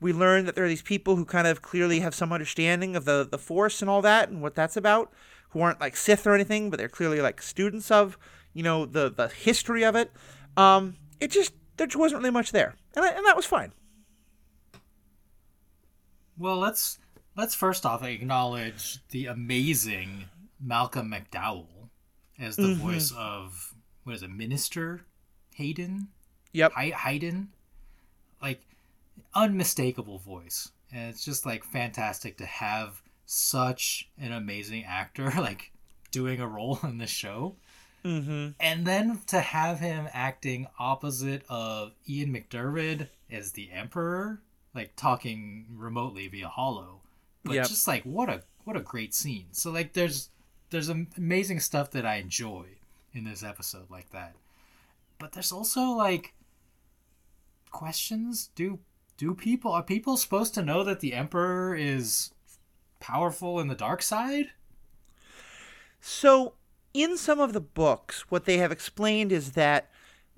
we 0.00 0.12
learn 0.12 0.44
that 0.46 0.54
there 0.54 0.64
are 0.64 0.68
these 0.68 0.82
people 0.82 1.16
who 1.16 1.24
kind 1.24 1.46
of 1.46 1.62
clearly 1.62 2.00
have 2.00 2.14
some 2.14 2.32
understanding 2.32 2.96
of 2.96 3.04
the, 3.04 3.26
the 3.30 3.38
Force 3.38 3.80
and 3.80 3.90
all 3.90 4.02
that, 4.02 4.28
and 4.28 4.42
what 4.42 4.54
that's 4.54 4.76
about. 4.76 5.12
who 5.50 5.60
aren't 5.60 5.80
like 5.80 5.96
Sith 5.96 6.26
or 6.26 6.34
anything, 6.34 6.70
but 6.70 6.78
they're 6.78 6.88
clearly 6.88 7.20
like 7.20 7.42
students 7.42 7.90
of 7.90 8.18
you 8.54 8.62
know 8.62 8.86
the 8.86 9.10
the 9.10 9.28
history 9.28 9.84
of 9.84 9.94
it. 9.94 10.10
Um, 10.56 10.96
it 11.20 11.30
just 11.30 11.52
there 11.76 11.86
just 11.86 11.96
wasn't 11.96 12.20
really 12.20 12.32
much 12.32 12.52
there, 12.52 12.74
and 12.96 13.04
I, 13.04 13.10
and 13.10 13.26
that 13.26 13.36
was 13.36 13.46
fine. 13.46 13.72
Well, 16.38 16.56
let's 16.56 16.98
let's 17.36 17.54
first 17.54 17.84
off 17.86 18.02
acknowledge 18.04 18.98
the 19.10 19.26
amazing 19.26 20.24
Malcolm 20.60 21.10
McDowell 21.12 21.88
as 22.38 22.56
the 22.56 22.62
Mm-hmm. 22.62 22.80
voice 22.82 23.12
of 23.16 23.74
what 24.04 24.14
is 24.16 24.22
it, 24.22 24.30
Minister 24.30 25.02
Hydan? 25.58 26.08
Yep. 26.52 26.72
Hay- 26.72 26.90
Hydan, 26.92 27.48
like 28.42 28.60
unmistakable 29.34 30.18
voice, 30.18 30.70
and 30.92 31.10
it's 31.10 31.24
just 31.24 31.46
like 31.46 31.64
fantastic 31.64 32.36
to 32.38 32.46
have 32.46 33.02
such 33.26 34.08
an 34.18 34.32
amazing 34.32 34.84
actor 34.84 35.30
like 35.36 35.70
doing 36.10 36.40
a 36.40 36.46
role 36.48 36.78
in 36.82 36.98
this 36.98 37.10
show. 37.10 37.54
Mm-hmm. 38.04 38.48
And 38.58 38.86
then 38.86 39.20
to 39.26 39.40
have 39.40 39.78
him 39.80 40.08
acting 40.12 40.66
opposite 40.78 41.44
of 41.50 41.92
Ian 42.08 42.32
McDiarmid 42.34 43.08
as 43.30 43.52
the 43.52 43.70
Emperor, 43.70 44.40
like 44.74 44.96
talking 44.96 45.66
remotely 45.76 46.26
via 46.26 46.48
Hollow, 46.48 47.02
but 47.44 47.54
Yep. 47.54 47.68
just 47.68 47.86
like 47.88 48.02
what 48.04 48.28
a 48.28 48.42
what 48.64 48.76
a 48.76 48.80
great 48.80 49.14
scene. 49.14 49.46
So 49.52 49.70
like 49.70 49.92
there's 49.92 50.30
there's 50.70 50.88
amazing 50.88 51.60
stuff 51.60 51.90
that 51.92 52.06
I 52.06 52.16
enjoy 52.16 52.66
in 53.12 53.24
this 53.24 53.42
episode 53.42 53.90
like 53.90 54.10
that, 54.10 54.36
but 55.18 55.32
there's 55.32 55.52
also 55.52 55.82
like 55.90 56.34
questions. 57.70 58.50
Do 58.54 58.78
do 59.16 59.34
people 59.34 59.72
are 59.72 59.82
people 59.82 60.16
supposed 60.16 60.54
to 60.54 60.62
know 60.62 60.84
that 60.84 61.00
the 61.00 61.12
Emperor 61.14 61.74
is 61.74 62.30
powerful 63.00 63.58
in 63.60 63.68
the 63.68 63.74
dark 63.74 64.02
side? 64.02 64.50
So, 66.00 66.54
in 66.94 67.16
some 67.18 67.40
of 67.40 67.52
the 67.52 67.60
books, 67.60 68.30
what 68.30 68.44
they 68.46 68.56
have 68.58 68.72
explained 68.72 69.32
is 69.32 69.52
that 69.52 69.90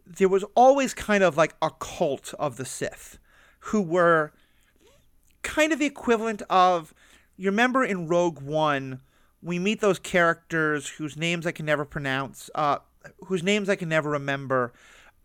there 0.04 0.28
was 0.28 0.44
always 0.56 0.92
kind 0.94 1.22
of 1.22 1.36
like 1.36 1.54
a 1.62 1.70
cult 1.70 2.34
of 2.38 2.56
the 2.56 2.64
Sith 2.64 3.18
who 3.66 3.80
were 3.80 4.32
kind 5.42 5.72
of 5.72 5.78
the 5.78 5.86
equivalent 5.86 6.42
of 6.50 6.94
you 7.36 7.50
remember 7.50 7.84
in 7.84 8.06
Rogue 8.08 8.40
One, 8.40 9.00
we 9.42 9.58
meet 9.58 9.80
those 9.80 9.98
characters 9.98 10.88
whose 10.88 11.16
names 11.16 11.46
I 11.46 11.52
can 11.52 11.66
never 11.66 11.84
pronounce, 11.84 12.50
uh, 12.54 12.78
whose 13.26 13.42
names 13.42 13.68
I 13.68 13.76
can 13.76 13.88
never 13.88 14.10
remember. 14.10 14.72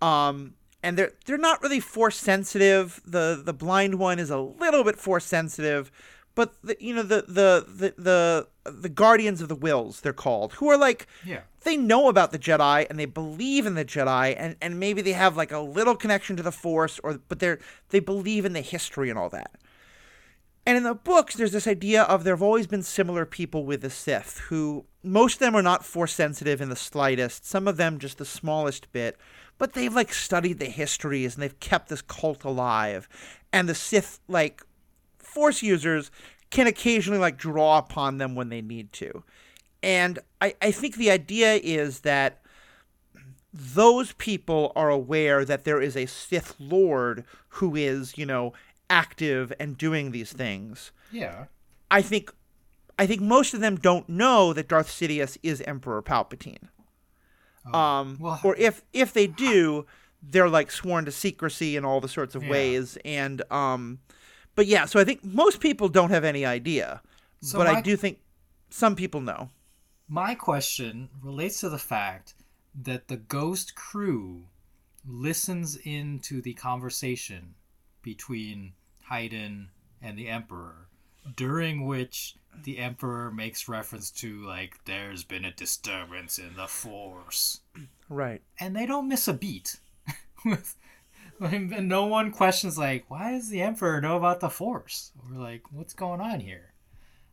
Um, 0.02 0.54
and 0.84 0.98
they're 0.98 1.14
they're 1.26 1.38
not 1.38 1.62
really 1.62 1.80
force 1.80 2.18
sensitive. 2.18 3.02
The 3.06 3.42
the 3.44 3.54
blind 3.54 3.96
one 4.00 4.20
is 4.20 4.30
a 4.30 4.38
little 4.40 4.84
bit 4.84 4.98
force 4.98 5.26
sensitive, 5.26 5.92
but 6.36 6.54
the, 6.64 6.78
you 6.80 6.94
know 6.96 7.04
the, 7.04 7.24
the 7.28 7.66
the 7.68 7.94
the 8.02 8.48
the 8.72 8.90
guardians 8.90 9.42
of 9.42 9.50
the 9.50 9.56
Whills 9.56 10.02
they're 10.02 10.14
called, 10.14 10.54
who 10.54 10.70
are 10.70 10.78
like 10.78 11.08
Yeah. 11.26 11.42
they 11.64 11.78
know 11.78 12.10
about 12.10 12.32
the 12.32 12.40
Jedi 12.40 12.86
and 12.90 13.00
they 13.00 13.06
believe 13.06 13.66
in 13.66 13.74
the 13.76 13.86
Jedi 13.86 14.36
and, 14.38 14.56
and 14.62 14.80
maybe 14.80 15.02
they 15.02 15.14
have 15.14 15.36
like 15.36 15.52
a 15.52 15.60
little 15.60 15.96
connection 15.96 16.36
to 16.38 16.44
the 16.44 16.52
Force 16.52 17.00
or 17.04 17.20
but 17.28 17.40
they're 17.40 17.60
they 17.90 18.00
believe 18.00 18.46
in 18.46 18.54
the 18.54 18.62
history 18.62 19.10
and 19.10 19.18
all 19.18 19.30
that. 19.30 19.52
And 20.68 20.76
in 20.76 20.84
the 20.84 20.94
books, 20.94 21.36
there's 21.36 21.54
this 21.54 21.66
idea 21.66 22.04
of 22.04 22.26
there 22.26 22.36
have 22.36 22.42
always 22.42 22.68
been 22.68 22.84
similar 22.84 23.26
people 23.26 23.64
with 23.64 23.80
the 23.80 23.90
Sith 23.90 24.40
who 24.50 24.84
most 25.02 25.36
of 25.36 25.40
them 25.40 25.56
are 25.56 25.62
not 25.62 25.86
force 25.86 26.12
sensitive 26.12 26.60
in 26.60 26.68
the 26.68 26.76
slightest, 26.76 27.46
some 27.46 27.70
of 27.70 27.78
them 27.78 28.00
just 28.00 28.18
the 28.18 28.26
smallest 28.26 28.92
bit, 28.92 29.16
but 29.58 29.72
they've 29.72 29.96
like 29.96 30.14
studied 30.14 30.60
the 30.60 30.66
histories 30.66 31.36
and 31.36 31.42
they've 31.42 31.62
kept 31.62 31.88
this 31.88 32.02
cult 32.02 32.44
alive. 32.44 33.08
And 33.54 33.70
the 33.70 33.76
Sith, 33.76 34.20
like 34.28 34.62
force 35.18 35.64
users, 35.64 36.12
can 36.50 36.68
occasionally 36.68 37.20
like 37.22 37.38
draw 37.38 37.78
upon 37.78 38.18
them 38.18 38.36
when 38.36 38.50
they 38.50 38.62
need 38.62 38.92
to. 38.92 39.24
And 39.82 40.20
I, 40.42 40.54
I 40.62 40.72
think 40.72 40.98
the 40.98 41.12
idea 41.12 41.62
is 41.64 42.02
that 42.02 42.42
those 43.54 44.12
people 44.14 44.74
are 44.76 44.90
aware 44.90 45.46
that 45.46 45.64
there 45.64 45.82
is 45.82 45.96
a 45.96 46.08
Sith 46.08 46.56
Lord 46.60 47.24
who 47.48 47.76
is, 47.76 48.18
you 48.18 48.26
know, 48.26 48.52
active 48.90 49.52
and 49.60 49.78
doing 49.78 50.12
these 50.12 50.32
things. 50.34 50.92
Yeah. 51.12 51.46
I 51.92 52.02
think 52.02 52.34
I 53.00 53.06
think 53.06 53.22
most 53.22 53.54
of 53.54 53.60
them 53.60 53.76
don't 53.78 54.10
know 54.10 54.54
that 54.54 54.68
Darth 54.68 54.90
Sidious 54.90 55.38
is 55.44 55.62
Emperor 55.62 56.02
Palpatine. 56.02 56.70
Um, 57.74 58.18
well- 58.20 58.40
or 58.44 58.56
if 58.56 58.82
if 58.94 59.14
they 59.14 59.28
do, 59.28 59.86
they're 60.22 60.50
like 60.50 60.72
sworn 60.72 61.06
to 61.06 61.12
secrecy 61.12 61.76
in 61.76 61.86
all 61.86 62.02
the 62.02 62.08
sorts 62.08 62.34
of 62.36 62.44
Yeah. 62.44 62.50
ways. 62.52 62.98
And 63.06 63.42
um, 63.52 64.00
but 64.56 64.66
yeah, 64.68 64.86
so 64.86 65.00
I 65.00 65.04
think 65.04 65.24
most 65.24 65.60
people 65.60 65.90
don't 65.90 66.10
have 66.10 66.24
any 66.24 66.46
idea, 66.46 67.02
So 67.42 67.58
but 67.60 67.68
my- 67.68 67.80
I 67.80 67.82
do 67.82 67.96
think 67.98 68.20
some 68.70 68.96
people 68.96 69.22
know. 69.22 69.50
My 70.10 70.36
question 70.36 71.10
relates 71.22 71.60
to 71.60 71.70
the 71.70 71.78
fact 71.78 72.34
that 72.74 73.10
the 73.10 73.18
ghost 73.18 73.76
crew 73.76 74.46
listens 75.06 75.76
into 75.78 76.42
the 76.42 76.54
conversation 76.54 77.56
between 78.02 78.74
Hydan 79.10 79.68
and 80.02 80.18
the 80.18 80.28
Emperor, 80.28 80.88
during 81.36 81.86
which 81.86 82.36
the 82.64 82.78
Emperor 82.80 83.32
makes 83.32 83.68
reference 83.68 84.10
to, 84.12 84.44
like, 84.46 84.84
there's 84.86 85.24
been 85.24 85.46
a 85.46 85.52
disturbance 85.54 86.40
in 86.40 86.56
the 86.56 86.68
Force. 86.68 87.62
Right. 88.10 88.42
And 88.60 88.76
they 88.76 88.86
don't 88.86 89.08
miss 89.08 89.28
a 89.28 89.34
beat. 89.34 89.78
With 90.46 90.76
and 91.40 91.88
no 91.88 92.06
one 92.08 92.32
questions, 92.32 92.78
like, 92.80 93.06
why 93.10 93.32
does 93.32 93.50
the 93.50 93.62
Emperor 93.62 94.02
know 94.02 94.18
about 94.18 94.40
the 94.40 94.50
Force? 94.50 95.12
Or, 95.20 95.38
like, 95.38 95.64
what's 95.72 95.94
going 95.94 96.20
on 96.22 96.40
here? 96.40 96.74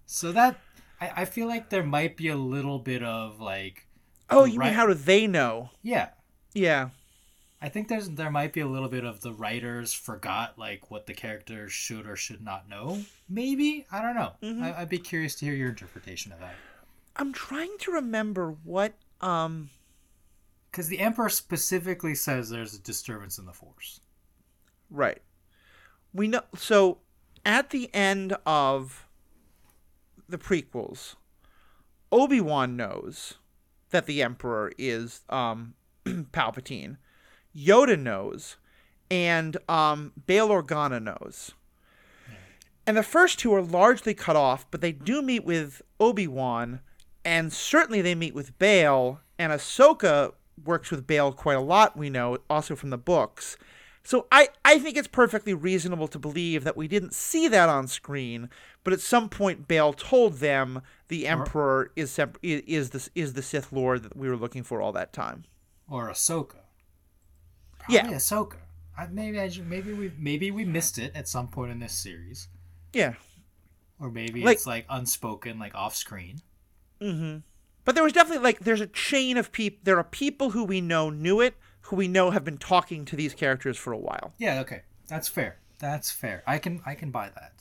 So 0.06 0.32
that. 0.32 0.58
I, 1.00 1.12
I 1.16 1.24
feel 1.24 1.48
like 1.48 1.70
there 1.70 1.82
might 1.82 2.16
be 2.16 2.28
a 2.28 2.36
little 2.36 2.78
bit 2.78 3.02
of, 3.02 3.40
like, 3.40 3.86
Oh, 4.30 4.44
you 4.44 4.58
Right. 4.58 4.66
mean 4.66 4.74
how 4.74 4.86
do 4.86 4.94
they 4.94 5.26
know? 5.26 5.70
yeah, 5.82 6.10
Yeah. 6.54 6.90
I 7.64 7.70
think 7.70 7.88
there's 7.88 8.10
there 8.10 8.30
might 8.30 8.52
be 8.52 8.60
a 8.60 8.66
little 8.66 8.90
bit 8.90 9.04
of 9.04 9.22
the 9.22 9.32
writers 9.32 9.94
forgot 9.94 10.58
like 10.58 10.90
what 10.90 11.06
the 11.06 11.14
characters 11.14 11.72
should 11.72 12.06
or 12.06 12.14
should 12.14 12.44
not 12.44 12.68
know. 12.68 13.00
Maybe 13.26 13.86
I 13.90 14.02
don't 14.02 14.14
know. 14.14 14.62
I, 14.62 14.82
I'd 14.82 14.90
be 14.90 14.98
curious 14.98 15.34
to 15.36 15.46
hear 15.46 15.54
your 15.54 15.70
interpretation 15.70 16.30
of 16.30 16.40
that. 16.40 16.56
I'm 17.16 17.32
trying 17.32 17.74
to 17.78 17.92
remember 17.92 18.54
what 18.64 18.92
um 19.22 19.70
Because 20.70 20.88
the 20.88 20.98
Emperor 20.98 21.30
specifically 21.30 22.14
says 22.14 22.50
there's 22.50 22.74
a 22.74 22.78
disturbance 22.78 23.38
in 23.38 23.46
the 23.46 23.54
Force. 23.54 24.00
Right. 24.90 25.22
We 26.12 26.28
know 26.28 26.42
so 26.54 26.98
at 27.46 27.70
the 27.70 27.88
end 27.94 28.36
of 28.44 29.08
the 30.28 30.36
prequels, 30.36 31.14
Obi-Wan 32.12 32.76
knows 32.76 33.38
that 33.88 34.04
the 34.04 34.22
Emperor 34.22 34.70
is 34.76 35.22
um 35.30 35.72
Palpatine. 36.04 36.98
Yoda 37.56 37.98
knows 37.98 38.56
and 39.10 39.56
um 39.68 40.12
Bail 40.26 40.48
Organa 40.48 41.02
knows. 41.02 41.52
And 42.86 42.96
the 42.96 43.02
first 43.02 43.38
two 43.38 43.54
are 43.54 43.62
largely 43.62 44.12
cut 44.12 44.36
off, 44.36 44.70
but 44.70 44.82
they 44.82 44.92
do 44.92 45.22
meet 45.22 45.44
with 45.44 45.80
Obi-Wan 45.98 46.80
and 47.24 47.52
certainly 47.52 48.02
they 48.02 48.14
meet 48.14 48.34
with 48.34 48.58
Bail 48.58 49.20
and 49.38 49.52
Ahsoka 49.52 50.34
works 50.62 50.90
with 50.90 51.06
Bail 51.06 51.32
quite 51.32 51.56
a 51.56 51.60
lot, 51.60 51.96
we 51.96 52.10
know, 52.10 52.38
also 52.48 52.76
from 52.76 52.90
the 52.90 52.98
books. 52.98 53.56
So 54.06 54.26
I, 54.30 54.48
I 54.64 54.78
think 54.78 54.98
it's 54.98 55.08
perfectly 55.08 55.54
reasonable 55.54 56.08
to 56.08 56.18
believe 56.18 56.62
that 56.64 56.76
we 56.76 56.86
didn't 56.86 57.14
see 57.14 57.48
that 57.48 57.70
on 57.70 57.88
screen, 57.88 58.50
but 58.84 58.92
at 58.92 59.00
some 59.00 59.30
point 59.30 59.66
Bail 59.66 59.94
told 59.94 60.34
them 60.34 60.82
the 61.08 61.26
Emperor 61.26 61.90
is 61.96 62.10
sep- 62.10 62.36
is 62.42 62.90
the 62.90 63.08
is 63.14 63.32
the 63.32 63.40
Sith 63.40 63.72
Lord 63.72 64.02
that 64.02 64.14
we 64.14 64.28
were 64.28 64.36
looking 64.36 64.62
for 64.62 64.82
all 64.82 64.92
that 64.92 65.14
time. 65.14 65.44
Or 65.88 66.10
Ahsoka. 66.10 66.63
Yeah. 67.88 68.00
Probably 68.00 68.16
Ahsoka. 68.18 68.56
I, 68.96 69.06
maybe 69.08 69.40
I, 69.40 69.50
maybe 69.66 69.92
we 69.92 70.12
maybe 70.18 70.50
we 70.50 70.64
missed 70.64 70.98
it 70.98 71.14
at 71.16 71.28
some 71.28 71.48
point 71.48 71.72
in 71.72 71.80
this 71.80 71.92
series, 71.92 72.48
Yeah. 72.92 73.14
or 73.98 74.10
maybe 74.10 74.42
Like- 74.42 74.56
it's 74.56 74.66
like 74.66 74.86
unspoken, 74.88 75.58
like 75.58 75.74
off 75.74 75.94
screen. 75.96 76.40
Mhm. 77.00 77.42
But 77.84 77.94
there 77.96 78.04
was 78.04 78.12
definitely 78.12 78.42
like 78.44 78.60
there's 78.60 78.80
a 78.80 78.86
chain 78.86 79.36
of 79.36 79.50
people. 79.52 79.80
There 79.82 79.98
are 79.98 80.04
people 80.04 80.50
who 80.50 80.64
we 80.64 80.80
know 80.80 81.10
knew 81.10 81.40
it, 81.40 81.56
who 81.82 81.96
we 81.96 82.08
know 82.08 82.30
have 82.30 82.44
been 82.44 82.56
talking 82.58 83.04
to 83.06 83.16
these 83.16 83.34
characters 83.34 83.76
for 83.76 83.92
a 83.92 83.98
while. 83.98 84.32
Yeah. 84.38 84.60
Okay. 84.60 84.82
That's 85.08 85.28
fair. 85.28 85.58
That's 85.80 86.10
fair. 86.10 86.42
I 86.46 86.58
can 86.58 86.80
I 86.86 86.94
can 86.94 87.10
buy 87.10 87.30
that. 87.30 87.52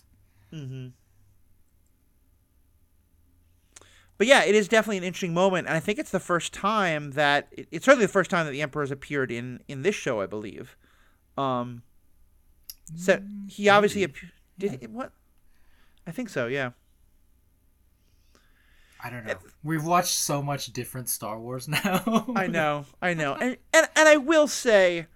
But 4.18 4.28
yeah, 4.28 4.43
it 4.43 4.55
is 4.55 4.68
definitely 4.68 4.97
an 4.97 5.03
interesting 5.03 5.34
moment, 5.34 5.68
and 5.68 5.76
I 5.76 5.80
think 5.80 5.99
it's 5.99 6.11
the 6.11 6.20
first 6.20 6.53
time 6.53 7.11
that 7.11 7.47
it's 7.51 7.86
certainly 7.86 8.05
the 8.05 8.11
first 8.11 8.30
time 8.30 8.45
that 8.45 8.51
the 8.51 8.61
Emperor 8.61 8.84
has 8.84 8.91
appeared 8.91 9.32
in 9.32 9.61
in 9.68 9.82
this 9.82 9.95
show, 9.95 10.22
I 10.22 10.28
believe. 10.28 10.78
Um, 11.38 11.82
so 12.95 13.22
he 13.47 13.70
obviously 13.70 14.03
ap- 14.03 14.16
did 14.57 14.80
he, 14.80 14.88
what? 14.88 15.11
I 16.05 16.11
think 16.11 16.30
so. 16.30 16.47
Yeah. 16.47 16.72
I 19.03 19.09
don't 19.09 19.26
know. 19.26 19.36
We've 19.64 19.84
watched 19.84 20.14
so 20.14 20.41
much 20.41 20.68
different 20.68 21.09
Star 21.09 21.38
Wars 21.39 21.68
now. 21.84 22.26
I 22.36 22.47
know, 22.47 22.86
I 23.01 23.14
know, 23.14 23.34
and 23.41 23.57
and 23.74 23.88
and 23.95 24.07
I 24.07 24.18
will 24.18 24.47
say, 24.47 25.07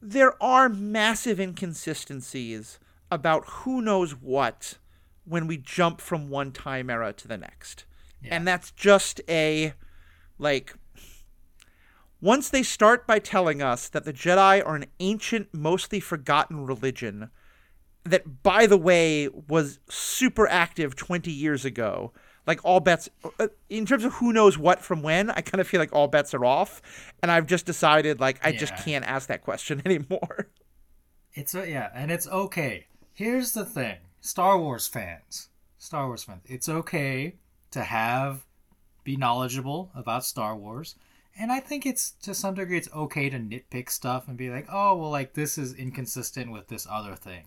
there 0.00 0.40
are 0.42 0.68
massive 0.68 1.40
inconsistencies 1.40 2.78
about 3.10 3.44
who 3.46 3.82
knows 3.82 4.12
what 4.12 4.78
when 5.24 5.46
we 5.46 5.56
jump 5.56 6.00
from 6.00 6.28
one 6.30 6.52
time 6.52 6.88
era 6.88 7.12
to 7.12 7.28
the 7.28 7.36
next. 7.36 7.84
Yeah. 8.22 8.34
And 8.36 8.46
that's 8.46 8.70
just 8.70 9.20
a 9.28 9.74
like 10.38 10.74
once 12.20 12.48
they 12.48 12.62
start 12.62 13.06
by 13.06 13.18
telling 13.18 13.62
us 13.62 13.88
that 13.88 14.04
the 14.04 14.12
Jedi 14.12 14.64
are 14.66 14.74
an 14.74 14.86
ancient, 15.00 15.52
mostly 15.52 16.00
forgotten 16.00 16.64
religion 16.64 17.30
that 18.04 18.42
by 18.42 18.66
the 18.66 18.76
way 18.76 19.28
was 19.48 19.78
super 19.88 20.46
active 20.48 20.94
20 20.96 21.30
years 21.30 21.64
ago 21.64 22.12
like 22.46 22.60
all 22.64 22.78
bets 22.78 23.08
uh, 23.40 23.48
in 23.68 23.84
terms 23.84 24.04
of 24.04 24.12
who 24.14 24.32
knows 24.32 24.56
what 24.56 24.80
from 24.80 25.02
when 25.02 25.28
i 25.30 25.40
kind 25.40 25.60
of 25.60 25.66
feel 25.66 25.80
like 25.80 25.92
all 25.92 26.06
bets 26.06 26.32
are 26.32 26.44
off 26.44 26.80
and 27.20 27.32
i've 27.32 27.46
just 27.46 27.66
decided 27.66 28.20
like 28.20 28.38
i 28.46 28.52
just 28.52 28.76
can't 28.76 29.04
ask 29.04 29.28
that 29.28 29.42
question 29.42 29.82
anymore 29.86 30.48
It's 31.34 31.54
a, 31.54 31.68
yeah, 31.68 31.90
and 31.94 32.10
it's 32.10 32.26
okay. 32.28 32.86
Here's 33.12 33.52
the 33.52 33.64
thing, 33.66 33.96
Star 34.20 34.58
Wars 34.58 34.86
fans, 34.86 35.48
Star 35.76 36.06
Wars 36.06 36.24
fans, 36.24 36.40
it's 36.46 36.68
okay 36.68 37.34
to 37.76 37.84
have 37.84 38.44
be 39.04 39.16
knowledgeable 39.16 39.90
about 39.94 40.24
Star 40.24 40.56
Wars, 40.56 40.96
and 41.38 41.52
I 41.52 41.60
think 41.60 41.86
it's 41.86 42.12
to 42.22 42.34
some 42.34 42.54
degree 42.54 42.78
it's 42.78 42.92
okay 42.92 43.30
to 43.30 43.38
nitpick 43.38 43.90
stuff 43.90 44.26
and 44.26 44.36
be 44.36 44.50
like, 44.50 44.66
oh 44.72 44.96
well, 44.96 45.10
like 45.10 45.34
this 45.34 45.58
is 45.58 45.74
inconsistent 45.74 46.50
with 46.50 46.68
this 46.68 46.86
other 46.90 47.14
thing. 47.14 47.44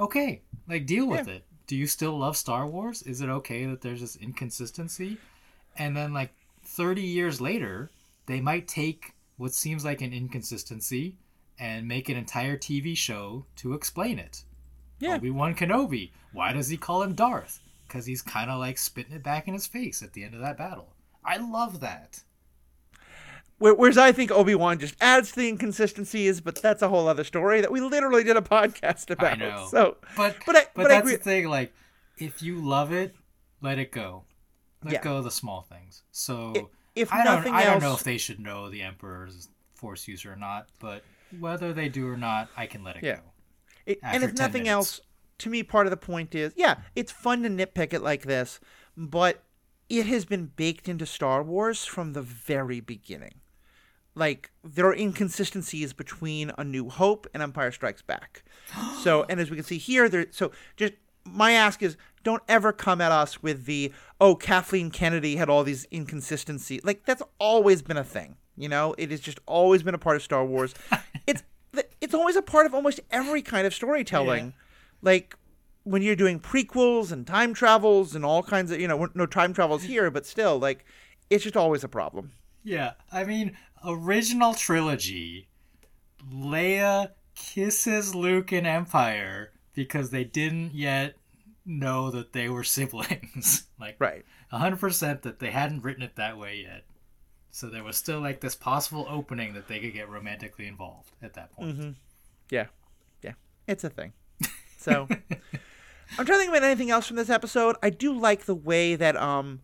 Okay, 0.00 0.42
like 0.68 0.86
deal 0.86 1.06
with 1.06 1.28
it. 1.28 1.44
Do 1.66 1.76
you 1.76 1.86
still 1.86 2.18
love 2.18 2.36
Star 2.36 2.66
Wars? 2.66 3.02
Is 3.02 3.20
it 3.20 3.28
okay 3.28 3.66
that 3.66 3.82
there's 3.82 4.00
this 4.00 4.16
inconsistency? 4.16 5.18
And 5.76 5.96
then 5.96 6.12
like 6.12 6.32
30 6.64 7.02
years 7.02 7.40
later, 7.40 7.90
they 8.26 8.40
might 8.40 8.66
take 8.66 9.14
what 9.36 9.54
seems 9.54 9.84
like 9.84 10.00
an 10.00 10.12
inconsistency 10.12 11.16
and 11.58 11.86
make 11.86 12.08
an 12.08 12.16
entire 12.16 12.56
TV 12.56 12.96
show 12.96 13.44
to 13.56 13.74
explain 13.74 14.18
it. 14.18 14.44
Yeah. 14.98 15.16
Obi 15.16 15.30
Wan 15.30 15.54
Kenobi. 15.54 16.10
Why 16.32 16.52
does 16.52 16.68
he 16.68 16.76
call 16.76 17.02
him 17.02 17.14
Darth? 17.14 17.60
Because 17.92 18.06
he's 18.06 18.22
kind 18.22 18.50
of 18.50 18.58
like 18.58 18.78
spitting 18.78 19.12
it 19.12 19.22
back 19.22 19.46
in 19.46 19.52
his 19.52 19.66
face 19.66 20.02
at 20.02 20.14
the 20.14 20.24
end 20.24 20.32
of 20.34 20.40
that 20.40 20.56
battle. 20.56 20.94
I 21.22 21.36
love 21.36 21.80
that. 21.80 22.22
Whereas 23.58 23.98
I 23.98 24.10
think 24.12 24.30
Obi 24.30 24.54
Wan 24.54 24.78
just 24.78 24.96
adds 25.00 25.30
to 25.32 25.40
the 25.40 25.48
inconsistencies, 25.48 26.40
but 26.40 26.60
that's 26.60 26.80
a 26.82 26.88
whole 26.88 27.06
other 27.06 27.22
story 27.22 27.60
that 27.60 27.70
we 27.70 27.80
literally 27.82 28.24
did 28.24 28.36
a 28.36 28.40
podcast 28.40 29.10
about. 29.10 29.32
I 29.32 29.36
know. 29.36 29.68
So, 29.70 29.98
But 30.16 30.36
But 30.46 30.56
I- 30.56 30.60
but, 30.60 30.70
but 30.74 30.88
that's 30.88 31.00
agree- 31.02 31.16
the 31.16 31.22
thing. 31.22 31.48
Like, 31.48 31.74
if 32.16 32.42
you 32.42 32.60
love 32.66 32.92
it, 32.92 33.14
let 33.60 33.78
it 33.78 33.92
go. 33.92 34.24
Let 34.82 34.94
Yeah. 34.94 35.02
go 35.02 35.18
of 35.18 35.24
the 35.24 35.30
small 35.30 35.60
things. 35.62 36.02
So 36.10 36.54
I- 36.56 36.66
if 36.96 37.12
I 37.12 37.22
don't, 37.24 37.46
I 37.46 37.64
don't 37.64 37.82
know 37.82 37.92
if 37.94 38.02
they 38.02 38.16
should 38.18 38.40
know 38.40 38.68
the 38.70 38.82
Emperor's 38.82 39.48
Force 39.74 40.08
user 40.08 40.32
or 40.32 40.36
not. 40.36 40.68
But 40.80 41.04
whether 41.38 41.72
they 41.72 41.88
do 41.88 42.08
or 42.08 42.16
not, 42.16 42.48
I 42.56 42.66
can 42.66 42.82
let 42.82 42.96
it 42.96 43.04
Yeah. 43.04 43.16
go. 43.16 43.22
It, 43.86 43.98
and 44.02 44.24
if 44.24 44.32
nothing 44.34 44.62
minutes. 44.64 44.98
else, 44.98 45.00
to 45.42 45.50
me, 45.50 45.62
part 45.62 45.86
of 45.86 45.90
the 45.90 45.96
point 45.96 46.34
is, 46.34 46.52
yeah, 46.56 46.76
it's 46.94 47.12
fun 47.12 47.42
to 47.42 47.48
nitpick 47.48 47.92
it 47.92 48.02
like 48.02 48.22
this, 48.22 48.60
but 48.96 49.42
it 49.88 50.06
has 50.06 50.24
been 50.24 50.46
baked 50.56 50.88
into 50.88 51.04
Star 51.04 51.42
Wars 51.42 51.84
from 51.84 52.12
the 52.12 52.22
very 52.22 52.80
beginning. 52.80 53.34
Like 54.14 54.50
there 54.62 54.86
are 54.86 54.94
inconsistencies 54.94 55.92
between 55.92 56.52
A 56.58 56.64
New 56.64 56.88
Hope 56.88 57.26
and 57.34 57.42
Empire 57.42 57.72
Strikes 57.72 58.02
Back. 58.02 58.44
so, 59.02 59.24
and 59.28 59.40
as 59.40 59.50
we 59.50 59.56
can 59.56 59.64
see 59.64 59.78
here, 59.78 60.08
there. 60.08 60.26
So, 60.30 60.52
just 60.76 60.94
my 61.24 61.52
ask 61.52 61.82
is, 61.82 61.96
don't 62.22 62.42
ever 62.48 62.72
come 62.72 63.00
at 63.00 63.10
us 63.10 63.42
with 63.42 63.64
the 63.64 63.92
oh, 64.20 64.36
Kathleen 64.36 64.90
Kennedy 64.90 65.36
had 65.36 65.48
all 65.48 65.64
these 65.64 65.86
inconsistencies. 65.92 66.84
Like 66.84 67.04
that's 67.04 67.22
always 67.38 67.82
been 67.82 67.96
a 67.96 68.04
thing. 68.04 68.36
You 68.56 68.68
know, 68.68 68.94
it 68.98 69.10
has 69.10 69.20
just 69.20 69.40
always 69.46 69.82
been 69.82 69.94
a 69.94 69.98
part 69.98 70.16
of 70.16 70.22
Star 70.22 70.44
Wars. 70.44 70.74
it's 71.26 71.42
it's 72.00 72.14
always 72.14 72.36
a 72.36 72.42
part 72.42 72.66
of 72.66 72.74
almost 72.74 73.00
every 73.10 73.42
kind 73.42 73.66
of 73.66 73.74
storytelling. 73.74 74.52
Like 75.02 75.36
when 75.84 76.00
you're 76.02 76.16
doing 76.16 76.38
prequels 76.40 77.10
and 77.12 77.26
time 77.26 77.52
travels 77.54 78.14
and 78.14 78.24
all 78.24 78.42
kinds 78.42 78.70
of 78.70 78.80
you 78.80 78.88
know 78.88 79.08
no 79.14 79.26
time 79.26 79.52
travels 79.52 79.82
here, 79.82 80.10
but 80.10 80.24
still 80.26 80.58
like 80.58 80.84
it's 81.30 81.44
just 81.44 81.56
always 81.56 81.84
a 81.84 81.88
problem. 81.88 82.32
Yeah, 82.64 82.92
I 83.10 83.24
mean, 83.24 83.56
original 83.84 84.54
trilogy, 84.54 85.48
Leia 86.32 87.10
kisses 87.34 88.14
Luke 88.14 88.52
in 88.52 88.66
Empire 88.66 89.52
because 89.74 90.10
they 90.10 90.24
didn't 90.24 90.74
yet 90.74 91.16
know 91.64 92.10
that 92.10 92.32
they 92.32 92.48
were 92.48 92.64
siblings. 92.76 93.66
like, 93.80 93.96
Right. 93.98 94.24
100% 94.52 95.22
that 95.22 95.38
they 95.38 95.50
hadn't 95.50 95.82
written 95.82 96.02
it 96.02 96.16
that 96.16 96.38
way 96.38 96.62
yet. 96.62 96.84
So 97.50 97.68
there 97.68 97.82
was 97.84 97.96
still 97.96 98.20
like 98.20 98.40
this 98.40 98.54
possible 98.54 99.06
opening 99.08 99.54
that 99.54 99.68
they 99.68 99.78
could 99.80 99.92
get 99.92 100.08
romantically 100.08 100.66
involved 100.66 101.10
at 101.22 101.34
that 101.34 101.52
point. 101.52 101.70
mm-hmm. 101.70 101.90
Yeah. 102.50 102.66
Yeah. 103.22 103.32
It's 103.66 103.84
a 103.84 103.90
thing. 103.90 104.12
So 104.82 105.08
I'm 106.18 106.26
trying 106.26 106.26
to 106.26 106.38
think 106.38 106.50
about 106.50 106.62
anything 106.62 106.90
else 106.90 107.06
from 107.06 107.16
this 107.16 107.30
episode. 107.30 107.76
I 107.82 107.90
do 107.90 108.12
like 108.12 108.44
the 108.44 108.54
way 108.54 108.96
that 108.96 109.16
um 109.16 109.60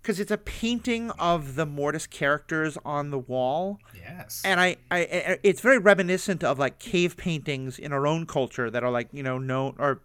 because 0.00 0.20
it's 0.20 0.30
a 0.30 0.38
painting 0.38 1.10
of 1.18 1.56
the 1.56 1.66
Mortis 1.66 2.06
characters 2.06 2.78
on 2.84 3.10
the 3.10 3.18
wall. 3.18 3.80
Yes. 3.92 4.40
and 4.44 4.60
I, 4.60 4.76
I, 4.88 5.38
it's 5.42 5.60
very 5.60 5.78
reminiscent 5.78 6.44
of 6.44 6.60
like 6.60 6.78
cave 6.78 7.16
paintings 7.16 7.76
in 7.76 7.92
our 7.92 8.06
own 8.06 8.24
culture 8.24 8.70
that 8.70 8.84
are 8.84 8.90
like 8.90 9.08
you 9.12 9.24
know 9.24 9.38
known 9.38 9.74
or 9.78 10.02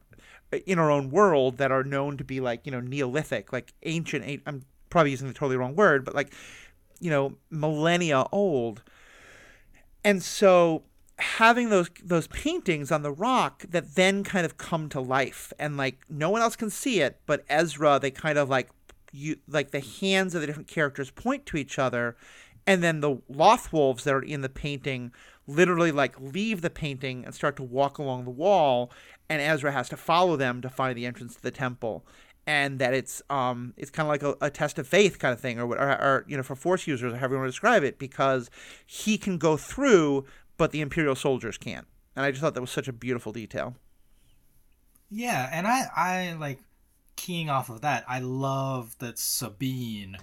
in 0.65 0.79
our 0.79 0.89
own 0.89 1.11
world 1.11 1.57
that 1.57 1.71
are 1.71 1.83
known 1.83 2.17
to 2.17 2.23
be 2.23 2.39
like 2.39 2.65
you 2.65 2.71
know 2.71 2.81
Neolithic, 2.81 3.53
like 3.53 3.73
ancient. 3.83 4.41
I'm 4.47 4.65
probably 4.89 5.11
using 5.11 5.27
the 5.27 5.33
totally 5.35 5.55
wrong 5.57 5.75
word, 5.75 6.03
but 6.03 6.15
like 6.15 6.33
you 6.99 7.11
know 7.11 7.35
millennia 7.51 8.25
old. 8.31 8.81
And 10.03 10.23
so 10.23 10.81
having 11.21 11.69
those 11.69 11.89
those 12.03 12.27
paintings 12.27 12.91
on 12.91 13.03
the 13.03 13.11
rock 13.11 13.63
that 13.69 13.95
then 13.95 14.23
kind 14.23 14.45
of 14.45 14.57
come 14.57 14.89
to 14.89 14.99
life 14.99 15.53
and 15.59 15.77
like 15.77 15.99
no 16.09 16.29
one 16.29 16.41
else 16.41 16.55
can 16.55 16.69
see 16.69 16.99
it 17.01 17.19
but 17.25 17.43
Ezra 17.49 17.99
they 18.01 18.11
kind 18.11 18.37
of 18.37 18.49
like 18.49 18.69
you 19.11 19.35
like 19.47 19.71
the 19.71 19.79
hands 19.81 20.33
of 20.33 20.41
the 20.41 20.47
different 20.47 20.67
characters 20.67 21.11
point 21.11 21.45
to 21.45 21.57
each 21.57 21.77
other 21.77 22.15
and 22.65 22.81
then 22.83 23.01
the 23.01 23.17
loth 23.29 23.71
wolves 23.71 24.03
that 24.03 24.13
are 24.13 24.21
in 24.21 24.41
the 24.41 24.49
painting 24.49 25.11
literally 25.47 25.91
like 25.91 26.19
leave 26.19 26.61
the 26.61 26.69
painting 26.69 27.23
and 27.25 27.35
start 27.35 27.55
to 27.55 27.63
walk 27.63 27.97
along 27.97 28.25
the 28.25 28.31
wall 28.31 28.91
and 29.29 29.41
Ezra 29.41 29.71
has 29.71 29.89
to 29.89 29.97
follow 29.97 30.35
them 30.35 30.61
to 30.61 30.69
find 30.69 30.97
the 30.97 31.05
entrance 31.05 31.35
to 31.35 31.41
the 31.41 31.51
temple 31.51 32.05
and 32.47 32.79
that 32.79 32.93
it's 32.93 33.21
um 33.29 33.73
it's 33.77 33.91
kind 33.91 34.05
of 34.05 34.09
like 34.09 34.23
a, 34.23 34.45
a 34.45 34.49
test 34.49 34.79
of 34.79 34.87
faith 34.87 35.19
kind 35.19 35.33
of 35.33 35.39
thing 35.39 35.59
or, 35.59 35.67
what- 35.67 35.77
or 35.77 35.89
or 35.91 36.25
you 36.27 36.35
know 36.35 36.43
for 36.43 36.55
force 36.55 36.87
users 36.87 37.13
or 37.13 37.17
however 37.17 37.35
you 37.35 37.39
want 37.39 37.47
to 37.47 37.51
describe 37.51 37.83
it 37.83 37.99
because 37.99 38.49
he 38.85 39.17
can 39.17 39.37
go 39.37 39.55
through 39.57 40.25
but 40.61 40.71
the 40.71 40.81
imperial 40.81 41.15
soldiers 41.15 41.57
can't 41.57 41.87
and 42.15 42.23
i 42.23 42.29
just 42.29 42.39
thought 42.41 42.53
that 42.53 42.61
was 42.61 42.69
such 42.69 42.87
a 42.87 42.93
beautiful 42.93 43.31
detail 43.31 43.75
Yeah, 45.11 45.49
and 45.51 45.67
I 45.67 45.83
I 45.93 46.33
like 46.39 46.59
keying 47.17 47.49
off 47.49 47.69
of 47.69 47.81
that. 47.81 48.05
I 48.07 48.19
love 48.19 48.97
that 48.99 49.19
Sabine 49.19 50.17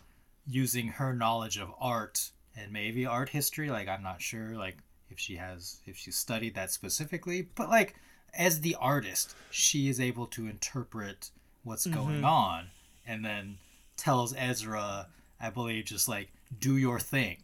using 0.47 0.89
her 0.89 1.13
knowledge 1.13 1.59
of 1.59 1.71
art 1.79 2.31
and 2.57 2.73
maybe 2.73 3.05
art 3.05 3.29
history. 3.29 3.71
Like 3.71 3.87
I'm 3.87 4.03
not 4.03 4.23
sure 4.23 4.57
like 4.57 4.79
if 5.11 5.19
she 5.19 5.37
has 5.37 5.81
if 5.85 5.97
she 5.99 6.11
studied 6.11 6.55
that 6.55 6.73
specifically, 6.73 7.49
but 7.55 7.69
like 7.69 7.95
as 8.33 8.63
the 8.63 8.77
artist, 8.81 9.35
she 9.51 9.91
is 9.91 10.01
able 10.01 10.27
to 10.29 10.47
interpret 10.47 11.31
what's 11.65 11.87
mm-hmm. 11.87 11.99
going 11.99 12.25
on 12.25 12.69
and 13.07 13.23
then 13.23 13.59
tells 13.99 14.35
Ezra, 14.35 15.09
I 15.39 15.51
believe, 15.51 15.85
just 15.85 16.09
like 16.09 16.33
do 16.59 16.79
your 16.79 16.99
thing. 16.99 17.37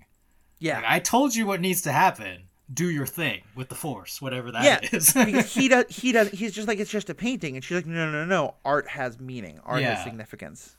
yeah 0.61 0.77
Like, 0.77 0.85
I 0.89 0.99
told 1.01 1.37
you 1.37 1.45
what 1.47 1.61
needs 1.61 1.83
to 1.83 1.93
happen. 1.93 2.45
Do 2.73 2.89
your 2.91 3.07
thing 3.07 3.43
with 3.55 3.69
the 3.69 3.75
force, 3.75 4.23
whatever 4.23 4.51
that 4.53 4.65
yeah 4.65 4.81
is. 4.97 5.13
because 5.13 5.55
he 5.59 5.69
does 5.69 5.85
he 5.89 6.13
does 6.13 6.31
he's 6.31 6.53
just 6.53 6.67
like 6.67 6.79
it's 6.79 6.91
just 6.91 7.11
a 7.11 7.15
painting 7.15 7.57
and 7.57 7.65
she's 7.65 7.77
like 7.77 7.87
no 7.87 8.11
no 8.11 8.25
no 8.25 8.25
no. 8.25 8.55
art 8.65 8.89
has 8.89 9.21
meaning 9.21 9.61
art 9.65 9.83
has 9.83 10.03
significance 10.05 10.77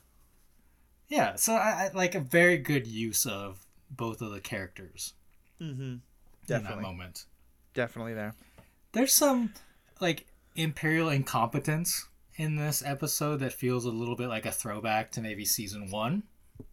Yeah, 1.07 1.35
so 1.35 1.53
I, 1.53 1.85
I 1.85 1.91
like 1.93 2.15
a 2.15 2.19
very 2.19 2.57
good 2.57 2.87
use 2.87 3.25
of 3.27 3.65
both 3.91 4.21
of 4.21 4.31
the 4.31 4.39
characters 4.39 5.13
mm-hmm 5.61 5.97
in 6.47 6.63
that 6.63 6.81
moment. 6.81 7.25
definitely 7.73 8.13
there 8.15 8.33
There's 8.93 9.13
some 9.13 9.53
like 10.01 10.25
imperial 10.55 11.09
incompetence 11.09 12.07
in 12.37 12.55
this 12.55 12.81
episode 12.85 13.37
that 13.41 13.53
feels 13.53 13.85
a 13.85 13.89
little 13.91 14.15
bit 14.15 14.27
like 14.27 14.45
a 14.45 14.51
throwback 14.51 15.11
to 15.13 15.21
maybe 15.21 15.45
season 15.45 15.89
one 15.91 16.23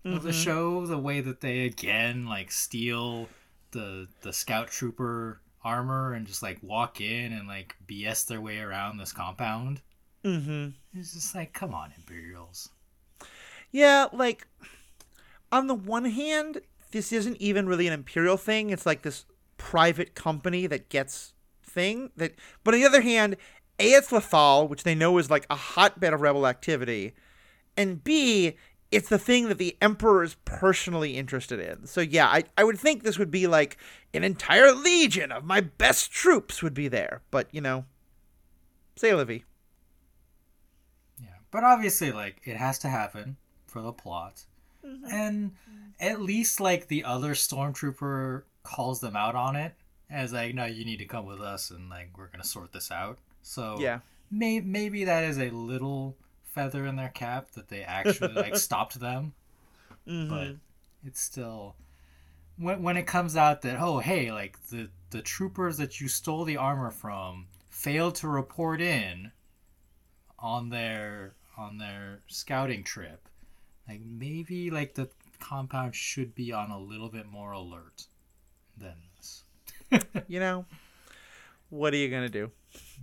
of 0.04 0.22
the 0.22 0.32
show. 0.32 0.86
The 0.86 0.98
way 0.98 1.20
that 1.20 1.40
they 1.40 1.64
again 1.66 2.26
like 2.26 2.50
steal 2.50 3.28
the 3.72 4.08
the 4.22 4.32
scout 4.32 4.68
trooper 4.68 5.40
armor 5.64 6.14
and 6.14 6.26
just 6.26 6.42
like 6.42 6.58
walk 6.62 7.00
in 7.00 7.32
and 7.32 7.46
like 7.46 7.76
BS 7.86 8.26
their 8.26 8.40
way 8.40 8.58
around 8.58 8.98
this 8.98 9.12
compound. 9.12 9.80
mm-hmm 10.24 10.68
It's 10.94 11.14
just 11.14 11.34
like, 11.34 11.52
come 11.52 11.74
on, 11.74 11.92
Imperials. 11.96 12.68
Yeah, 13.70 14.06
like 14.12 14.46
on 15.50 15.66
the 15.66 15.74
one 15.74 16.04
hand, 16.04 16.60
this 16.90 17.12
isn't 17.12 17.36
even 17.38 17.66
really 17.66 17.86
an 17.86 17.92
imperial 17.92 18.36
thing. 18.36 18.70
It's 18.70 18.86
like 18.86 19.02
this 19.02 19.24
private 19.56 20.14
company 20.14 20.66
that 20.66 20.88
gets 20.88 21.34
thing 21.64 22.10
that 22.16 22.34
but 22.64 22.74
on 22.74 22.80
the 22.80 22.86
other 22.86 23.00
hand, 23.00 23.36
A 23.78 23.92
it's 23.92 24.10
Lothal, 24.10 24.68
which 24.68 24.82
they 24.84 24.94
know 24.94 25.18
is 25.18 25.30
like 25.30 25.46
a 25.48 25.56
hotbed 25.56 26.12
of 26.12 26.20
rebel 26.20 26.46
activity, 26.46 27.14
and 27.76 28.02
B 28.02 28.56
it's 28.93 29.09
the 29.09 29.18
thing 29.18 29.49
that 29.49 29.57
the 29.59 29.76
emperor 29.80 30.22
is 30.22 30.36
personally 30.45 31.16
interested 31.16 31.59
in. 31.59 31.86
So 31.86 32.03
yeah, 32.03 32.26
I, 32.26 32.45
I 32.57 32.62
would 32.62 32.78
think 32.78 33.03
this 33.03 33.18
would 33.18 33.30
be 33.30 33.47
like 33.47 33.78
an 34.12 34.22
entire 34.22 34.72
legion 34.72 35.32
of 35.32 35.45
my 35.45 35.62
best 35.62 36.12
troops 36.12 36.62
would 36.62 36.74
be 36.74 36.88
there. 36.88 37.22
But 37.30 37.49
you 37.53 37.62
know, 37.62 37.86
say 38.95 39.14
Livy. 39.14 39.45
Yeah. 41.18 41.28
but 41.51 41.64
obviously, 41.64 42.12
like 42.12 42.43
it 42.45 42.57
has 42.57 42.78
to 42.80 42.88
happen 42.88 43.38
for 43.66 43.80
the 43.80 43.93
plot, 43.93 44.45
mm-hmm. 44.86 45.07
and 45.11 45.51
mm-hmm. 45.53 45.88
at 45.99 46.20
least 46.20 46.61
like 46.61 46.88
the 46.88 47.03
other 47.05 47.32
stormtrooper 47.32 48.43
calls 48.62 49.01
them 49.01 49.16
out 49.16 49.34
on 49.34 49.57
it 49.57 49.72
as 50.11 50.34
like, 50.34 50.55
no, 50.55 50.66
you 50.66 50.84
need 50.84 50.99
to 50.99 51.07
come 51.07 51.24
with 51.24 51.40
us, 51.40 51.70
and 51.70 51.88
like 51.88 52.11
we're 52.18 52.28
gonna 52.28 52.45
sort 52.45 52.72
this 52.72 52.90
out. 52.90 53.18
So 53.40 53.78
Yeah. 53.80 54.01
may- 54.30 54.61
maybe 54.61 55.05
that 55.05 55.24
is 55.24 55.38
a 55.38 55.49
little 55.49 56.16
feather 56.55 56.86
in 56.86 56.96
their 56.96 57.09
cap 57.11 57.50
that 57.53 57.68
they 57.68 57.82
actually 57.82 58.32
like 58.34 58.57
stopped 58.68 58.98
them 59.00 59.32
Mhm. 60.09 60.28
but 60.28 60.57
it's 61.07 61.20
still 61.20 61.76
when, 62.59 62.82
when 62.82 62.96
it 62.96 63.07
comes 63.07 63.36
out 63.36 63.62
that 63.62 63.80
oh 63.80 63.98
hey 64.00 64.32
like 64.32 64.59
the 64.68 64.88
the 65.11 65.22
troopers 65.22 65.76
that 65.78 66.00
you 66.00 66.09
stole 66.09 66.44
the 66.44 66.57
armor 66.57 66.90
from 66.90 67.46
failed 67.70 68.14
to 68.16 68.28
report 68.28 68.80
in 68.80 69.30
on 70.38 70.70
their 70.70 71.34
on 71.57 71.78
their 71.78 72.20
scouting 72.26 72.82
trip 72.84 73.28
like 73.88 74.00
maybe 74.05 74.70
like 74.70 74.94
the 74.94 75.09
compound 75.38 75.94
should 75.94 76.34
be 76.34 76.53
on 76.53 76.70
a 76.70 76.78
little 76.78 77.09
bit 77.09 77.26
more 77.26 77.53
alert 77.53 78.07
than 78.76 78.94
this 79.16 79.44
you 80.26 80.40
know, 80.40 80.64
what 81.68 81.92
are 81.92 81.96
you 81.98 82.09
gonna 82.09 82.28
do? 82.28 82.50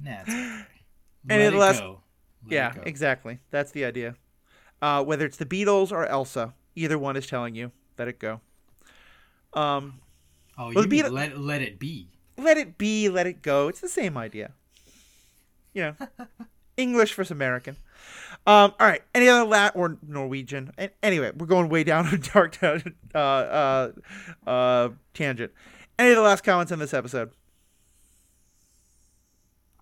nah, 0.04 0.22
it's 0.22 0.30
okay. 0.30 0.64
And 1.30 1.42
it 1.42 1.54
last- 1.54 1.80
go. 1.80 2.02
Let 2.46 2.52
yeah, 2.52 2.74
exactly. 2.84 3.40
That's 3.52 3.72
the 3.72 3.86
idea. 3.86 4.16
Uh, 4.82 5.04
whether 5.04 5.26
it's 5.26 5.38
the 5.38 5.46
Beatles 5.46 5.92
or 5.92 6.06
Elsa, 6.06 6.54
either 6.76 6.98
one 6.98 7.18
is 7.18 7.28
telling 7.28 7.56
you 7.56 7.72
let 7.98 8.08
it 8.08 8.18
go. 8.20 8.40
Um, 9.54 10.00
oh 10.58 10.66
Well, 10.66 10.72
you 10.74 10.82
the 10.84 10.88
mean 10.88 11.04
Beatles- 11.06 11.12
let, 11.12 11.38
let 11.40 11.62
it 11.62 11.80
be 11.80 12.08
let 12.38 12.58
it 12.58 12.78
be, 12.78 13.10
let 13.10 13.28
it 13.28 13.42
go. 13.42 13.68
It's 13.68 13.82
the 13.82 13.90
same 13.90 14.18
idea. 14.18 14.52
You 15.74 15.82
know, 16.00 16.08
English 16.78 17.14
versus 17.14 17.32
American. 17.32 17.76
Um, 18.48 18.74
all 18.80 18.88
right. 18.88 19.04
Any 19.14 19.28
other 19.28 19.44
Lat 19.44 19.74
or 19.76 19.98
Norwegian? 20.08 20.72
Anyway, 21.04 21.32
we're 21.36 21.46
going 21.46 21.70
way 21.70 21.84
down 21.84 22.08
a 22.08 22.18
dark 22.34 22.58
uh, 22.64 22.80
uh, 23.14 23.92
uh, 24.48 24.90
tangent. 25.14 25.52
Any 25.98 26.12
of 26.12 26.16
the 26.16 26.22
last 26.22 26.44
comments 26.44 26.72
on 26.72 26.80
this 26.80 26.94
episode? 26.94 27.32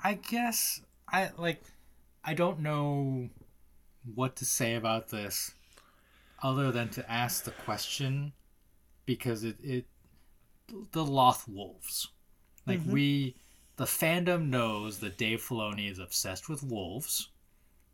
I 0.04 0.16
guess 0.16 0.82
I 1.08 1.30
like 1.38 1.62
I 2.28 2.34
don't 2.34 2.60
know 2.60 3.30
what 4.14 4.36
to 4.36 4.46
say 4.46 4.76
about 4.76 5.10
this 5.10 5.54
other 6.44 6.72
than 6.72 6.90
to 6.90 7.12
ask 7.12 7.44
the 7.46 7.52
question 7.52 8.34
because 9.06 9.44
it, 9.44 9.56
it 9.64 9.86
the 10.92 11.06
Loth 11.06 11.48
Wolves. 11.48 12.10
Like 12.68 12.82
we 12.86 13.38
the 13.78 13.86
fandom 13.86 14.50
knows 14.50 15.00
that 15.00 15.18
Dave 15.18 15.42
Filoni 15.42 15.90
is 15.90 16.00
obsessed 16.00 16.50
with 16.50 16.62
wolves. 16.62 17.30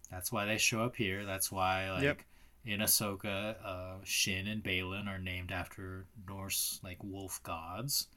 That's 0.10 0.32
why 0.32 0.46
they 0.46 0.58
show 0.58 0.84
up 0.84 0.96
here. 0.96 1.26
That's 1.26 1.52
why 1.52 1.92
like 1.92 2.04
Yep. 2.04 2.22
in 2.66 2.80
Ahsoka, 2.80 3.56
uh, 3.64 3.96
Shin 4.04 4.48
and 4.48 4.64
Baylan 4.64 5.08
are 5.08 5.20
named 5.20 5.52
after 5.52 6.06
Norse 6.28 6.80
like 6.84 6.98
wolf 7.04 7.40
gods 7.44 8.08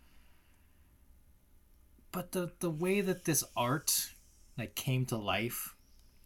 but 2.16 2.32
the 2.32 2.50
the 2.60 2.70
way 2.70 3.02
that 3.02 3.24
this 3.26 3.44
art 3.54 4.14
like 4.56 4.74
came 4.74 5.04
to 5.04 5.16
life 5.18 5.75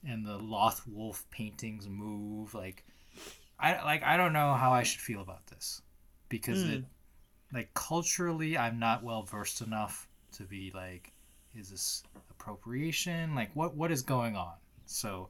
and 0.06 0.24
the 0.24 0.38
Loth 0.38 0.82
Wolf 0.86 1.24
paintings 1.30 1.88
move 1.88 2.54
like 2.54 2.84
I 3.58 3.82
like 3.84 4.02
I 4.02 4.16
don't 4.16 4.32
know 4.32 4.54
how 4.54 4.72
I 4.72 4.82
should 4.82 5.00
feel 5.00 5.20
about 5.20 5.46
this 5.46 5.82
because 6.28 6.62
it 6.62 6.78
hmm. 6.78 7.56
like 7.56 7.72
culturally 7.74 8.56
I'm 8.56 8.78
not 8.78 9.02
well 9.02 9.22
versed 9.22 9.60
enough 9.60 10.08
to 10.32 10.44
be 10.44 10.72
like 10.74 11.12
is 11.58 11.70
this 11.70 12.02
appropriation? 12.30 13.34
Like 13.34 13.54
what 13.54 13.76
what 13.76 13.90
is 13.90 14.02
going 14.02 14.36
on? 14.36 14.54
So 14.86 15.28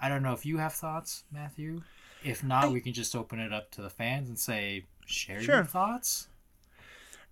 I 0.00 0.08
don't 0.08 0.22
know 0.22 0.32
if 0.32 0.44
you 0.44 0.58
have 0.58 0.74
thoughts 0.74 1.24
Matthew. 1.32 1.82
If 2.22 2.44
not 2.44 2.64
I- 2.64 2.68
we 2.68 2.80
can 2.80 2.92
just 2.92 3.14
open 3.14 3.38
it 3.38 3.52
up 3.52 3.70
to 3.72 3.82
the 3.82 3.90
fans 3.90 4.28
and 4.28 4.38
say 4.38 4.86
share 5.06 5.40
Sure. 5.40 5.56
your 5.56 5.64
thoughts. 5.64 6.28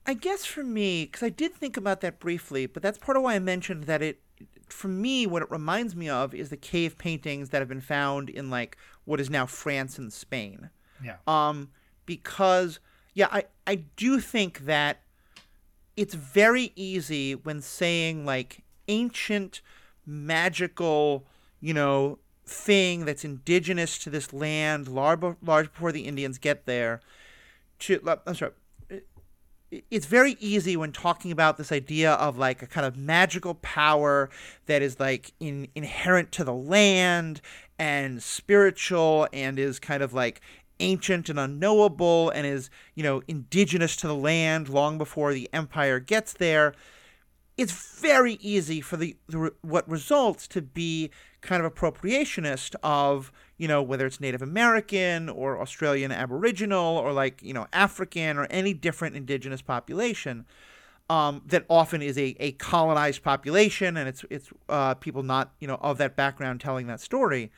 I 0.04 0.14
guess 0.14 0.44
for 0.44 0.64
me, 0.64 1.04
because 1.04 1.22
I 1.22 1.28
did 1.28 1.54
think 1.54 1.76
about 1.76 2.00
that 2.00 2.18
briefly, 2.18 2.66
but 2.66 2.82
that's 2.82 2.98
part 2.98 3.16
of 3.16 3.22
why 3.22 3.34
I 3.34 3.38
mentioned 3.38 3.84
that 3.84 4.02
it, 4.02 4.20
for 4.68 4.88
me, 4.88 5.26
what 5.26 5.42
it 5.42 5.50
reminds 5.50 5.94
me 5.94 6.08
of 6.08 6.34
is 6.34 6.48
the 6.48 6.56
cave 6.56 6.98
paintings 6.98 7.50
that 7.50 7.60
have 7.60 7.68
been 7.68 7.80
found 7.80 8.30
in 8.30 8.50
like 8.50 8.76
what 9.04 9.20
is 9.20 9.30
now 9.30 9.46
France 9.46 9.98
and 9.98 10.12
Spain. 10.12 10.70
yeah 11.02 11.16
Um, 11.26 11.70
because 12.06 12.80
yeah, 13.14 13.28
I 13.30 13.44
I 13.66 13.76
do 13.96 14.20
think 14.20 14.60
that 14.60 15.02
it's 15.96 16.14
very 16.14 16.72
easy 16.74 17.34
when 17.34 17.60
saying 17.60 18.24
like 18.24 18.62
ancient 18.88 19.60
magical, 20.06 21.26
you 21.60 21.74
know, 21.74 22.18
thing 22.46 23.04
that's 23.04 23.24
indigenous 23.24 23.98
to 23.98 24.10
this 24.10 24.32
land, 24.32 24.88
large, 24.88 25.20
large 25.42 25.72
before 25.72 25.92
the 25.92 26.06
Indians 26.06 26.38
get 26.38 26.66
there. 26.66 27.00
To 27.80 28.00
I'm 28.26 28.34
sorry, 28.34 28.52
it's 29.90 30.06
very 30.06 30.36
easy 30.38 30.76
when 30.76 30.92
talking 30.92 31.32
about 31.32 31.56
this 31.56 31.72
idea 31.72 32.12
of 32.12 32.36
like 32.36 32.62
a 32.62 32.66
kind 32.66 32.86
of 32.86 32.96
magical 32.96 33.54
power 33.54 34.28
that 34.66 34.82
is 34.82 35.00
like 35.00 35.32
in, 35.40 35.68
inherent 35.74 36.30
to 36.32 36.44
the 36.44 36.52
land 36.52 37.40
and 37.78 38.22
spiritual 38.22 39.28
and 39.32 39.58
is 39.58 39.78
kind 39.78 40.02
of 40.02 40.12
like 40.12 40.40
ancient 40.80 41.28
and 41.28 41.38
unknowable 41.38 42.30
and 42.30 42.46
is 42.46 42.68
you 42.94 43.02
know 43.02 43.22
indigenous 43.28 43.96
to 43.96 44.06
the 44.06 44.14
land 44.14 44.68
long 44.68 44.98
before 44.98 45.32
the 45.32 45.48
empire 45.52 45.98
gets 45.98 46.34
there. 46.34 46.74
It's 47.56 47.72
very 47.72 48.34
easy 48.34 48.80
for 48.80 48.96
the, 48.96 49.16
the 49.28 49.52
what 49.62 49.88
results 49.88 50.48
to 50.48 50.62
be 50.62 51.10
kind 51.40 51.64
of 51.64 51.74
appropriationist 51.74 52.74
of 52.82 53.32
you 53.62 53.68
know 53.68 53.80
whether 53.80 54.06
it's 54.06 54.20
Native 54.20 54.42
American 54.42 55.28
or 55.28 55.60
Australian 55.60 56.10
Aboriginal 56.10 56.98
or 56.98 57.12
like 57.12 57.40
you 57.44 57.54
know 57.54 57.68
African 57.72 58.36
or 58.36 58.46
any 58.46 58.74
different 58.74 59.14
indigenous 59.14 59.62
population 59.62 60.46
um, 61.08 61.42
that 61.46 61.64
often 61.70 62.02
is 62.02 62.18
a, 62.18 62.34
a 62.40 62.52
colonized 62.52 63.22
population 63.22 63.96
and 63.96 64.08
it's 64.08 64.24
it's 64.30 64.48
uh, 64.68 64.94
people 64.94 65.22
not 65.22 65.52
you 65.60 65.68
know 65.68 65.76
of 65.76 65.96
that 65.98 66.16
background 66.16 66.60
telling 66.60 66.88
that 66.88 67.00
story. 67.00 67.52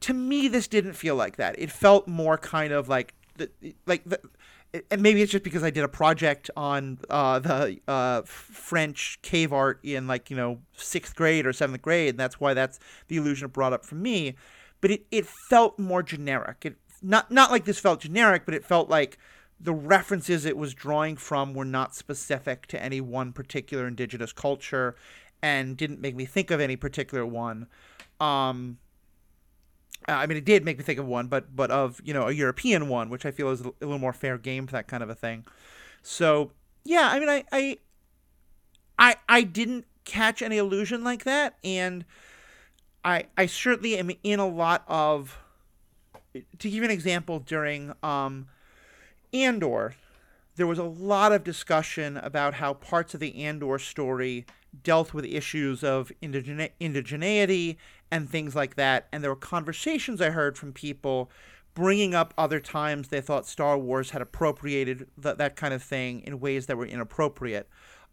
To 0.00 0.12
me, 0.12 0.48
this 0.48 0.68
didn't 0.68 0.92
feel 0.92 1.16
like 1.16 1.36
that. 1.36 1.58
It 1.58 1.70
felt 1.70 2.06
more 2.06 2.36
kind 2.36 2.70
of 2.70 2.86
like 2.86 3.14
the 3.38 3.48
like 3.86 4.04
the 4.04 4.20
and 4.90 5.00
maybe 5.00 5.22
it's 5.22 5.32
just 5.32 5.44
because 5.44 5.62
I 5.62 5.70
did 5.70 5.84
a 5.84 5.88
project 5.88 6.50
on 6.58 6.98
uh, 7.08 7.38
the 7.38 7.78
uh, 7.88 8.20
French 8.26 9.18
cave 9.22 9.50
art 9.50 9.80
in 9.82 10.06
like 10.06 10.28
you 10.28 10.36
know 10.36 10.58
sixth 10.74 11.16
grade 11.16 11.46
or 11.46 11.54
seventh 11.54 11.80
grade, 11.80 12.10
and 12.10 12.18
that's 12.18 12.38
why 12.38 12.52
that's 12.52 12.78
the 13.08 13.16
illusion 13.16 13.46
it 13.46 13.54
brought 13.54 13.72
up 13.72 13.86
for 13.86 13.94
me. 13.94 14.34
But 14.84 14.90
it, 14.90 15.06
it 15.10 15.26
felt 15.48 15.78
more 15.78 16.02
generic. 16.02 16.66
It 16.66 16.76
not 17.00 17.30
not 17.30 17.50
like 17.50 17.64
this 17.64 17.78
felt 17.78 18.00
generic, 18.00 18.44
but 18.44 18.52
it 18.52 18.66
felt 18.66 18.90
like 18.90 19.16
the 19.58 19.72
references 19.72 20.44
it 20.44 20.58
was 20.58 20.74
drawing 20.74 21.16
from 21.16 21.54
were 21.54 21.64
not 21.64 21.94
specific 21.94 22.66
to 22.66 22.82
any 22.82 23.00
one 23.00 23.32
particular 23.32 23.86
indigenous 23.86 24.30
culture, 24.30 24.94
and 25.40 25.74
didn't 25.74 26.02
make 26.02 26.14
me 26.14 26.26
think 26.26 26.50
of 26.50 26.60
any 26.60 26.76
particular 26.76 27.24
one. 27.24 27.66
Um, 28.20 28.76
I 30.06 30.26
mean, 30.26 30.36
it 30.36 30.44
did 30.44 30.66
make 30.66 30.76
me 30.76 30.84
think 30.84 30.98
of 30.98 31.06
one, 31.06 31.28
but 31.28 31.56
but 31.56 31.70
of 31.70 31.98
you 32.04 32.12
know 32.12 32.28
a 32.28 32.32
European 32.32 32.86
one, 32.90 33.08
which 33.08 33.24
I 33.24 33.30
feel 33.30 33.48
is 33.52 33.62
a 33.62 33.72
little 33.80 33.98
more 33.98 34.12
fair 34.12 34.36
game 34.36 34.66
for 34.66 34.72
that 34.72 34.86
kind 34.86 35.02
of 35.02 35.08
a 35.08 35.14
thing. 35.14 35.46
So 36.02 36.52
yeah, 36.84 37.08
I 37.10 37.18
mean, 37.18 37.30
I 37.30 37.44
I 37.50 37.78
I, 38.98 39.16
I 39.30 39.42
didn't 39.44 39.86
catch 40.04 40.42
any 40.42 40.58
illusion 40.58 41.02
like 41.02 41.24
that, 41.24 41.56
and 41.64 42.04
I 43.04 43.26
I 43.36 43.46
certainly 43.46 43.96
am 43.96 44.10
in 44.22 44.40
a 44.40 44.48
lot 44.48 44.84
of. 44.88 45.38
To 46.34 46.68
give 46.68 46.74
you 46.74 46.84
an 46.84 46.90
example, 46.90 47.38
during 47.38 47.92
um, 48.02 48.48
Andor, 49.32 49.94
there 50.56 50.66
was 50.66 50.78
a 50.78 50.84
lot 50.84 51.30
of 51.32 51.44
discussion 51.44 52.16
about 52.16 52.54
how 52.54 52.74
parts 52.74 53.14
of 53.14 53.20
the 53.20 53.44
Andor 53.44 53.78
story 53.78 54.46
dealt 54.82 55.14
with 55.14 55.24
issues 55.24 55.84
of 55.84 56.10
indigene- 56.20 56.72
indigeneity 56.80 57.76
and 58.10 58.28
things 58.28 58.56
like 58.56 58.74
that. 58.74 59.06
And 59.12 59.22
there 59.22 59.30
were 59.30 59.36
conversations 59.36 60.20
I 60.20 60.30
heard 60.30 60.58
from 60.58 60.72
people 60.72 61.30
bringing 61.74 62.14
up 62.14 62.32
other 62.38 62.60
times 62.60 63.08
they 63.08 63.20
thought 63.20 63.46
Star 63.46 63.76
Wars 63.76 64.10
had 64.10 64.22
appropriated 64.22 65.08
th- 65.20 65.36
that 65.36 65.56
kind 65.56 65.74
of 65.74 65.82
thing 65.82 66.20
in 66.20 66.40
ways 66.40 66.66
that 66.66 66.76
were 66.76 66.86
inappropriate. 66.86 67.68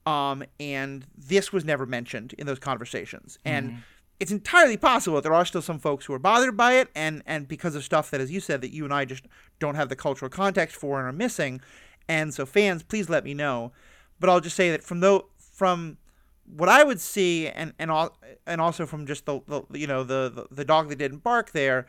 Um, 0.06 0.44
and 0.60 1.06
this 1.16 1.54
was 1.54 1.64
never 1.64 1.86
mentioned 1.86 2.34
in 2.34 2.48
those 2.48 2.60
conversations. 2.60 3.38
And 3.46 3.84
it's 4.22 4.32
entirely 4.32 4.78
possible 4.78 5.16
that 5.16 5.24
there 5.24 5.34
are 5.34 5.46
still 5.46 5.64
some 5.64 5.80
folks 5.80 6.06
who 6.06 6.14
are 6.14 6.20
bothered 6.20 6.56
by 6.56 6.74
it, 6.74 6.90
and 6.94 7.24
and 7.26 7.48
because 7.48 7.74
of 7.74 7.84
stuff 7.84 8.12
that, 8.12 8.22
as 8.22 8.32
you 8.32 8.40
said, 8.40 8.62
that 8.62 8.72
you 8.72 8.86
and 8.86 8.94
I 8.94 9.04
just 9.04 9.26
don't 9.60 9.74
have 9.74 9.90
the 9.90 9.96
cultural 9.96 10.30
context 10.30 10.76
for 10.76 11.00
and 11.00 11.10
are 11.10 11.12
missing. 11.12 11.60
And 12.08 12.32
so, 12.32 12.46
fans, 12.46 12.84
please 12.84 13.10
let 13.10 13.24
me 13.24 13.34
know. 13.34 13.72
But 14.20 14.30
I'll 14.30 14.40
just 14.40 14.56
say 14.56 14.70
that 14.70 14.84
from 14.84 15.00
though 15.00 15.30
from 15.40 15.98
what 16.46 16.70
I 16.70 16.84
would 16.84 17.02
see, 17.02 17.48
and 17.48 17.74
and 17.80 17.90
all, 17.90 18.16
and 18.46 18.62
also 18.62 18.86
from 18.86 19.08
just 19.08 19.26
the, 19.26 19.42
the 19.48 19.64
you 19.72 19.88
know 19.88 20.04
the, 20.04 20.30
the 20.30 20.56
the 20.56 20.66
dog 20.66 20.90
that 20.90 21.00
didn't 21.00 21.24
bark 21.24 21.52
there, 21.52 21.88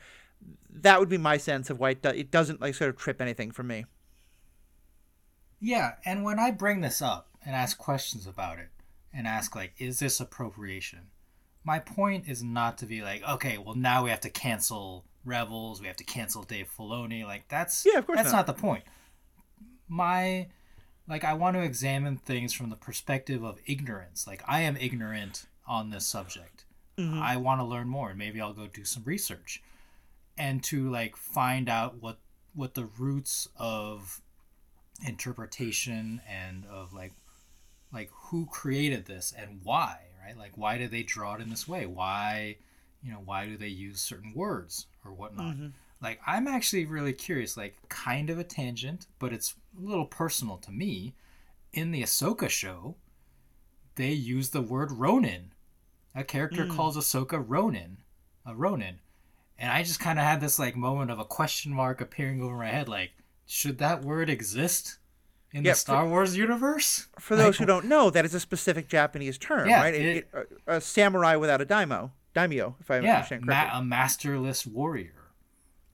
that 0.70 0.98
would 0.98 1.10
be 1.10 1.18
my 1.18 1.36
sense 1.36 1.68
of 1.68 1.78
why 1.78 1.90
it, 1.90 2.00
do, 2.00 2.08
it 2.08 2.30
doesn't 2.30 2.62
like 2.62 2.74
sort 2.74 2.88
of 2.88 2.96
trip 2.96 3.20
anything 3.20 3.50
for 3.50 3.62
me. 3.62 3.84
Yeah, 5.60 5.92
and 6.06 6.24
when 6.24 6.38
I 6.38 6.50
bring 6.50 6.80
this 6.80 7.02
up 7.02 7.28
and 7.44 7.54
ask 7.54 7.76
questions 7.76 8.26
about 8.26 8.58
it 8.58 8.70
and 9.12 9.26
ask 9.26 9.54
like 9.54 9.74
is 9.76 9.98
this 9.98 10.18
appropriation? 10.18 11.11
My 11.64 11.78
point 11.78 12.28
is 12.28 12.42
not 12.42 12.78
to 12.78 12.86
be 12.86 13.02
like, 13.02 13.22
okay, 13.28 13.58
well 13.58 13.74
now 13.74 14.04
we 14.04 14.10
have 14.10 14.20
to 14.20 14.30
cancel 14.30 15.04
Rebels, 15.24 15.80
we 15.80 15.86
have 15.86 15.96
to 15.96 16.04
cancel 16.04 16.42
Dave 16.42 16.68
Filoni. 16.76 17.24
Like 17.24 17.48
that's 17.48 17.86
Yeah, 17.86 17.98
of 17.98 18.06
course 18.06 18.16
that's 18.18 18.32
not. 18.32 18.46
not 18.48 18.56
the 18.56 18.60
point. 18.60 18.84
My 19.88 20.48
like 21.08 21.24
I 21.24 21.34
want 21.34 21.56
to 21.56 21.62
examine 21.62 22.16
things 22.16 22.52
from 22.52 22.70
the 22.70 22.76
perspective 22.76 23.44
of 23.44 23.58
ignorance. 23.66 24.26
Like 24.26 24.42
I 24.48 24.62
am 24.62 24.76
ignorant 24.76 25.46
on 25.66 25.90
this 25.90 26.06
subject. 26.06 26.64
Mm-hmm. 26.98 27.22
I 27.22 27.36
want 27.36 27.60
to 27.60 27.64
learn 27.64 27.88
more 27.88 28.10
and 28.10 28.18
maybe 28.18 28.40
I'll 28.40 28.52
go 28.52 28.66
do 28.66 28.84
some 28.84 29.02
research 29.04 29.62
and 30.36 30.62
to 30.64 30.90
like 30.90 31.16
find 31.16 31.68
out 31.68 32.02
what 32.02 32.18
what 32.54 32.74
the 32.74 32.84
roots 32.84 33.48
of 33.56 34.20
interpretation 35.06 36.20
and 36.28 36.64
of 36.66 36.92
like 36.92 37.12
like 37.92 38.10
who 38.12 38.46
created 38.46 39.06
this 39.06 39.32
and 39.36 39.60
why 39.62 39.98
right? 40.24 40.36
Like 40.36 40.52
why 40.56 40.78
do 40.78 40.88
they 40.88 41.02
draw 41.02 41.34
it 41.34 41.40
in 41.40 41.50
this 41.50 41.68
way? 41.68 41.86
Why 41.86 42.56
you 43.02 43.12
know 43.12 43.22
why 43.24 43.46
do 43.46 43.56
they 43.56 43.68
use 43.68 44.00
certain 44.00 44.32
words 44.34 44.86
or 45.04 45.12
whatnot? 45.12 45.54
Mm-hmm. 45.54 45.68
Like 46.02 46.20
i'm 46.26 46.48
actually 46.48 46.84
really 46.84 47.12
curious 47.12 47.56
like 47.56 47.76
kind 47.88 48.28
of 48.30 48.38
a 48.38 48.44
tangent 48.44 49.06
but 49.18 49.32
it's 49.32 49.54
a 49.78 49.86
little 49.86 50.06
personal 50.06 50.56
to 50.58 50.70
me. 50.70 51.14
In 51.72 51.90
the 51.90 52.02
ahsoka 52.02 52.48
show 52.48 52.96
they 53.94 54.12
use 54.12 54.50
the 54.50 54.62
word 54.62 54.92
ronin. 54.92 55.52
A 56.14 56.24
character 56.24 56.66
mm. 56.66 56.76
calls 56.76 56.96
ahsoka 56.96 57.42
ronin 57.46 57.98
a 58.44 58.54
ronin. 58.54 59.00
And 59.58 59.70
i 59.70 59.82
just 59.82 60.00
kind 60.00 60.18
of 60.18 60.24
had 60.24 60.40
this 60.40 60.58
like 60.58 60.76
moment 60.76 61.10
of 61.10 61.18
a 61.18 61.24
question 61.24 61.72
mark 61.72 62.00
appearing 62.00 62.42
over 62.42 62.56
my 62.56 62.68
head 62.68 62.88
like 62.88 63.12
should 63.46 63.78
that 63.78 64.02
word 64.02 64.30
exist 64.30 64.98
in 65.52 65.64
Yeah, 65.64 65.72
the 65.72 65.76
Star 65.76 66.06
Wars 66.08 66.36
universe? 66.36 67.08
For 67.18 67.36
those 67.36 67.58
who 67.58 67.66
don't 67.66 67.86
know, 67.86 68.10
that 68.10 68.24
is 68.24 68.34
a 68.34 68.40
specific 68.40 68.88
Japanese 68.88 69.38
term, 69.38 69.68
Yeah, 69.68 69.80
right? 69.82 69.94
it- 69.94 70.16
It- 70.16 70.48
a, 70.66 70.76
a 70.76 70.80
samurai 70.80 71.36
without 71.36 71.60
a 71.60 71.64
daimyo, 71.64 72.12
daimyo, 72.34 72.76
if 72.80 72.90
I 72.90 73.00
yeah, 73.00 73.16
understand 73.16 73.44
ma- 73.44 73.52
correctly. 73.52 73.78
a 73.80 73.82
masterless 73.84 74.66
warrior. 74.66 75.14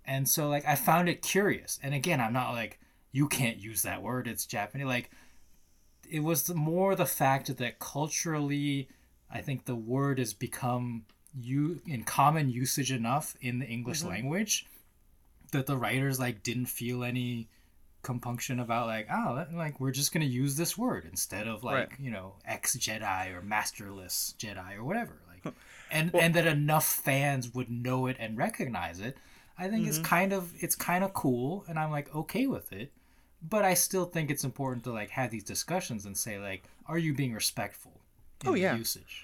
And 0.04 0.28
so 0.28 0.48
like 0.48 0.64
I 0.66 0.74
found 0.74 1.08
it 1.08 1.20
curious. 1.22 1.78
And 1.82 1.92
again, 1.94 2.20
I'm 2.20 2.32
not 2.32 2.52
like 2.52 2.78
you 3.12 3.28
can't 3.28 3.58
use 3.58 3.82
that 3.82 4.02
word. 4.02 4.26
It's 4.28 4.46
Japanese. 4.46 4.86
Like 4.86 5.10
it 6.08 6.20
was 6.20 6.48
more 6.54 6.94
the 6.94 7.04
fact 7.04 7.54
that 7.58 7.78
culturally, 7.78 8.88
I 9.30 9.40
think 9.42 9.64
the 9.66 9.74
word 9.76 10.18
has 10.18 10.32
become 10.32 11.04
you 11.38 11.80
in 11.86 12.04
common 12.04 12.48
usage 12.48 12.90
enough 12.90 13.36
in 13.42 13.58
the 13.58 13.66
English 13.66 13.98
Mm-hmm. 14.00 14.08
language 14.08 14.66
that 15.52 15.66
the 15.66 15.76
writers 15.76 16.18
like 16.18 16.42
didn't 16.42 16.66
feel 16.66 17.04
any 17.04 17.48
compunction 18.08 18.58
about 18.60 18.86
like 18.86 19.06
oh 19.12 19.44
like 19.54 19.78
we're 19.80 19.90
just 20.00 20.12
gonna 20.12 20.24
use 20.42 20.56
this 20.56 20.76
word 20.84 21.02
instead 21.14 21.46
of 21.46 21.62
like 21.62 21.74
Right. 21.90 22.00
you 22.00 22.10
know 22.10 22.34
ex 22.54 22.76
Jedi 22.76 23.34
or 23.34 23.42
masterless 23.42 24.34
Jedi 24.42 24.70
or 24.78 24.82
whatever 24.84 25.14
like 25.30 25.54
and 25.96 26.14
and 26.14 26.32
that 26.34 26.46
enough 26.46 26.86
fans 26.86 27.52
would 27.54 27.70
know 27.70 28.06
it 28.10 28.16
and 28.18 28.36
recognize 28.36 28.98
it 29.08 29.14
I 29.58 29.68
think 29.68 29.80
Mm-hmm. 29.82 29.88
it's 29.90 29.98
kind 30.16 30.32
of 30.32 30.52
it's 30.64 30.74
kind 30.90 31.02
of 31.04 31.12
cool 31.12 31.64
and 31.68 31.78
I'm 31.78 31.90
like 31.90 32.08
okay 32.14 32.46
with 32.46 32.72
it 32.72 32.90
but 33.54 33.62
I 33.64 33.74
still 33.74 34.06
think 34.06 34.30
it's 34.30 34.44
important 34.50 34.84
to 34.84 34.92
like 34.92 35.10
have 35.10 35.30
these 35.30 35.44
discussions 35.44 36.06
and 36.06 36.16
say 36.16 36.38
like 36.38 36.62
are 36.86 36.98
you 36.98 37.12
being 37.14 37.34
respectful 37.34 38.00
in 38.42 38.48
Oh, 38.48 38.52
the 38.54 38.60
yeah. 38.60 38.76
usage 38.76 39.14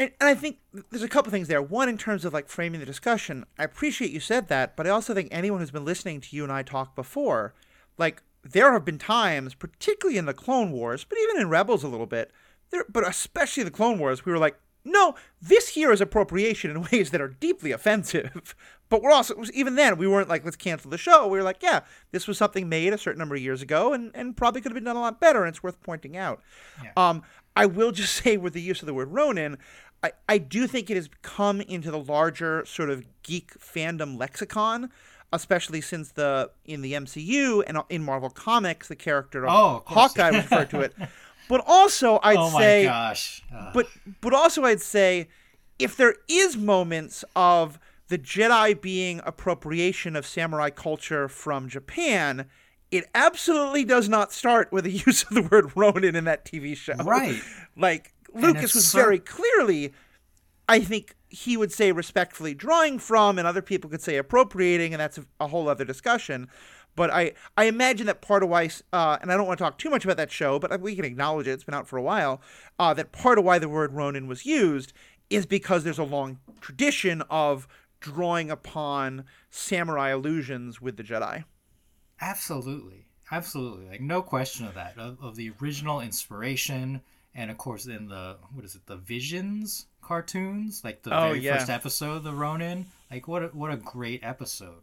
And, 0.00 0.10
and 0.20 0.28
I 0.28 0.34
think 0.34 0.54
there's 0.90 1.02
a 1.02 1.08
couple 1.08 1.30
things 1.32 1.48
there. 1.48 1.60
One, 1.80 1.88
in 1.88 1.98
terms 1.98 2.24
of 2.24 2.32
like 2.32 2.48
framing 2.48 2.78
the 2.80 2.86
discussion, 2.94 3.36
I 3.58 3.64
appreciate 3.70 4.10
you 4.16 4.20
said 4.20 4.46
that, 4.48 4.76
but 4.76 4.86
I 4.86 4.90
also 4.90 5.12
think 5.14 5.28
anyone 5.32 5.58
who's 5.60 5.72
been 5.78 5.84
listening 5.92 6.20
to 6.22 6.30
you 6.36 6.42
and 6.46 6.52
I 6.52 6.62
talk 6.62 6.94
before, 6.94 7.52
like 7.98 8.22
there 8.42 8.72
have 8.72 8.84
been 8.84 8.98
times, 8.98 9.54
particularly 9.54 10.18
in 10.18 10.26
the 10.26 10.34
Clone 10.34 10.72
Wars, 10.72 11.04
but 11.04 11.18
even 11.18 11.42
in 11.42 11.50
Rebels 11.50 11.84
a 11.84 11.88
little 11.88 12.06
bit, 12.06 12.30
there, 12.70 12.84
but 12.88 13.06
especially 13.06 13.62
the 13.62 13.70
Clone 13.70 13.98
Wars, 13.98 14.24
we 14.24 14.32
were 14.32 14.38
like, 14.38 14.58
no, 14.84 15.14
this 15.42 15.70
here 15.70 15.92
is 15.92 16.00
appropriation 16.00 16.70
in 16.70 16.82
ways 16.92 17.10
that 17.10 17.20
are 17.20 17.28
deeply 17.28 17.72
offensive. 17.72 18.54
But 18.90 19.02
we're 19.02 19.10
also 19.10 19.42
even 19.52 19.74
then 19.74 19.98
we 19.98 20.08
weren't 20.08 20.30
like 20.30 20.46
let's 20.46 20.56
cancel 20.56 20.90
the 20.90 20.96
show. 20.96 21.26
We 21.26 21.36
were 21.36 21.44
like, 21.44 21.62
yeah, 21.62 21.80
this 22.10 22.26
was 22.26 22.38
something 22.38 22.70
made 22.70 22.94
a 22.94 22.96
certain 22.96 23.18
number 23.18 23.34
of 23.34 23.42
years 23.42 23.60
ago, 23.60 23.92
and 23.92 24.10
and 24.14 24.34
probably 24.34 24.62
could 24.62 24.70
have 24.70 24.74
been 24.76 24.84
done 24.84 24.96
a 24.96 25.00
lot 25.00 25.20
better, 25.20 25.44
and 25.44 25.50
it's 25.50 25.62
worth 25.62 25.78
pointing 25.82 26.16
out. 26.16 26.40
Yeah. 26.82 26.92
Um, 26.96 27.22
I 27.54 27.66
will 27.66 27.92
just 27.92 28.14
say 28.22 28.38
with 28.38 28.54
the 28.54 28.62
use 28.62 28.80
of 28.80 28.86
the 28.86 28.94
word 28.94 29.12
Ronin, 29.12 29.58
I, 30.02 30.12
I 30.28 30.38
do 30.38 30.66
think 30.66 30.88
it 30.88 30.94
has 30.94 31.10
come 31.20 31.60
into 31.60 31.90
the 31.90 31.98
larger 31.98 32.64
sort 32.64 32.88
of 32.88 33.04
geek 33.22 33.58
fandom 33.60 34.18
lexicon, 34.18 34.90
especially 35.32 35.80
since 35.80 36.12
the 36.12 36.50
in 36.64 36.82
the 36.82 36.92
MCU 36.94 37.62
and 37.66 37.78
in 37.88 38.02
Marvel 38.02 38.30
Comics, 38.30 38.88
the 38.88 38.96
character 38.96 39.48
Oh. 39.48 39.82
Hawkeye 39.86 40.30
was 40.30 40.42
referred 40.44 40.70
to 40.70 40.80
it. 40.80 40.94
But 41.48 41.64
also, 41.66 42.20
I'd 42.22 42.36
oh 42.36 42.50
my 42.50 42.60
say, 42.60 42.84
gosh 42.84 43.42
Uh, 43.54 43.70
but 43.72 43.86
but 44.20 44.34
also 44.34 44.64
I'd 44.64 44.82
say, 44.82 45.28
if 45.78 45.96
there 45.96 46.16
is 46.28 46.58
moments 46.58 47.24
of 47.34 47.78
the 48.08 48.18
Jedi 48.18 48.78
being 48.80 49.20
appropriation 49.24 50.16
of 50.16 50.26
samurai 50.26 50.70
culture 50.70 51.28
from 51.28 51.68
Japan. 51.68 52.46
It 52.90 53.04
absolutely 53.14 53.84
does 53.84 54.08
not 54.08 54.32
start 54.32 54.72
with 54.72 54.84
the 54.84 54.90
use 55.06 55.22
of 55.24 55.34
the 55.34 55.42
word 55.42 55.72
Ronin 55.76 56.16
in 56.16 56.24
that 56.24 56.46
TV 56.46 56.74
show. 56.76 56.94
Right. 56.94 57.40
Like 57.76 58.12
Lucas 58.34 58.74
was 58.74 58.88
cer- 58.88 59.02
very 59.02 59.18
clearly, 59.18 59.92
I 60.68 60.80
think 60.80 61.14
he 61.28 61.56
would 61.56 61.72
say 61.72 61.92
respectfully 61.92 62.54
drawing 62.54 62.98
from, 62.98 63.38
and 63.38 63.46
other 63.46 63.62
people 63.62 63.90
could 63.90 64.02
say 64.02 64.16
appropriating, 64.16 64.94
and 64.94 65.00
that's 65.00 65.18
a, 65.18 65.24
a 65.40 65.48
whole 65.48 65.68
other 65.68 65.84
discussion. 65.84 66.48
But 66.96 67.10
I, 67.10 67.32
I 67.56 67.64
imagine 67.64 68.06
that 68.06 68.22
part 68.22 68.42
of 68.42 68.48
why, 68.48 68.70
uh, 68.92 69.18
and 69.20 69.30
I 69.30 69.36
don't 69.36 69.46
want 69.46 69.58
to 69.58 69.64
talk 69.64 69.78
too 69.78 69.90
much 69.90 70.04
about 70.04 70.16
that 70.16 70.32
show, 70.32 70.58
but 70.58 70.80
we 70.80 70.96
can 70.96 71.04
acknowledge 71.04 71.46
it. 71.46 71.52
It's 71.52 71.64
been 71.64 71.74
out 71.74 71.86
for 71.86 71.96
a 71.96 72.02
while. 72.02 72.40
Uh, 72.78 72.92
that 72.94 73.12
part 73.12 73.38
of 73.38 73.44
why 73.44 73.58
the 73.60 73.68
word 73.68 73.92
Ronin 73.92 74.26
was 74.26 74.44
used 74.44 74.92
is 75.30 75.46
because 75.46 75.84
there's 75.84 75.98
a 75.98 76.04
long 76.04 76.38
tradition 76.60 77.22
of 77.30 77.68
drawing 78.00 78.50
upon 78.50 79.24
samurai 79.50 80.12
illusions 80.12 80.80
with 80.80 80.96
the 80.96 81.04
Jedi. 81.04 81.44
Absolutely, 82.20 83.06
absolutely, 83.30 83.86
like 83.86 84.00
no 84.00 84.22
question 84.22 84.66
of 84.66 84.74
that. 84.74 84.98
Of, 84.98 85.18
of 85.22 85.36
the 85.36 85.52
original 85.60 86.00
inspiration, 86.00 87.00
and 87.34 87.50
of 87.50 87.58
course 87.58 87.86
in 87.86 88.08
the 88.08 88.38
what 88.52 88.64
is 88.64 88.74
it, 88.74 88.86
the 88.86 88.96
Visions 88.96 89.86
cartoons, 90.08 90.82
like 90.82 91.02
the 91.02 91.14
Oh, 91.16 91.28
very 91.28 91.40
yeah. 91.40 91.58
first 91.58 91.68
episode, 91.70 92.16
of 92.16 92.24
the 92.24 92.32
Ronin. 92.32 92.86
Like 93.10 93.28
what 93.28 93.42
a, 93.42 93.46
what 93.48 93.70
a 93.70 93.76
great 93.76 94.24
episode. 94.24 94.82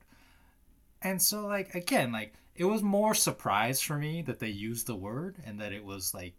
And 1.01 1.21
so 1.21 1.45
like 1.47 1.73
again, 1.75 2.11
like 2.11 2.33
it 2.55 2.65
was 2.65 2.81
more 2.83 3.13
surprise 3.15 3.81
for 3.81 3.97
me 3.97 4.21
that 4.23 4.39
they 4.39 4.47
used 4.49 4.87
the 4.87 4.95
word 4.95 5.35
and 5.45 5.59
that 5.59 5.73
it 5.73 5.83
was 5.83 6.13
like 6.13 6.33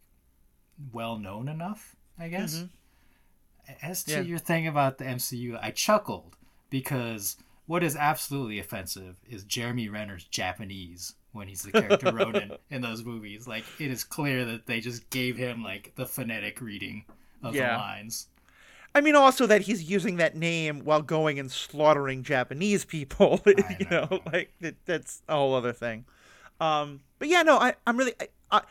well 0.92 1.18
known 1.18 1.48
enough. 1.48 1.96
I 2.18 2.28
guess. 2.28 2.54
Mm-hmm. 2.56 2.66
As 3.82 4.04
to 4.04 4.12
Yeah. 4.12 4.20
your 4.20 4.38
thing 4.38 4.66
about 4.68 4.98
the 4.98 5.04
MCU, 5.04 5.58
I 5.60 5.70
chuckled 5.72 6.36
because 6.70 7.36
what 7.66 7.82
is 7.82 7.96
absolutely 7.96 8.58
offensive 8.60 9.16
is 9.28 9.42
Jeremy 9.44 9.88
Renner's 9.88 10.24
Japanese 10.24 11.14
when 11.32 11.48
he's 11.48 11.62
the 11.62 11.72
character 11.72 12.12
Ronin 12.14 12.52
in 12.70 12.80
those 12.80 13.04
movies. 13.04 13.46
Like 13.48 13.64
it 13.80 13.90
is 13.90 14.04
clear 14.04 14.44
that 14.44 14.66
they 14.66 14.80
just 14.80 15.10
gave 15.10 15.36
him 15.36 15.62
like 15.64 15.92
the 15.96 16.06
phonetic 16.06 16.60
reading 16.60 17.04
of 17.42 17.54
Yeah. 17.54 17.72
the 17.72 17.78
lines. 17.78 18.28
I 18.96 19.02
mean, 19.02 19.14
also 19.14 19.46
that 19.46 19.60
he's 19.60 19.90
using 19.90 20.16
that 20.16 20.36
name 20.36 20.80
while 20.82 21.02
going 21.02 21.38
and 21.38 21.52
slaughtering 21.52 22.22
Japanese 22.22 22.86
people. 22.86 23.42
you 23.46 23.86
know, 23.90 24.22
like 24.32 24.54
that, 24.62 24.76
that's 24.86 25.20
a 25.28 25.34
whole 25.34 25.54
other 25.54 25.74
thing. 25.74 26.06
Um, 26.62 27.00
but 27.18 27.28
yeah, 27.28 27.42
no, 27.42 27.58
I, 27.58 27.74
I'm 27.86 27.98
really, 27.98 28.14
I, 28.18 28.28
I, 28.50 28.62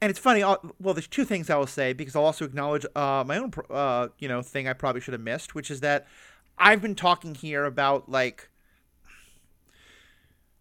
and 0.00 0.10
it's 0.10 0.18
funny. 0.18 0.42
I'll, 0.42 0.60
well, 0.80 0.92
there's 0.92 1.06
two 1.06 1.24
things 1.24 1.50
I 1.50 1.56
will 1.56 1.68
say 1.68 1.92
because 1.92 2.16
I'll 2.16 2.24
also 2.24 2.44
acknowledge 2.44 2.84
uh, 2.96 3.22
my 3.24 3.38
own, 3.38 3.52
uh, 3.70 4.08
you 4.18 4.26
know, 4.26 4.42
thing 4.42 4.66
I 4.66 4.72
probably 4.72 5.00
should 5.00 5.14
have 5.14 5.20
missed, 5.20 5.54
which 5.54 5.70
is 5.70 5.78
that 5.82 6.08
I've 6.58 6.82
been 6.82 6.96
talking 6.96 7.36
here 7.36 7.64
about 7.64 8.08
like 8.08 8.50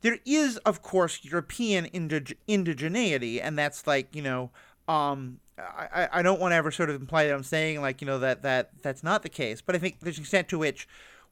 there 0.01 0.19
is, 0.23 0.57
of 0.57 0.83
course, 0.83 1.21
European 1.23 1.85
indig- 1.85 2.37
indigeneity, 2.47 3.39
and 3.41 3.57
that's 3.57 3.87
like 3.87 4.15
you 4.15 4.21
know, 4.21 4.51
um, 4.87 5.39
I, 5.57 6.07
I- 6.11 6.21
don't 6.21 6.39
want 6.39 6.51
to 6.51 6.55
ever 6.55 6.71
sort 6.71 6.89
of 6.89 6.99
imply 6.99 7.25
that 7.27 7.33
I'm 7.33 7.43
saying 7.43 7.81
like 7.81 8.01
you 8.01 8.07
know 8.07 8.19
that 8.19 8.41
that 8.43 8.71
that's 8.81 9.03
not 9.03 9.23
the 9.23 9.29
case, 9.29 9.61
but 9.61 9.75
I 9.75 9.79
think 9.79 9.99
there's 9.99 10.17
an 10.17 10.23
extent 10.23 10.47
to 10.49 10.59
which 10.59 10.87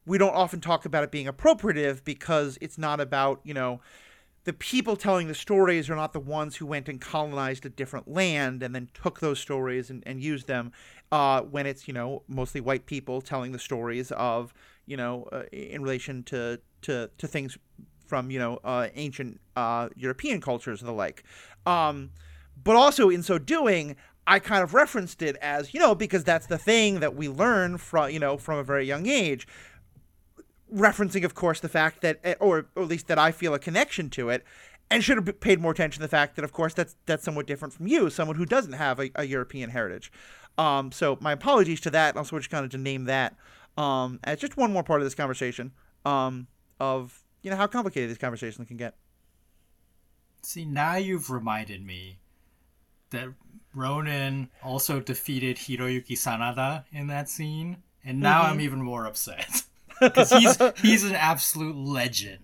we 0.05 0.17
don't 0.17 0.33
often 0.35 0.61
talk 0.61 0.85
about 0.85 1.03
it 1.03 1.11
being 1.11 1.27
appropriative 1.27 2.03
because 2.03 2.57
it's 2.61 2.77
not 2.77 2.99
about 2.99 3.41
you 3.43 3.53
know 3.53 3.81
the 4.45 4.53
people 4.53 4.95
telling 4.95 5.27
the 5.27 5.35
stories 5.35 5.89
are 5.89 5.95
not 5.95 6.13
the 6.13 6.19
ones 6.19 6.55
who 6.55 6.65
went 6.65 6.89
and 6.89 6.99
colonized 7.01 7.65
a 7.65 7.69
different 7.69 8.07
land 8.07 8.63
and 8.63 8.73
then 8.73 8.89
took 8.93 9.19
those 9.19 9.39
stories 9.39 9.89
and, 9.89 10.01
and 10.05 10.23
used 10.23 10.47
them 10.47 10.71
uh, 11.11 11.41
when 11.41 11.65
it's 11.65 11.87
you 11.87 11.93
know 11.93 12.23
mostly 12.27 12.61
white 12.61 12.85
people 12.85 13.21
telling 13.21 13.51
the 13.51 13.59
stories 13.59 14.11
of 14.13 14.53
you 14.85 14.97
know 14.97 15.27
uh, 15.31 15.43
in 15.51 15.81
relation 15.81 16.23
to, 16.23 16.59
to 16.81 17.09
to 17.17 17.27
things 17.27 17.57
from 18.07 18.31
you 18.31 18.39
know 18.39 18.59
uh, 18.63 18.87
ancient 18.95 19.39
uh, 19.55 19.89
European 19.95 20.41
cultures 20.41 20.81
and 20.81 20.89
the 20.89 20.93
like. 20.93 21.23
Um, 21.65 22.11
but 22.61 22.75
also 22.75 23.09
in 23.09 23.23
so 23.23 23.37
doing 23.37 23.95
I 24.29 24.39
kind 24.39 24.63
of 24.63 24.73
referenced 24.73 25.21
it 25.21 25.35
as 25.41 25.73
you 25.73 25.79
know 25.79 25.95
because 25.95 26.23
that's 26.23 26.47
the 26.47 26.57
thing 26.57 26.99
that 27.01 27.15
we 27.15 27.27
learn 27.27 27.77
from 27.77 28.11
you 28.11 28.19
know 28.19 28.37
from 28.37 28.59
a 28.59 28.63
very 28.63 28.85
young 28.85 29.07
age 29.07 29.47
referencing, 30.73 31.25
of 31.25 31.33
course, 31.33 31.59
the 31.59 31.69
fact 31.69 32.01
that, 32.01 32.19
eh, 32.23 32.35
or, 32.39 32.67
at 32.77 32.87
least 32.87 33.07
that 33.07 33.17
I 33.17 33.31
feel 33.31 33.53
a 33.53 33.59
connection 33.59 34.09
to 34.11 34.29
it, 34.29 34.43
and 34.91 35.03
should 35.03 35.17
have 35.17 35.39
paid 35.39 35.59
more 35.59 35.71
attention 35.71 35.99
to 35.99 36.05
the 36.05 36.09
fact 36.09 36.35
that, 36.35 36.45
of 36.45 36.51
course, 36.51 36.73
that's 36.73 36.95
that's 37.05 37.23
somewhat 37.23 37.47
different 37.47 37.73
from 37.73 37.87
you, 37.87 38.09
someone 38.09 38.35
who 38.35 38.45
doesn't 38.45 38.73
have 38.73 38.99
a, 38.99 39.11
a 39.15 39.25
European 39.25 39.69
heritage. 39.69 40.11
Um, 40.57 40.91
so 40.91 41.17
my 41.21 41.31
apologies 41.31 41.79
to 41.81 41.89
that. 41.91 42.15
I 42.15 42.19
also, 42.19 42.37
just 42.37 42.49
kind 42.49 42.65
of 42.65 42.71
to 42.71 42.77
name 42.77 43.05
that 43.05 43.35
um, 43.77 44.19
as 44.23 44.39
just 44.39 44.57
one 44.57 44.73
more 44.73 44.83
part 44.83 44.99
of 45.01 45.05
this 45.05 45.15
conversation 45.15 45.71
um, 46.05 46.47
of 46.79 47.23
you 47.43 47.51
know 47.51 47.57
how 47.57 47.67
complicated 47.67 48.09
these 48.09 48.17
conversations 48.17 48.67
can 48.67 48.77
get. 48.77 48.95
See, 50.41 50.65
now 50.65 50.95
you've 50.95 51.29
reminded 51.29 51.85
me 51.85 52.19
that 53.11 53.29
Ronin 53.73 54.49
also 54.63 54.99
defeated 54.99 55.57
Hiroyuki 55.57 56.11
Sanada 56.13 56.85
in 56.91 57.07
that 57.07 57.29
scene, 57.29 57.77
and 58.03 58.19
now 58.19 58.43
Mm-hmm. 58.43 58.51
I'm 58.53 58.61
even 58.61 58.81
more 58.81 59.05
upset 59.05 59.63
because 60.01 60.31
he's 60.31 60.57
he's 60.81 61.03
an 61.03 61.15
absolute 61.15 61.75
legend. 61.75 62.39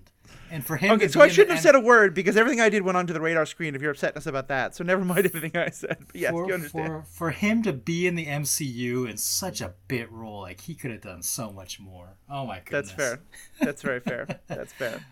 And 0.51 0.63
for 0.63 0.77
him, 0.77 0.91
Okay, 0.93 1.07
so 1.07 1.21
I 1.21 1.27
shouldn't 1.27 1.49
have 1.49 1.57
M- 1.57 1.63
said 1.63 1.75
a 1.75 1.79
word 1.79 2.13
because 2.13 2.37
everything 2.37 2.61
I 2.61 2.69
did 2.69 2.83
went 2.83 2.95
onto 2.97 3.13
the 3.13 3.19
radar 3.19 3.47
screen. 3.47 3.73
If 3.73 3.81
you're 3.81 3.95
upsetness 3.95 4.27
about 4.27 4.47
that, 4.49 4.75
so 4.75 4.83
never 4.83 5.03
mind 5.03 5.25
everything 5.35 5.59
I 5.59 5.71
said. 5.71 5.97
But 6.05 6.15
yes, 6.15 6.31
for, 6.31 6.47
you 6.47 6.53
understand. 6.53 6.87
for 6.87 7.03
for 7.11 7.31
him 7.31 7.63
to 7.63 7.73
be 7.73 8.05
in 8.05 8.13
the 8.13 8.27
MCU 8.27 9.09
in 9.09 9.17
such 9.17 9.59
a 9.59 9.73
bit 9.87 10.09
role, 10.11 10.41
like 10.41 10.61
he 10.61 10.75
could 10.75 10.91
have 10.91 11.01
done 11.01 11.23
so 11.23 11.51
much 11.51 11.79
more. 11.79 12.17
Oh 12.29 12.45
my 12.45 12.59
goodness. 12.63 12.91
That's 12.91 12.91
fair. 12.91 13.19
That's 13.59 13.81
very 13.81 13.99
fair. 14.01 14.27
That's 14.47 14.71
fair. 14.73 15.03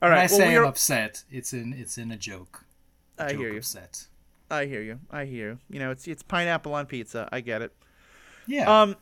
All 0.00 0.08
right. 0.08 0.10
When. 0.10 0.12
I 0.12 0.16
well, 0.20 0.28
say 0.28 0.56
I'm 0.56 0.64
upset, 0.64 1.24
it's 1.30 1.52
in 1.52 1.74
it's 1.74 1.98
in 1.98 2.10
a 2.10 2.16
joke. 2.16 2.64
I 3.18 3.32
joke 3.32 3.40
hear 3.40 3.52
you. 3.52 3.58
upset. 3.58 4.06
I 4.50 4.66
hear 4.66 4.82
you. 4.82 5.00
I 5.10 5.24
hear 5.24 5.50
you. 5.50 5.58
You 5.70 5.78
know, 5.80 5.90
it's 5.90 6.06
it's 6.06 6.22
pineapple 6.22 6.74
on 6.74 6.86
pizza. 6.86 7.28
I 7.32 7.40
get 7.40 7.62
it. 7.62 7.72
Yeah. 8.46 8.82
Um, 8.82 8.96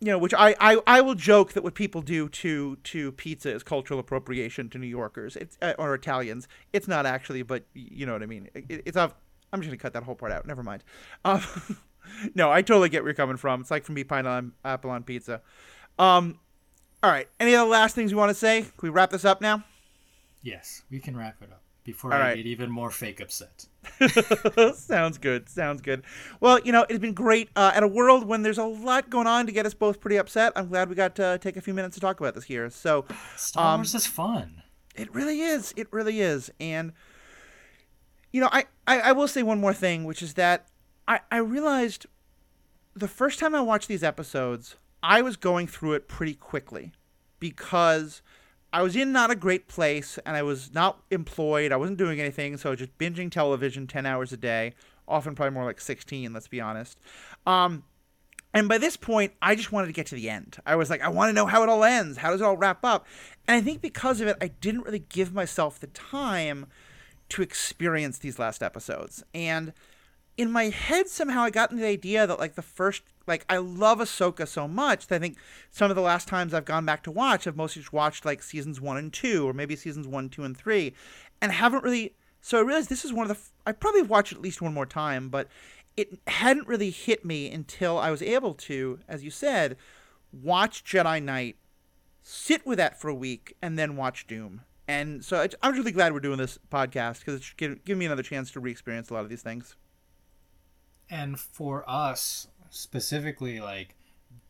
you 0.00 0.10
know, 0.10 0.18
which 0.18 0.34
I, 0.34 0.54
I, 0.60 0.78
I 0.86 1.00
will 1.00 1.14
joke 1.14 1.54
that 1.54 1.62
what 1.62 1.74
people 1.74 2.02
do 2.02 2.28
to 2.28 2.76
to 2.76 3.12
pizza 3.12 3.50
is 3.50 3.62
cultural 3.62 3.98
appropriation 3.98 4.68
to 4.70 4.78
New 4.78 4.86
Yorkers 4.86 5.36
it's, 5.36 5.56
uh, 5.62 5.72
or 5.78 5.94
Italians. 5.94 6.46
It's 6.72 6.86
not 6.86 7.06
actually, 7.06 7.42
but 7.42 7.64
you 7.72 8.04
know 8.04 8.12
what 8.12 8.22
I 8.22 8.26
mean. 8.26 8.50
It, 8.54 8.82
it's 8.84 8.96
off. 8.96 9.14
I'm 9.52 9.60
just 9.60 9.70
gonna 9.70 9.78
cut 9.78 9.94
that 9.94 10.02
whole 10.02 10.14
part 10.14 10.32
out. 10.32 10.46
Never 10.46 10.62
mind. 10.62 10.84
Um, 11.24 11.42
no, 12.34 12.50
I 12.50 12.60
totally 12.60 12.90
get 12.90 13.02
where 13.02 13.10
you're 13.10 13.14
coming 13.14 13.36
from. 13.36 13.62
It's 13.62 13.70
like 13.70 13.84
from 13.84 13.94
me 13.94 14.04
pineapple 14.04 14.90
on 14.90 15.04
pizza. 15.04 15.40
Um, 15.98 16.38
all 17.02 17.10
right. 17.10 17.28
Any 17.40 17.54
other 17.54 17.70
last 17.70 17.94
things 17.94 18.10
you 18.10 18.16
want 18.16 18.30
to 18.30 18.34
say? 18.34 18.62
Can 18.62 18.72
we 18.82 18.90
wrap 18.90 19.10
this 19.10 19.24
up 19.24 19.40
now? 19.40 19.64
yes, 20.44 20.82
we 20.90 21.00
can 21.00 21.16
wrap 21.16 21.36
it 21.42 21.50
up 21.50 21.63
before 21.84 22.12
All 22.12 22.18
I 22.18 22.22
right. 22.28 22.36
get 22.36 22.46
even 22.46 22.70
more 22.70 22.90
fake 22.90 23.20
upset. 23.20 23.66
sounds 24.76 25.18
good. 25.18 25.48
Sounds 25.48 25.80
good. 25.82 26.02
Well, 26.40 26.58
you 26.64 26.72
know, 26.72 26.86
it's 26.88 26.98
been 26.98 27.12
great. 27.14 27.50
Uh, 27.54 27.72
at 27.74 27.82
a 27.82 27.88
world 27.88 28.26
when 28.26 28.42
there's 28.42 28.58
a 28.58 28.64
lot 28.64 29.10
going 29.10 29.26
on 29.26 29.46
to 29.46 29.52
get 29.52 29.66
us 29.66 29.74
both 29.74 30.00
pretty 30.00 30.16
upset, 30.16 30.52
I'm 30.56 30.68
glad 30.68 30.88
we 30.88 30.94
got 30.94 31.14
to 31.16 31.38
take 31.40 31.56
a 31.56 31.60
few 31.60 31.74
minutes 31.74 31.94
to 31.96 32.00
talk 32.00 32.18
about 32.20 32.34
this 32.34 32.44
here. 32.44 32.70
So 32.70 33.04
Star 33.36 33.74
Um, 33.74 33.80
Wars 33.80 33.94
is 33.94 34.06
fun. 34.06 34.62
it 34.94 35.14
really 35.14 35.40
is. 35.40 35.72
It 35.76 35.86
really 35.92 36.20
is. 36.20 36.50
And 36.58 36.92
you 38.32 38.40
know, 38.40 38.48
I, 38.50 38.64
I, 38.86 39.00
I 39.00 39.12
will 39.12 39.28
say 39.28 39.42
one 39.42 39.60
more 39.60 39.74
thing, 39.74 40.04
which 40.04 40.22
is 40.22 40.34
that 40.34 40.66
I, 41.06 41.20
I 41.30 41.36
realized 41.38 42.06
the 42.94 43.08
first 43.08 43.38
time 43.38 43.54
I 43.54 43.60
watched 43.60 43.88
these 43.88 44.02
episodes, 44.02 44.76
I 45.02 45.20
was 45.22 45.36
going 45.36 45.66
through 45.66 45.92
it 45.92 46.08
pretty 46.08 46.34
quickly 46.34 46.92
because 47.38 48.22
I 48.74 48.82
was 48.82 48.96
in 48.96 49.12
not 49.12 49.30
a 49.30 49.36
great 49.36 49.68
place 49.68 50.18
and 50.26 50.36
I 50.36 50.42
was 50.42 50.74
not 50.74 51.00
employed. 51.12 51.70
I 51.70 51.76
wasn't 51.76 51.96
doing 51.96 52.20
anything, 52.20 52.56
so 52.56 52.74
just 52.74 52.98
binging 52.98 53.30
television 53.30 53.86
10 53.86 54.04
hours 54.04 54.32
a 54.32 54.36
day, 54.36 54.74
often 55.06 55.36
probably 55.36 55.54
more 55.54 55.64
like 55.64 55.80
16, 55.80 56.32
let's 56.32 56.48
be 56.48 56.60
honest. 56.60 56.98
Um, 57.46 57.84
and 58.52 58.68
by 58.68 58.78
this 58.78 58.96
point, 58.96 59.32
I 59.40 59.54
just 59.54 59.70
wanted 59.70 59.86
to 59.86 59.92
get 59.92 60.06
to 60.06 60.16
the 60.16 60.28
end. 60.28 60.56
I 60.66 60.74
was 60.74 60.90
like, 60.90 61.02
I 61.02 61.08
want 61.08 61.28
to 61.28 61.32
know 61.32 61.46
how 61.46 61.62
it 61.62 61.68
all 61.68 61.84
ends. 61.84 62.18
How 62.18 62.32
does 62.32 62.40
it 62.40 62.44
all 62.44 62.56
wrap 62.56 62.84
up? 62.84 63.06
And 63.46 63.56
I 63.56 63.60
think 63.60 63.80
because 63.80 64.20
of 64.20 64.26
it, 64.26 64.36
I 64.40 64.48
didn't 64.48 64.82
really 64.82 65.04
give 65.08 65.32
myself 65.32 65.78
the 65.78 65.86
time 65.86 66.66
to 67.28 67.42
experience 67.42 68.18
these 68.18 68.40
last 68.40 68.60
episodes. 68.60 69.22
And 69.32 69.72
in 70.36 70.50
my 70.50 70.64
head, 70.64 71.06
somehow 71.06 71.42
I 71.42 71.50
got 71.50 71.70
the 71.70 71.86
idea 71.86 72.26
that, 72.26 72.40
like, 72.40 72.56
the 72.56 72.62
first, 72.62 73.02
like, 73.26 73.44
I 73.48 73.56
love 73.58 73.98
Ahsoka 73.98 74.46
so 74.46 74.68
much 74.68 75.06
that 75.06 75.16
I 75.16 75.18
think 75.18 75.38
some 75.70 75.90
of 75.90 75.96
the 75.96 76.02
last 76.02 76.28
times 76.28 76.52
I've 76.52 76.64
gone 76.64 76.84
back 76.84 77.02
to 77.04 77.10
watch, 77.10 77.46
I've 77.46 77.56
mostly 77.56 77.82
just 77.82 77.92
watched, 77.92 78.24
like, 78.24 78.42
seasons 78.42 78.80
one 78.80 78.96
and 78.96 79.12
two, 79.12 79.48
or 79.48 79.52
maybe 79.52 79.76
seasons 79.76 80.06
one, 80.06 80.28
two, 80.28 80.44
and 80.44 80.56
three, 80.56 80.94
and 81.40 81.52
haven't 81.52 81.84
really. 81.84 82.14
So 82.40 82.58
I 82.58 82.62
realized 82.62 82.88
this 82.88 83.04
is 83.04 83.12
one 83.12 83.24
of 83.24 83.28
the. 83.28 83.40
f- 83.40 83.52
I 83.66 83.72
probably 83.72 84.02
watched 84.02 84.32
it 84.32 84.36
at 84.36 84.42
least 84.42 84.60
one 84.60 84.74
more 84.74 84.86
time, 84.86 85.28
but 85.28 85.48
it 85.96 86.18
hadn't 86.26 86.68
really 86.68 86.90
hit 86.90 87.24
me 87.24 87.50
until 87.50 87.98
I 87.98 88.10
was 88.10 88.20
able 88.20 88.54
to, 88.54 88.98
as 89.08 89.24
you 89.24 89.30
said, 89.30 89.76
watch 90.32 90.84
Jedi 90.84 91.22
Night, 91.22 91.56
sit 92.22 92.66
with 92.66 92.78
that 92.78 93.00
for 93.00 93.08
a 93.08 93.14
week, 93.14 93.56
and 93.62 93.78
then 93.78 93.96
watch 93.96 94.26
Dume. 94.26 94.60
And 94.86 95.24
so 95.24 95.46
I'm 95.62 95.74
really 95.74 95.92
glad 95.92 96.12
we're 96.12 96.20
doing 96.20 96.38
this 96.38 96.58
podcast 96.70 97.20
because 97.20 97.36
it's 97.36 97.52
giving 97.54 97.98
me 97.98 98.06
another 98.06 98.22
chance 98.22 98.50
to 98.50 98.60
re-experience 98.60 99.08
a 99.08 99.14
lot 99.14 99.22
of 99.22 99.30
these 99.30 99.42
things. 99.42 99.76
And 101.08 101.38
for 101.38 101.88
us 101.88 102.48
specifically, 102.74 103.60
like 103.60 103.94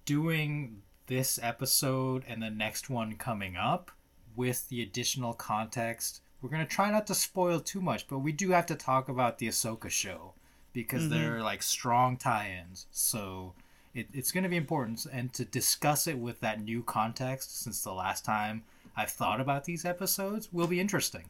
doing 0.05 0.83
this 1.07 1.39
episode 1.43 2.25
and 2.27 2.43
the 2.43 2.51
next 2.51 2.89
one 2.89 3.17
coming 3.17 3.57
up 3.57 3.91
with 4.35 4.69
the 4.69 4.83
additional 4.83 5.35
context, 5.35 6.23
we're 6.41 6.49
gonna 6.49 6.67
try 6.67 6.91
not 6.91 7.07
to 7.07 7.15
spoil 7.15 7.61
too 7.61 7.81
much, 7.81 8.09
but 8.09 8.19
we 8.19 8.33
do 8.33 8.51
have 8.51 8.67
to 8.67 8.75
talk 8.75 9.09
about 9.09 9.39
the 9.39 9.49
Ahsoka 9.49 9.91
show 9.91 10.33
because 10.73 11.03
mm-hmm. 11.03 11.15
they're 11.15 11.43
like 11.43 11.63
strong 11.63 12.17
tie-ins. 12.17 12.87
So 12.91 13.55
it, 13.95 14.09
it's 14.13 14.33
gonna 14.33 14.49
be 14.49 14.57
important 14.57 15.07
and 15.13 15.33
to 15.35 15.45
discuss 15.45 16.07
it 16.07 16.19
with 16.19 16.41
that 16.41 16.63
new 16.63 16.83
context 16.83 17.63
since 17.63 17.83
the 17.83 17.93
last 17.93 18.25
time 18.25 18.65
I've 18.97 19.11
thought 19.11 19.41
about 19.41 19.65
these 19.65 19.85
episodes 19.85 20.53
will 20.53 20.67
be 20.67 20.81
interesting. 20.81 21.25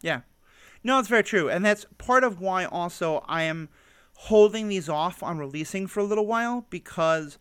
Yeah. 0.00 0.20
No, 0.82 0.98
it's 0.98 1.08
very 1.08 1.24
true. 1.24 1.50
And 1.50 1.64
that's 1.64 1.84
part 1.98 2.24
of 2.24 2.40
why 2.40 2.64
also 2.64 3.24
I 3.28 3.42
am 3.42 3.68
holding 4.24 4.68
these 4.68 4.86
off 4.86 5.22
on 5.22 5.38
releasing 5.38 5.86
for 5.86 6.00
a 6.00 6.04
little 6.04 6.26
while 6.26 6.66
because, 6.68 7.38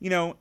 you 0.00 0.08
know, 0.08 0.36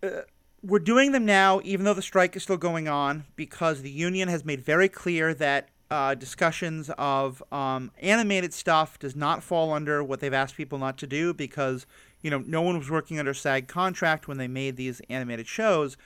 uh, 0.00 0.20
we're 0.62 0.78
doing 0.78 1.10
them 1.10 1.24
now, 1.24 1.60
even 1.64 1.84
though 1.84 1.94
the 1.94 2.00
strike 2.00 2.36
is 2.36 2.44
still 2.44 2.56
going 2.56 2.86
on, 2.86 3.24
because 3.34 3.82
the 3.82 3.90
union 3.90 4.28
has 4.28 4.44
made 4.44 4.64
very 4.64 4.88
clear 4.88 5.34
that 5.34 5.70
uh, 5.90 6.14
discussions 6.14 6.88
of 6.98 7.42
um, 7.50 7.90
animated 8.00 8.54
stuff 8.54 8.96
does 9.00 9.16
not 9.16 9.42
fall 9.42 9.72
under 9.72 10.04
what 10.04 10.20
they've 10.20 10.32
asked 10.32 10.56
people 10.56 10.78
not 10.78 10.96
to 10.98 11.06
do 11.08 11.34
because, 11.34 11.84
you 12.22 12.30
know, 12.30 12.38
no 12.46 12.62
one 12.62 12.78
was 12.78 12.88
working 12.88 13.18
under 13.18 13.34
SAG 13.34 13.66
contract 13.66 14.28
when 14.28 14.38
they 14.38 14.48
made 14.48 14.76
these 14.76 15.02
animated 15.10 15.48
shows. 15.48 15.96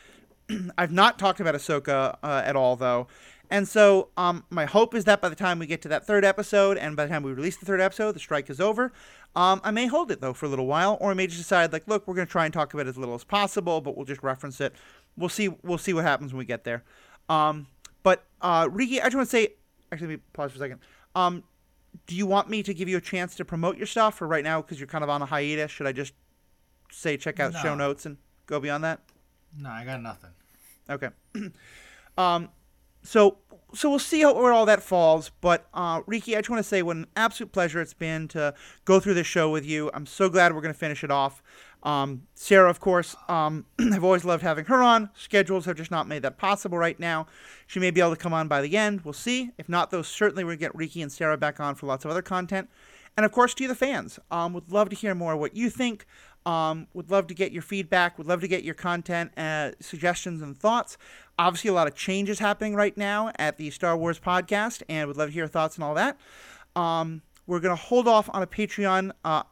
I've 0.78 0.90
not 0.90 1.18
talked 1.18 1.38
about 1.38 1.54
Ahsoka 1.54 2.16
uh, 2.22 2.42
at 2.44 2.56
all, 2.56 2.76
though. 2.76 3.08
And 3.50 3.66
so, 3.68 4.08
um, 4.16 4.44
my 4.50 4.64
hope 4.64 4.94
is 4.94 5.04
that 5.04 5.20
by 5.20 5.28
the 5.28 5.36
time 5.36 5.58
we 5.58 5.66
get 5.66 5.82
to 5.82 5.88
that 5.88 6.06
third 6.06 6.24
episode, 6.24 6.76
and 6.76 6.96
by 6.96 7.04
the 7.04 7.10
time 7.10 7.22
we 7.22 7.32
release 7.32 7.56
the 7.56 7.66
third 7.66 7.80
episode, 7.80 8.12
the 8.12 8.20
strike 8.20 8.50
is 8.50 8.60
over. 8.60 8.92
Um, 9.34 9.60
I 9.62 9.70
may 9.70 9.86
hold 9.86 10.10
it 10.10 10.20
though 10.20 10.32
for 10.32 10.46
a 10.46 10.48
little 10.48 10.66
while, 10.66 10.98
or 11.00 11.10
I 11.10 11.14
may 11.14 11.26
just 11.26 11.38
decide, 11.38 11.72
like, 11.72 11.86
look, 11.86 12.06
we're 12.06 12.14
going 12.14 12.26
to 12.26 12.30
try 12.30 12.44
and 12.44 12.54
talk 12.54 12.74
about 12.74 12.86
it 12.86 12.90
as 12.90 12.98
little 12.98 13.14
as 13.14 13.24
possible, 13.24 13.80
but 13.80 13.96
we'll 13.96 14.06
just 14.06 14.22
reference 14.22 14.60
it. 14.60 14.74
We'll 15.16 15.28
see. 15.28 15.48
We'll 15.62 15.78
see 15.78 15.92
what 15.92 16.04
happens 16.04 16.32
when 16.32 16.38
we 16.38 16.44
get 16.44 16.64
there. 16.64 16.84
Um, 17.28 17.66
but 18.02 18.24
uh, 18.40 18.68
Riki, 18.70 19.00
I 19.00 19.04
just 19.04 19.16
want 19.16 19.28
to 19.28 19.36
say, 19.36 19.54
actually, 19.92 20.08
let 20.08 20.14
me 20.14 20.22
pause 20.32 20.52
for 20.52 20.56
a 20.56 20.60
second. 20.60 20.80
Um, 21.14 21.42
do 22.06 22.14
you 22.14 22.26
want 22.26 22.48
me 22.48 22.62
to 22.62 22.74
give 22.74 22.88
you 22.88 22.96
a 22.96 23.00
chance 23.00 23.34
to 23.36 23.44
promote 23.44 23.76
your 23.76 23.86
stuff, 23.86 24.20
or 24.20 24.26
right 24.26 24.44
now 24.44 24.60
because 24.60 24.78
you're 24.78 24.86
kind 24.86 25.04
of 25.04 25.10
on 25.10 25.22
a 25.22 25.26
hiatus? 25.26 25.70
Should 25.70 25.86
I 25.86 25.92
just 25.92 26.12
say 26.90 27.16
check 27.16 27.40
out 27.40 27.54
show 27.54 27.74
notes 27.74 28.06
and 28.06 28.16
go 28.46 28.60
beyond 28.60 28.84
that? 28.84 29.00
No, 29.58 29.70
I 29.70 29.84
got 29.84 30.02
nothing. 30.02 30.30
Okay. 30.88 31.08
um, 32.18 32.48
so 33.06 33.38
so 33.74 33.90
we'll 33.90 33.98
see 33.98 34.22
how 34.22 34.34
where 34.34 34.52
all 34.52 34.66
that 34.66 34.82
falls. 34.82 35.30
But 35.40 35.66
uh, 35.74 36.02
Riki, 36.06 36.36
I 36.36 36.40
just 36.40 36.50
want 36.50 36.60
to 36.60 36.68
say 36.68 36.82
what 36.82 36.96
an 36.96 37.06
absolute 37.16 37.52
pleasure 37.52 37.80
it's 37.80 37.94
been 37.94 38.28
to 38.28 38.54
go 38.84 39.00
through 39.00 39.14
this 39.14 39.26
show 39.26 39.50
with 39.50 39.66
you. 39.66 39.90
I'm 39.92 40.06
so 40.06 40.28
glad 40.28 40.54
we're 40.54 40.60
going 40.60 40.72
to 40.74 40.78
finish 40.78 41.04
it 41.04 41.10
off. 41.10 41.42
Um, 41.82 42.22
Sarah, 42.34 42.70
of 42.70 42.80
course, 42.80 43.14
um, 43.28 43.66
I've 43.78 44.02
always 44.02 44.24
loved 44.24 44.42
having 44.42 44.64
her 44.66 44.82
on. 44.82 45.10
Schedules 45.14 45.66
have 45.66 45.76
just 45.76 45.90
not 45.90 46.08
made 46.08 46.22
that 46.22 46.38
possible 46.38 46.78
right 46.78 46.98
now. 46.98 47.26
She 47.66 47.78
may 47.78 47.90
be 47.90 48.00
able 48.00 48.10
to 48.10 48.16
come 48.16 48.32
on 48.32 48.48
by 48.48 48.62
the 48.62 48.76
end. 48.76 49.02
We'll 49.02 49.12
see. 49.12 49.50
If 49.58 49.68
not, 49.68 49.90
though, 49.90 50.02
certainly 50.02 50.42
we'll 50.42 50.56
get 50.56 50.74
Riki 50.74 51.02
and 51.02 51.12
Sarah 51.12 51.36
back 51.36 51.60
on 51.60 51.74
for 51.74 51.86
lots 51.86 52.04
of 52.04 52.10
other 52.10 52.22
content. 52.22 52.68
And 53.16 53.24
of 53.24 53.32
course, 53.32 53.54
to 53.54 53.62
you, 53.62 53.68
the 53.68 53.74
fans, 53.74 54.18
um, 54.30 54.52
would 54.52 54.70
love 54.70 54.88
to 54.90 54.96
hear 54.96 55.14
more 55.14 55.36
what 55.36 55.56
you 55.56 55.70
think. 55.70 56.06
Um, 56.46 56.86
would 56.94 57.10
love 57.10 57.26
to 57.26 57.34
get 57.34 57.50
your 57.50 57.62
feedback. 57.62 58.16
Would 58.16 58.28
love 58.28 58.40
to 58.40 58.48
get 58.48 58.62
your 58.62 58.74
content, 58.74 59.36
uh, 59.36 59.72
suggestions, 59.80 60.40
and 60.40 60.56
thoughts. 60.56 60.96
Obviously, 61.38 61.68
a 61.68 61.72
lot 61.72 61.88
of 61.88 61.96
changes 61.96 62.38
happening 62.38 62.76
right 62.76 62.96
now 62.96 63.32
at 63.36 63.56
the 63.56 63.68
Star 63.70 63.96
Wars 63.96 64.20
podcast, 64.20 64.82
and 64.88 65.08
would 65.08 65.16
love 65.16 65.30
to 65.30 65.34
hear 65.34 65.48
thoughts 65.48 65.74
and 65.74 65.82
all 65.82 65.94
that. 65.94 66.16
Um, 66.76 67.22
we're 67.48 67.58
gonna 67.58 67.74
hold 67.74 68.06
off 68.06 68.30
on 68.32 68.42
a 68.42 68.46
Patreon. 68.46 69.10
Uh, 69.24 69.42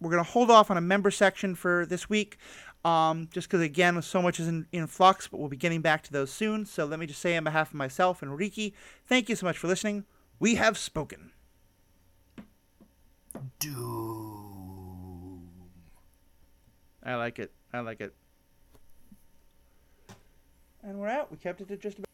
we're 0.00 0.10
gonna 0.10 0.22
hold 0.22 0.50
off 0.50 0.70
on 0.70 0.76
a 0.76 0.82
member 0.82 1.10
section 1.10 1.54
for 1.54 1.86
this 1.86 2.10
week, 2.10 2.36
um, 2.84 3.28
just 3.32 3.48
because 3.48 3.62
again, 3.62 4.00
so 4.02 4.20
much 4.20 4.38
is 4.38 4.46
in, 4.46 4.66
in 4.70 4.86
flux. 4.86 5.26
But 5.26 5.40
we'll 5.40 5.48
be 5.48 5.56
getting 5.56 5.80
back 5.80 6.02
to 6.04 6.12
those 6.12 6.30
soon. 6.30 6.66
So 6.66 6.84
let 6.84 6.98
me 6.98 7.06
just 7.06 7.22
say 7.22 7.36
on 7.38 7.44
behalf 7.44 7.70
of 7.70 7.74
myself 7.74 8.20
and 8.20 8.36
Riki, 8.36 8.74
thank 9.06 9.30
you 9.30 9.36
so 9.36 9.46
much 9.46 9.56
for 9.56 9.66
listening. 9.66 10.04
We 10.38 10.56
have 10.56 10.76
spoken. 10.76 11.32
Doom. 13.58 14.43
I 17.04 17.16
like 17.16 17.38
it. 17.38 17.52
I 17.72 17.80
like 17.80 18.00
it. 18.00 18.14
And 20.82 20.98
we're 20.98 21.08
out. 21.08 21.30
We 21.30 21.36
kept 21.36 21.60
it 21.60 21.68
to 21.68 21.76
just 21.76 21.98
about. 21.98 22.13